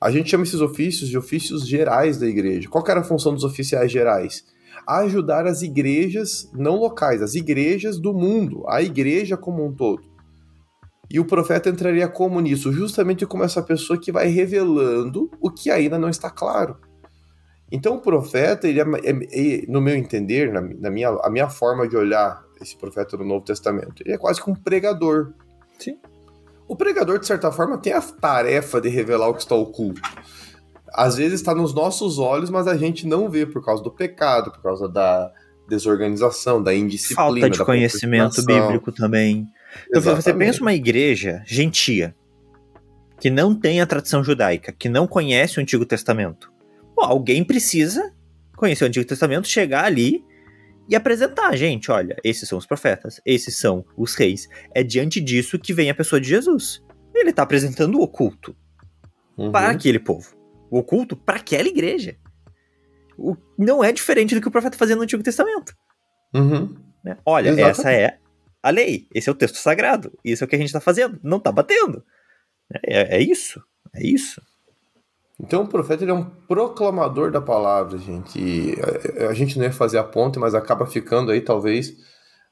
A 0.00 0.10
gente 0.10 0.30
chama 0.30 0.42
esses 0.42 0.60
ofícios 0.60 1.08
de 1.08 1.16
ofícios 1.16 1.66
gerais 1.66 2.18
da 2.18 2.26
igreja. 2.26 2.68
Qual 2.68 2.84
era 2.88 3.00
a 3.00 3.04
função 3.04 3.32
dos 3.32 3.44
oficiais 3.44 3.90
gerais? 3.90 4.44
Ajudar 4.86 5.46
as 5.46 5.62
igrejas 5.62 6.50
não 6.52 6.76
locais, 6.76 7.22
as 7.22 7.34
igrejas 7.34 8.00
do 8.00 8.12
mundo, 8.12 8.64
a 8.68 8.82
igreja 8.82 9.36
como 9.36 9.64
um 9.64 9.72
todo. 9.72 10.02
E 11.08 11.20
o 11.20 11.24
profeta 11.24 11.68
entraria 11.68 12.08
como 12.08 12.40
nisso? 12.40 12.72
Justamente 12.72 13.26
como 13.26 13.44
essa 13.44 13.62
pessoa 13.62 14.00
que 14.00 14.10
vai 14.10 14.26
revelando 14.28 15.30
o 15.40 15.50
que 15.50 15.70
ainda 15.70 15.98
não 15.98 16.08
está 16.08 16.30
claro. 16.30 16.78
Então 17.70 17.96
o 17.96 18.00
profeta, 18.00 18.66
ele 18.66 18.80
é, 18.80 18.84
é, 18.84 19.10
é 19.10 19.66
no 19.68 19.80
meu 19.80 19.94
entender, 19.94 20.52
na, 20.52 20.60
na, 20.60 20.90
minha, 20.90 21.10
a 21.10 21.30
minha 21.30 21.48
forma 21.48 21.86
de 21.86 21.96
olhar 21.96 22.42
esse 22.62 22.76
profeta 22.76 23.16
do 23.16 23.24
Novo 23.24 23.44
Testamento. 23.44 24.02
Ele 24.04 24.14
é 24.14 24.18
quase 24.18 24.42
que 24.42 24.50
um 24.50 24.54
pregador. 24.54 25.32
Sim. 25.78 25.98
O 26.66 26.76
pregador, 26.76 27.18
de 27.18 27.26
certa 27.26 27.50
forma, 27.52 27.76
tem 27.76 27.92
a 27.92 28.00
tarefa 28.00 28.80
de 28.80 28.88
revelar 28.88 29.28
o 29.28 29.34
que 29.34 29.42
está 29.42 29.54
oculto. 29.54 30.00
Às 30.94 31.16
vezes 31.16 31.40
está 31.40 31.54
nos 31.54 31.74
nossos 31.74 32.18
olhos, 32.18 32.50
mas 32.50 32.66
a 32.66 32.76
gente 32.76 33.06
não 33.06 33.28
vê 33.28 33.44
por 33.46 33.64
causa 33.64 33.82
do 33.82 33.90
pecado, 33.90 34.50
por 34.50 34.62
causa 34.62 34.88
da 34.88 35.32
desorganização, 35.68 36.62
da 36.62 36.74
indisciplina. 36.74 37.22
Falta 37.22 37.50
de 37.50 37.64
conhecimento 37.64 38.44
bíblico 38.44 38.92
também. 38.92 39.46
Então, 39.88 40.14
você 40.14 40.34
pensa 40.34 40.60
uma 40.60 40.74
igreja 40.74 41.42
gentia, 41.46 42.14
que 43.18 43.30
não 43.30 43.54
tem 43.54 43.80
a 43.80 43.86
tradição 43.86 44.22
judaica, 44.22 44.72
que 44.72 44.88
não 44.88 45.06
conhece 45.06 45.58
o 45.58 45.62
Antigo 45.62 45.86
Testamento. 45.86 46.52
Pô, 46.94 47.02
alguém 47.02 47.42
precisa 47.42 48.12
conhecer 48.56 48.84
o 48.84 48.88
Antigo 48.88 49.06
Testamento, 49.06 49.48
chegar 49.48 49.84
ali 49.84 50.24
e 50.92 50.94
apresentar, 50.94 51.56
gente, 51.56 51.90
olha, 51.90 52.14
esses 52.22 52.46
são 52.46 52.58
os 52.58 52.66
profetas, 52.66 53.18
esses 53.24 53.56
são 53.56 53.82
os 53.96 54.14
reis. 54.14 54.46
É 54.74 54.82
diante 54.82 55.22
disso 55.22 55.58
que 55.58 55.72
vem 55.72 55.88
a 55.88 55.94
pessoa 55.94 56.20
de 56.20 56.28
Jesus. 56.28 56.82
Ele 57.14 57.30
está 57.30 57.44
apresentando 57.44 57.98
o 57.98 58.02
oculto 58.02 58.54
uhum. 59.38 59.50
para 59.50 59.70
aquele 59.70 59.98
povo. 59.98 60.36
O 60.70 60.80
oculto 60.80 61.16
para 61.16 61.36
aquela 61.36 61.66
igreja. 61.66 62.18
O, 63.16 63.34
não 63.58 63.82
é 63.82 63.90
diferente 63.90 64.34
do 64.34 64.40
que 64.42 64.48
o 64.48 64.50
profeta 64.50 64.76
fazia 64.76 64.94
no 64.94 65.00
Antigo 65.00 65.22
Testamento. 65.22 65.74
Uhum. 66.34 66.76
Né? 67.02 67.16
Olha, 67.24 67.58
essa 67.58 67.90
é 67.90 68.18
a 68.62 68.68
lei, 68.68 69.08
esse 69.14 69.30
é 69.30 69.32
o 69.32 69.34
texto 69.34 69.56
sagrado, 69.56 70.12
isso 70.22 70.44
é 70.44 70.46
o 70.46 70.48
que 70.48 70.56
a 70.56 70.58
gente 70.58 70.68
está 70.68 70.80
fazendo, 70.80 71.18
não 71.22 71.38
está 71.38 71.50
batendo. 71.50 72.04
É, 72.84 73.16
é 73.16 73.22
isso, 73.22 73.64
é 73.94 74.06
isso. 74.06 74.42
Então 75.42 75.62
o 75.62 75.66
profeta 75.66 76.04
ele 76.04 76.12
é 76.12 76.14
um 76.14 76.24
proclamador 76.24 77.30
da 77.32 77.40
palavra, 77.40 77.98
gente. 77.98 78.40
E 78.40 78.76
a, 79.20 79.30
a, 79.30 79.34
gente 79.34 79.58
não 79.58 79.64
ia 79.64 79.72
fazer 79.72 79.98
a 79.98 80.04
ponte, 80.04 80.38
mas 80.38 80.54
acaba 80.54 80.86
ficando 80.86 81.32
aí 81.32 81.40
talvez 81.40 81.96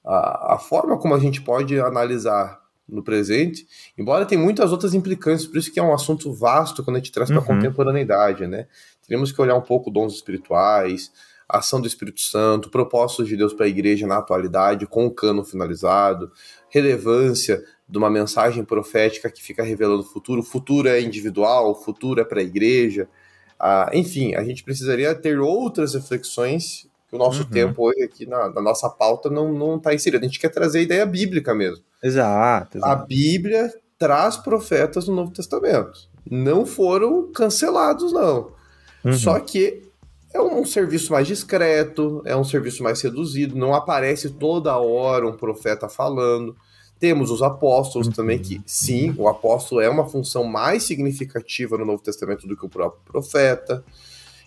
a, 0.04 0.54
a 0.54 0.58
forma 0.58 0.98
como 0.98 1.14
a 1.14 1.18
gente 1.18 1.40
pode 1.40 1.78
analisar 1.78 2.60
no 2.88 3.04
presente, 3.04 3.64
embora 3.96 4.26
tem 4.26 4.36
muitas 4.36 4.72
outras 4.72 4.94
implicações, 4.94 5.46
por 5.46 5.58
isso 5.58 5.72
que 5.72 5.78
é 5.78 5.82
um 5.82 5.94
assunto 5.94 6.32
vasto 6.32 6.82
quando 6.82 6.96
a 6.96 6.98
gente 6.98 7.12
traz 7.12 7.30
para 7.30 7.38
a 7.38 7.40
uhum. 7.40 7.46
contemporaneidade, 7.46 8.48
né? 8.48 8.66
Teremos 9.06 9.30
que 9.30 9.40
olhar 9.40 9.54
um 9.54 9.60
pouco 9.60 9.92
dons 9.92 10.14
espirituais, 10.14 11.12
a 11.48 11.58
ação 11.58 11.80
do 11.80 11.86
Espírito 11.86 12.20
Santo, 12.20 12.70
propósitos 12.70 13.28
de 13.28 13.36
Deus 13.36 13.52
para 13.52 13.66
a 13.66 13.68
igreja 13.68 14.06
na 14.06 14.18
atualidade, 14.18 14.86
com 14.86 15.06
o 15.06 15.10
cano 15.10 15.44
finalizado, 15.44 16.30
relevância 16.68 17.62
de 17.90 17.98
uma 17.98 18.08
mensagem 18.08 18.64
profética 18.64 19.30
que 19.30 19.42
fica 19.42 19.62
revelando 19.64 20.02
o 20.02 20.06
futuro. 20.06 20.40
O 20.40 20.44
futuro 20.44 20.88
é 20.88 21.00
individual, 21.00 21.72
o 21.72 21.74
futuro 21.74 22.20
é 22.20 22.24
para 22.24 22.40
a 22.40 22.44
igreja. 22.44 23.08
Ah, 23.58 23.90
enfim, 23.92 24.34
a 24.34 24.44
gente 24.44 24.62
precisaria 24.62 25.14
ter 25.14 25.40
outras 25.40 25.94
reflexões 25.94 26.88
que 27.08 27.16
o 27.16 27.18
nosso 27.18 27.42
uhum. 27.42 27.50
tempo 27.50 27.88
hoje 27.88 28.02
aqui 28.04 28.24
na, 28.24 28.48
na, 28.50 28.60
nossa 28.60 28.88
pauta 28.88 29.28
não 29.28 29.76
está 29.76 29.92
inserido. 29.92 30.22
A 30.22 30.26
gente 30.26 30.38
quer 30.38 30.50
trazer 30.50 30.78
a 30.78 30.82
ideia 30.82 31.04
bíblica 31.04 31.52
mesmo. 31.52 31.84
Exato, 32.02 32.78
exato. 32.78 32.92
A 32.92 33.04
Bíblia 33.04 33.74
traz 33.98 34.36
profetas 34.36 35.08
no 35.08 35.14
Novo 35.16 35.32
Testamento. 35.32 36.08
Não 36.30 36.64
foram 36.64 37.30
cancelados, 37.32 38.12
não. 38.12 38.52
Uhum. 39.04 39.12
Só 39.12 39.40
que 39.40 39.82
é 40.32 40.40
um 40.40 40.64
serviço 40.64 41.12
mais 41.12 41.26
discreto, 41.26 42.22
é 42.24 42.36
um 42.36 42.44
serviço 42.44 42.84
mais 42.84 43.02
reduzido, 43.02 43.56
não 43.56 43.74
aparece 43.74 44.30
toda 44.30 44.78
hora 44.78 45.26
um 45.26 45.36
profeta 45.36 45.88
falando. 45.88 46.56
Temos 47.00 47.30
os 47.30 47.42
apóstolos 47.42 48.06
uhum. 48.06 48.12
também, 48.12 48.38
que 48.38 48.60
sim, 48.66 49.14
o 49.16 49.26
apóstolo 49.26 49.80
é 49.80 49.88
uma 49.88 50.06
função 50.06 50.44
mais 50.44 50.82
significativa 50.82 51.78
no 51.78 51.86
Novo 51.86 52.02
Testamento 52.02 52.46
do 52.46 52.54
que 52.54 52.66
o 52.66 52.68
próprio 52.68 53.00
profeta. 53.04 53.82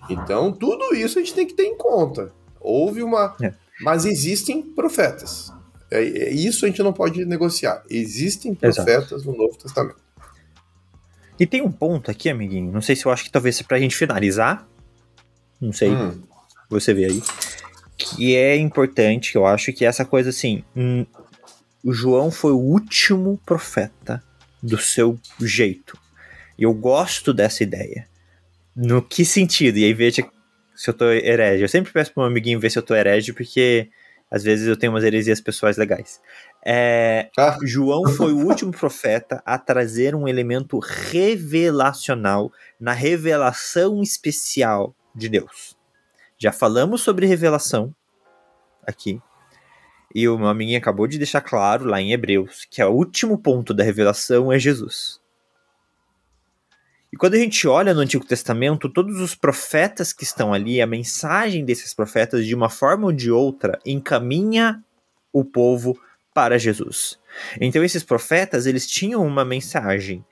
Então, 0.08 0.52
tudo 0.52 0.96
isso 0.96 1.18
a 1.18 1.22
gente 1.22 1.34
tem 1.34 1.48
que 1.48 1.56
ter 1.56 1.64
em 1.64 1.76
conta. 1.76 2.32
Houve 2.62 3.02
uma. 3.02 3.36
É. 3.42 3.54
Mas 3.82 4.06
existem 4.06 4.62
profetas. 4.62 5.52
É, 5.90 6.04
é, 6.04 6.32
isso 6.32 6.66
a 6.66 6.68
gente 6.68 6.84
não 6.84 6.94
pode 6.94 7.26
negociar. 7.26 7.84
Existem 7.90 8.54
profetas 8.54 9.12
Exato. 9.12 9.32
no 9.32 9.36
Novo 9.36 9.58
Testamento. 9.58 10.02
E 11.40 11.48
tem 11.48 11.62
um 11.62 11.72
ponto 11.72 12.12
aqui, 12.12 12.30
amiguinho. 12.30 12.72
Não 12.72 12.82
sei 12.82 12.96
se 12.96 13.06
eu 13.06 13.12
acho 13.12 13.24
que 13.24 13.32
talvez 13.32 13.60
para 13.64 13.78
a 13.78 13.80
gente 13.80 13.96
finalizar. 13.96 14.68
Não 15.60 15.74
sei. 15.74 15.90
Hum. 15.90 16.22
Você 16.70 16.94
vê 16.94 17.06
aí 17.06 17.22
que 17.98 18.36
é 18.36 18.58
importante, 18.58 19.36
eu 19.36 19.46
acho 19.46 19.72
que 19.72 19.86
essa 19.86 20.04
coisa 20.04 20.30
assim, 20.30 20.64
hum, 20.76 21.06
o 21.84 21.92
João 21.92 22.32
foi 22.32 22.52
o 22.52 22.60
último 22.60 23.40
profeta 23.46 24.24
do 24.62 24.78
seu 24.78 25.20
jeito. 25.40 25.98
E 26.58 26.64
eu 26.64 26.74
gosto 26.74 27.34
dessa 27.34 27.64
ideia. 27.64 28.08
No 28.76 29.02
que 29.02 29.26
sentido? 29.26 29.78
E 29.78 29.84
aí 29.84 29.94
veja 29.94 30.26
se 30.76 30.90
eu 30.90 30.94
tô 30.94 31.06
herege. 31.12 31.64
Eu 31.64 31.68
sempre 31.68 31.92
peço 31.92 32.14
pro 32.14 32.22
meu 32.22 32.32
amiguinho 32.32 32.60
ver 32.60 32.70
se 32.70 32.80
eu 32.80 32.84
tô 32.84 32.96
herege, 32.96 33.34
porque 33.34 33.90
às 34.32 34.44
vezes 34.44 34.68
eu 34.68 34.78
tenho 34.78 34.92
umas 34.92 35.04
heresias 35.04 35.42
pessoais 35.42 35.78
legais. 35.78 36.20
É, 36.66 37.30
ah. 37.38 37.58
João 37.64 38.08
foi 38.08 38.34
o 38.34 38.48
último 38.48 38.72
profeta 38.74 39.44
a 39.46 39.60
trazer 39.60 40.16
um 40.16 40.28
elemento 40.28 40.80
revelacional 40.80 42.52
na 42.80 42.94
revelação 42.94 44.02
especial 44.02 44.96
de 45.14 45.30
Deus. 45.30 45.78
Já 46.38 46.52
falamos 46.52 47.02
sobre 47.02 47.26
revelação 47.26 47.94
aqui. 48.88 49.22
E 50.14 50.28
o 50.28 50.38
meu 50.38 50.48
amiguinho 50.48 50.78
acabou 50.78 51.08
de 51.08 51.18
deixar 51.18 51.42
claro 51.42 51.86
lá 51.86 52.00
em 52.00 52.12
Hebreus 52.12 52.66
que 52.70 52.84
o 52.84 52.92
último 52.92 53.38
ponto 53.38 53.74
da 53.74 53.84
revelação 53.84 54.52
é 54.52 54.60
Jesus. 54.60 55.20
E 57.12 57.16
quando 57.16 57.36
a 57.36 57.38
gente 57.38 57.68
olha 57.68 57.94
no 57.94 58.00
Antigo 58.00 58.26
Testamento, 58.26 58.90
todos 58.90 59.20
os 59.20 59.36
profetas 59.36 60.12
que 60.12 60.24
estão 60.24 60.52
ali, 60.52 60.82
a 60.82 60.88
mensagem 60.88 61.64
desses 61.64 61.94
profetas, 61.94 62.46
de 62.46 62.56
uma 62.56 62.70
forma 62.70 63.06
ou 63.06 63.12
de 63.12 63.30
outra, 63.30 63.80
encaminha 63.86 64.84
o 65.32 65.46
povo 65.46 65.96
para 66.34 66.58
Jesus. 66.58 67.20
Então 67.62 67.84
esses 67.84 68.04
profetas, 68.04 68.66
eles 68.66 68.88
tinham 68.88 69.26
uma 69.26 69.46
mensagem 69.46 70.26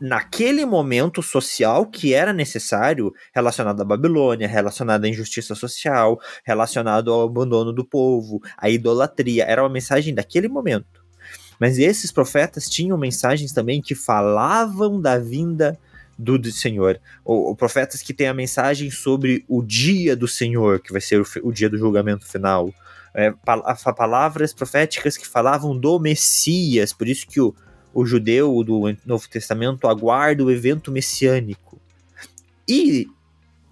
naquele 0.00 0.64
momento 0.64 1.22
social 1.22 1.86
que 1.86 2.14
era 2.14 2.32
necessário, 2.32 3.12
relacionado 3.34 3.80
à 3.80 3.84
Babilônia, 3.84 4.46
relacionado 4.46 5.04
à 5.04 5.08
injustiça 5.08 5.54
social, 5.54 6.18
relacionado 6.44 7.12
ao 7.12 7.22
abandono 7.22 7.72
do 7.72 7.84
povo, 7.84 8.40
à 8.56 8.68
idolatria, 8.70 9.44
era 9.44 9.62
uma 9.62 9.68
mensagem 9.68 10.14
daquele 10.14 10.48
momento. 10.48 11.04
Mas 11.58 11.78
esses 11.78 12.12
profetas 12.12 12.68
tinham 12.68 12.96
mensagens 12.96 13.52
também 13.52 13.82
que 13.82 13.94
falavam 13.94 15.00
da 15.00 15.18
vinda 15.18 15.78
do, 16.18 16.50
Senhor. 16.50 17.00
Ou, 17.24 17.46
ou, 17.46 17.56
profetas 17.56 18.02
que 18.02 18.12
têm 18.12 18.28
a 18.28 18.34
mensagem 18.34 18.90
sobre 18.90 19.44
o 19.48 19.62
dia 19.62 20.16
do 20.16 20.26
Senhor, 20.26 20.80
que 20.80 20.92
vai 20.92 21.00
ser 21.00 21.20
o, 21.20 21.26
o 21.42 21.52
dia 21.52 21.68
do 21.68 21.78
julgamento 21.78 22.26
final. 22.26 22.72
É, 23.14 23.32
palavras 23.96 24.52
proféticas 24.52 25.16
que 25.16 25.26
falavam 25.26 25.76
do 25.76 25.98
Messias, 25.98 26.92
por 26.92 27.08
isso 27.08 27.26
que 27.26 27.40
o, 27.40 27.54
o 27.98 28.06
judeu 28.06 28.62
do 28.62 28.96
Novo 29.04 29.28
Testamento 29.28 29.88
aguarda 29.88 30.44
o 30.44 30.52
evento 30.52 30.92
messiânico. 30.92 31.80
E 32.68 33.08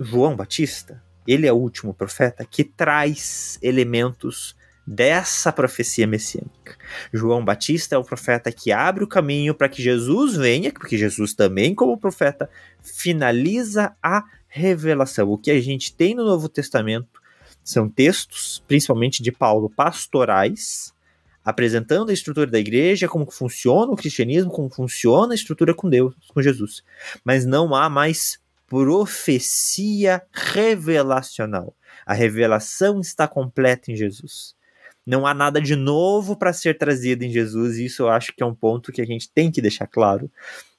João 0.00 0.34
Batista, 0.34 1.00
ele 1.28 1.46
é 1.46 1.52
o 1.52 1.56
último 1.56 1.94
profeta 1.94 2.44
que 2.44 2.64
traz 2.64 3.56
elementos 3.62 4.56
dessa 4.84 5.52
profecia 5.52 6.08
messiânica. 6.08 6.76
João 7.12 7.44
Batista 7.44 7.94
é 7.94 7.98
o 7.98 8.02
profeta 8.02 8.50
que 8.50 8.72
abre 8.72 9.04
o 9.04 9.08
caminho 9.08 9.54
para 9.54 9.68
que 9.68 9.80
Jesus 9.80 10.34
venha, 10.34 10.72
porque 10.72 10.98
Jesus 10.98 11.32
também, 11.32 11.72
como 11.72 11.96
profeta, 11.96 12.50
finaliza 12.82 13.94
a 14.02 14.24
revelação. 14.48 15.30
O 15.30 15.38
que 15.38 15.52
a 15.52 15.60
gente 15.60 15.94
tem 15.94 16.16
no 16.16 16.24
Novo 16.24 16.48
Testamento 16.48 17.22
são 17.62 17.88
textos, 17.88 18.60
principalmente 18.66 19.22
de 19.22 19.30
Paulo, 19.30 19.70
pastorais, 19.70 20.92
apresentando 21.46 22.10
a 22.10 22.12
estrutura 22.12 22.50
da 22.50 22.58
igreja, 22.58 23.06
como 23.06 23.30
funciona 23.30 23.92
o 23.92 23.96
cristianismo, 23.96 24.50
como 24.50 24.68
funciona 24.68 25.32
a 25.32 25.36
estrutura 25.36 25.72
com 25.72 25.88
Deus, 25.88 26.12
com 26.26 26.42
Jesus. 26.42 26.82
Mas 27.24 27.46
não 27.46 27.72
há 27.72 27.88
mais 27.88 28.40
profecia 28.66 30.20
revelacional. 30.32 31.72
A 32.04 32.12
revelação 32.14 33.00
está 33.00 33.28
completa 33.28 33.92
em 33.92 33.96
Jesus. 33.96 34.56
Não 35.06 35.24
há 35.24 35.32
nada 35.32 35.60
de 35.60 35.76
novo 35.76 36.36
para 36.36 36.52
ser 36.52 36.76
trazido 36.76 37.22
em 37.22 37.30
Jesus, 37.30 37.78
e 37.78 37.84
isso 37.84 38.02
eu 38.02 38.08
acho 38.08 38.34
que 38.34 38.42
é 38.42 38.46
um 38.46 38.54
ponto 38.54 38.90
que 38.90 39.00
a 39.00 39.06
gente 39.06 39.30
tem 39.32 39.52
que 39.52 39.62
deixar 39.62 39.86
claro. 39.86 40.28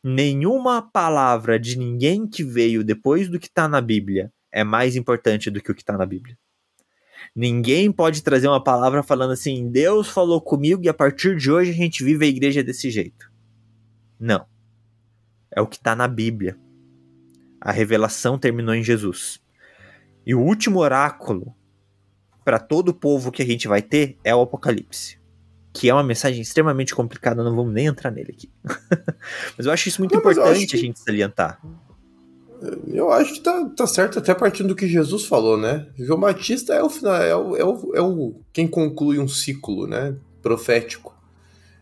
Nenhuma 0.04 0.82
palavra 0.82 1.58
de 1.58 1.78
ninguém 1.78 2.28
que 2.28 2.44
veio 2.44 2.84
depois 2.84 3.30
do 3.30 3.40
que 3.40 3.48
está 3.48 3.70
na 3.70 3.80
Bíblia 3.80 4.34
é 4.52 4.66
mais 4.66 4.98
importante 4.98 5.50
do 5.50 5.62
que 5.62 5.72
o 5.72 5.76
que 5.76 5.82
está 5.82 5.98
na 5.98 6.06
Bíblia. 6.06 6.38
Ninguém 7.36 7.92
pode 7.92 8.24
trazer 8.24 8.48
uma 8.48 8.64
palavra 8.64 9.04
falando 9.04 9.32
assim: 9.32 9.70
Deus 9.70 10.08
falou 10.08 10.42
comigo 10.42 10.84
e 10.84 10.90
a 10.90 10.94
partir 10.94 11.36
de 11.36 11.52
hoje 11.52 11.72
a 11.72 11.76
gente 11.76 12.04
vive 12.04 12.26
a 12.26 12.30
igreja 12.30 12.64
desse 12.64 12.90
jeito. 12.90 13.32
Não. 14.20 14.46
É 15.52 15.62
o 15.62 15.68
que 15.68 15.78
está 15.78 15.96
na 15.96 16.08
Bíblia. 16.08 16.58
A 17.62 17.72
revelação 17.72 18.38
terminou 18.38 18.76
em 18.76 18.84
Jesus. 18.84 19.42
E 20.26 20.36
o 20.36 20.42
último 20.42 20.80
oráculo 20.80 21.56
para 22.44 22.60
todo 22.60 22.90
o 22.90 22.94
povo 22.94 23.32
que 23.32 23.42
a 23.42 23.46
gente 23.46 23.68
vai 23.68 23.82
ter 23.82 24.18
é 24.24 24.34
o 24.34 24.42
Apocalipse. 24.42 25.20
Que 25.74 25.90
é 25.90 25.94
uma 25.94 26.04
mensagem 26.04 26.42
extremamente 26.42 26.96
complicada, 26.96 27.44
não 27.44 27.56
vamos 27.56 27.74
nem 27.74 27.88
entrar 27.88 28.10
nele 28.10 28.32
aqui. 28.32 28.52
mas 29.58 29.66
eu 29.66 29.72
acho 29.72 29.90
isso 29.90 30.02
muito 30.02 30.14
não, 30.14 30.20
importante 30.20 30.68
que... 30.68 30.78
a 30.78 30.80
gente 30.80 31.00
salientar. 31.00 31.62
Eu 32.88 33.12
acho 33.12 33.36
que 33.36 33.40
tá, 33.42 33.70
tá 33.76 33.88
certo 33.88 34.20
até 34.20 34.34
partindo 34.34 34.70
do 34.70 34.76
que 34.76 34.88
Jesus 34.88 35.26
falou, 35.26 35.58
né? 35.58 35.88
João 35.98 36.20
Batista 36.20 36.74
é 36.74 36.84
o 36.84 36.90
final, 36.90 37.16
é 37.16 37.36
o, 37.36 37.56
é 37.56 37.64
o, 37.64 37.96
é 37.96 38.02
o 38.02 38.36
quem 38.52 38.68
conclui 38.68 39.20
um 39.20 39.28
ciclo, 39.28 39.88
né? 39.88 40.16
Profético. 40.42 41.16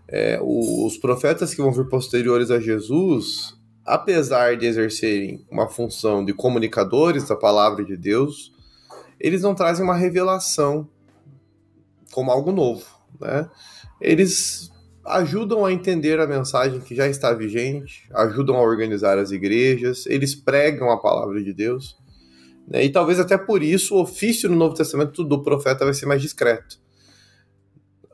É, 0.08 0.40
o, 0.42 0.86
os 0.86 0.98
profetas 0.98 1.54
que 1.54 1.62
vão 1.62 1.72
vir 1.72 1.88
posteriores 1.88 2.52
a 2.52 2.60
Jesus, 2.60 3.56
apesar 3.86 4.58
de 4.58 4.66
exercerem 4.66 5.46
uma 5.50 5.68
função 5.68 6.24
de 6.24 6.34
comunicadores 6.34 7.28
da 7.28 7.36
palavra 7.36 7.84
de 7.84 7.96
Deus, 7.96 8.54
eles 9.20 9.42
não 9.42 9.56
trazem 9.56 9.84
uma 9.84 9.96
revelação 9.96 10.88
como 12.12 12.32
algo 12.32 12.52
novo, 12.52 12.86
né? 13.20 13.50
Eles 14.00 14.72
ajudam 15.06 15.64
a 15.64 15.72
entender 15.72 16.20
a 16.20 16.28
mensagem 16.28 16.80
que 16.80 16.96
já 16.96 17.08
está 17.08 17.32
vigente, 17.34 18.10
ajudam 18.14 18.56
a 18.56 18.62
organizar 18.62 19.18
as 19.20 19.32
igrejas, 19.32 20.06
eles 20.08 20.34
pregam 20.34 20.90
a 20.90 20.98
palavra 20.98 21.44
de 21.44 21.54
Deus, 21.54 21.96
né? 22.68 22.84
e 22.84 22.90
talvez 22.90 23.20
até 23.20 23.38
por 23.38 23.62
isso 23.62 23.96
o 23.96 24.02
ofício 24.02 24.50
no 24.50 24.56
Novo 24.56 24.76
Testamento 24.76 25.24
do 25.24 25.44
profeta 25.44 25.86
vai 25.86 25.94
ser 25.94 26.08
mais 26.08 26.22
discreto. 26.22 26.84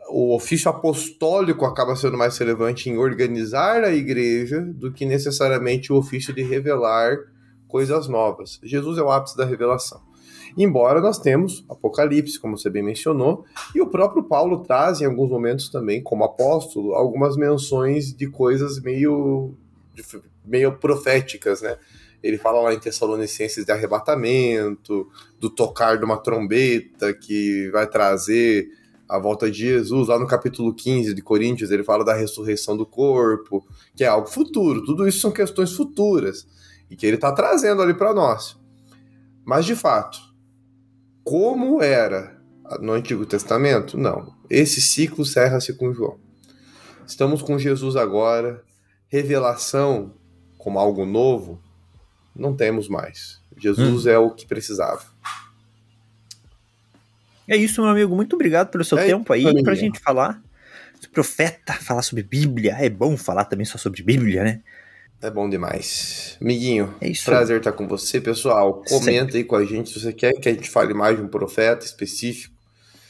O 0.10 0.36
ofício 0.36 0.70
apostólico 0.70 1.64
acaba 1.64 1.96
sendo 1.96 2.18
mais 2.18 2.38
relevante 2.38 2.89
em 2.89 2.98
organizar 2.98 3.82
a 3.86 3.94
igreja 3.94 4.60
do 4.60 4.92
que 4.92 5.06
necessariamente 5.06 5.94
o 5.94 5.96
ofício 5.96 6.34
de 6.34 6.44
revelar 6.44 7.18
coisas 7.66 8.10
novas. 8.10 8.60
Jesus 8.62 8.98
é 8.98 9.02
o 9.02 9.10
ápice 9.10 9.38
da 9.38 9.46
revelação. 9.46 10.11
Embora 10.58 10.99
nós 10.99 11.18
temos 11.18 11.66
Apocalipse, 11.70 12.39
como 12.39 12.58
você 12.58 12.70
bem 12.70 12.84
mencionou, 12.84 13.45
e 13.74 13.82
o 13.82 13.88
próprio 13.88 14.24
Paulo 14.24 14.64
traz 14.64 15.02
em 15.02 15.06
alguns 15.06 15.30
momentos 15.30 15.70
também, 15.70 16.02
como 16.02 16.24
apóstolo, 16.24 16.93
algumas 16.93 17.38
menções 17.38 18.14
de 18.14 18.28
coisas 18.28 18.80
meio, 18.82 19.54
meio 20.45 20.78
proféticas, 20.78 21.62
né? 21.62 21.78
Ele 22.24 22.38
fala 22.38 22.62
lá 22.62 22.74
em 22.74 22.80
Tessalonicenses 22.80 23.66
de 23.66 23.72
arrebatamento, 23.72 25.10
do 25.39 25.49
tocar 25.49 25.97
de 25.97 26.06
uma 26.06 26.18
trombeta 26.18 27.14
que 27.14 27.70
vai 27.72 27.88
trazer 27.88 28.70
a 29.10 29.18
volta 29.18 29.49
de 29.49 29.58
Jesus. 29.58 30.08
Lá 30.08 30.20
no 30.20 30.28
capítulo 30.28 30.74
15 30.74 31.14
de 31.14 31.22
Coríntios, 31.22 31.72
ele 31.72 31.84
fala 31.84 32.06
da 32.06 32.14
ressurreição 32.14 32.78
do 32.78 32.86
corpo, 32.86 33.66
que 33.95 34.04
é 34.04 34.08
algo 34.08 34.28
futuro. 34.28 34.86
Tudo 34.86 35.08
isso 35.08 35.20
são 35.20 35.32
questões 35.32 35.74
futuras 35.74 36.47
e 36.89 36.95
que 36.95 37.06
ele 37.06 37.16
está 37.16 37.32
trazendo 37.32 37.82
ali 37.82 37.93
para 37.93 38.14
nós. 38.14 38.56
Mas, 39.43 39.66
de 39.66 39.76
fato, 39.76 40.31
como 41.32 41.82
era 41.82 42.36
no 42.82 42.92
Antigo 42.92 43.26
Testamento? 43.26 43.98
Não. 43.98 44.36
Esse 44.50 44.82
ciclo 44.82 45.24
cerra-se 45.26 45.72
com 45.78 45.94
João. 45.94 46.20
Estamos 47.08 47.42
com 47.42 47.58
Jesus 47.58 47.96
agora. 47.96 48.62
Revelação 49.08 50.14
como 50.58 50.78
algo 50.78 51.06
novo, 51.06 51.64
não 52.36 52.54
temos 52.54 52.90
mais. 52.90 53.42
Jesus 53.58 54.06
hum. 54.06 54.10
é 54.10 54.18
o 54.18 54.32
que 54.32 54.46
precisava. 54.46 55.06
É 57.48 57.56
isso, 57.56 57.82
meu 57.82 57.92
amigo. 57.92 58.14
Muito 58.14 58.36
obrigado 58.36 58.70
pelo 58.70 58.84
seu 58.84 58.98
é 58.98 59.06
tempo 59.06 59.32
aí 59.32 59.64
para 59.64 59.72
a 59.72 59.76
gente 59.76 60.02
falar. 60.02 60.42
Profeta, 61.14 61.72
falar 61.76 62.02
sobre 62.02 62.24
Bíblia. 62.24 62.76
É 62.78 62.90
bom 62.90 63.16
falar 63.16 63.46
também 63.46 63.66
só 63.66 63.78
sobre 63.78 64.04
Bíblia, 64.04 64.44
né? 64.44 64.62
É 65.22 65.30
bom 65.30 65.47
demais. 65.47 66.38
Amiguinho, 66.41 66.93
é 66.99 67.09
isso. 67.09 67.26
prazer 67.26 67.57
estar 67.57 67.74
com 67.74 67.88
você. 67.88 68.19
Pessoal, 68.19 68.84
comenta 68.89 69.26
Sempre. 69.26 69.38
aí 69.38 69.43
com 69.43 69.55
a 69.55 69.63
gente 69.63 69.91
se 69.91 69.99
você 69.99 70.11
quer 70.11 70.34
que 70.34 70.49
a 70.49 70.53
gente 70.53 70.69
fale 70.69 70.93
mais 70.93 71.15
de 71.15 71.24
um 71.24 71.28
profeta 71.28 71.86
específico. 71.86 72.55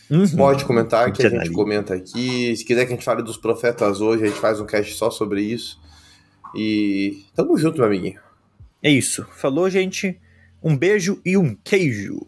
Uhum. 0.09 0.27
Pode 0.35 0.65
comentar 0.65 1.09
que 1.13 1.25
a 1.25 1.29
gente 1.29 1.49
comenta 1.51 1.93
aqui. 1.93 2.53
Se 2.57 2.65
quiser 2.65 2.85
que 2.85 2.91
a 2.91 2.95
gente 2.95 3.05
fale 3.05 3.23
dos 3.23 3.37
profetas 3.37 4.01
hoje, 4.01 4.23
a 4.23 4.27
gente 4.27 4.39
faz 4.41 4.59
um 4.59 4.65
cast 4.65 4.93
só 4.93 5.09
sobre 5.09 5.41
isso. 5.41 5.79
E 6.53 7.23
tamo 7.33 7.57
junto, 7.57 7.77
meu 7.77 7.85
amiguinho. 7.85 8.19
É 8.83 8.91
isso. 8.91 9.25
Falou, 9.31 9.69
gente. 9.69 10.19
Um 10.61 10.77
beijo 10.77 11.21
e 11.25 11.37
um 11.37 11.55
queijo. 11.55 12.27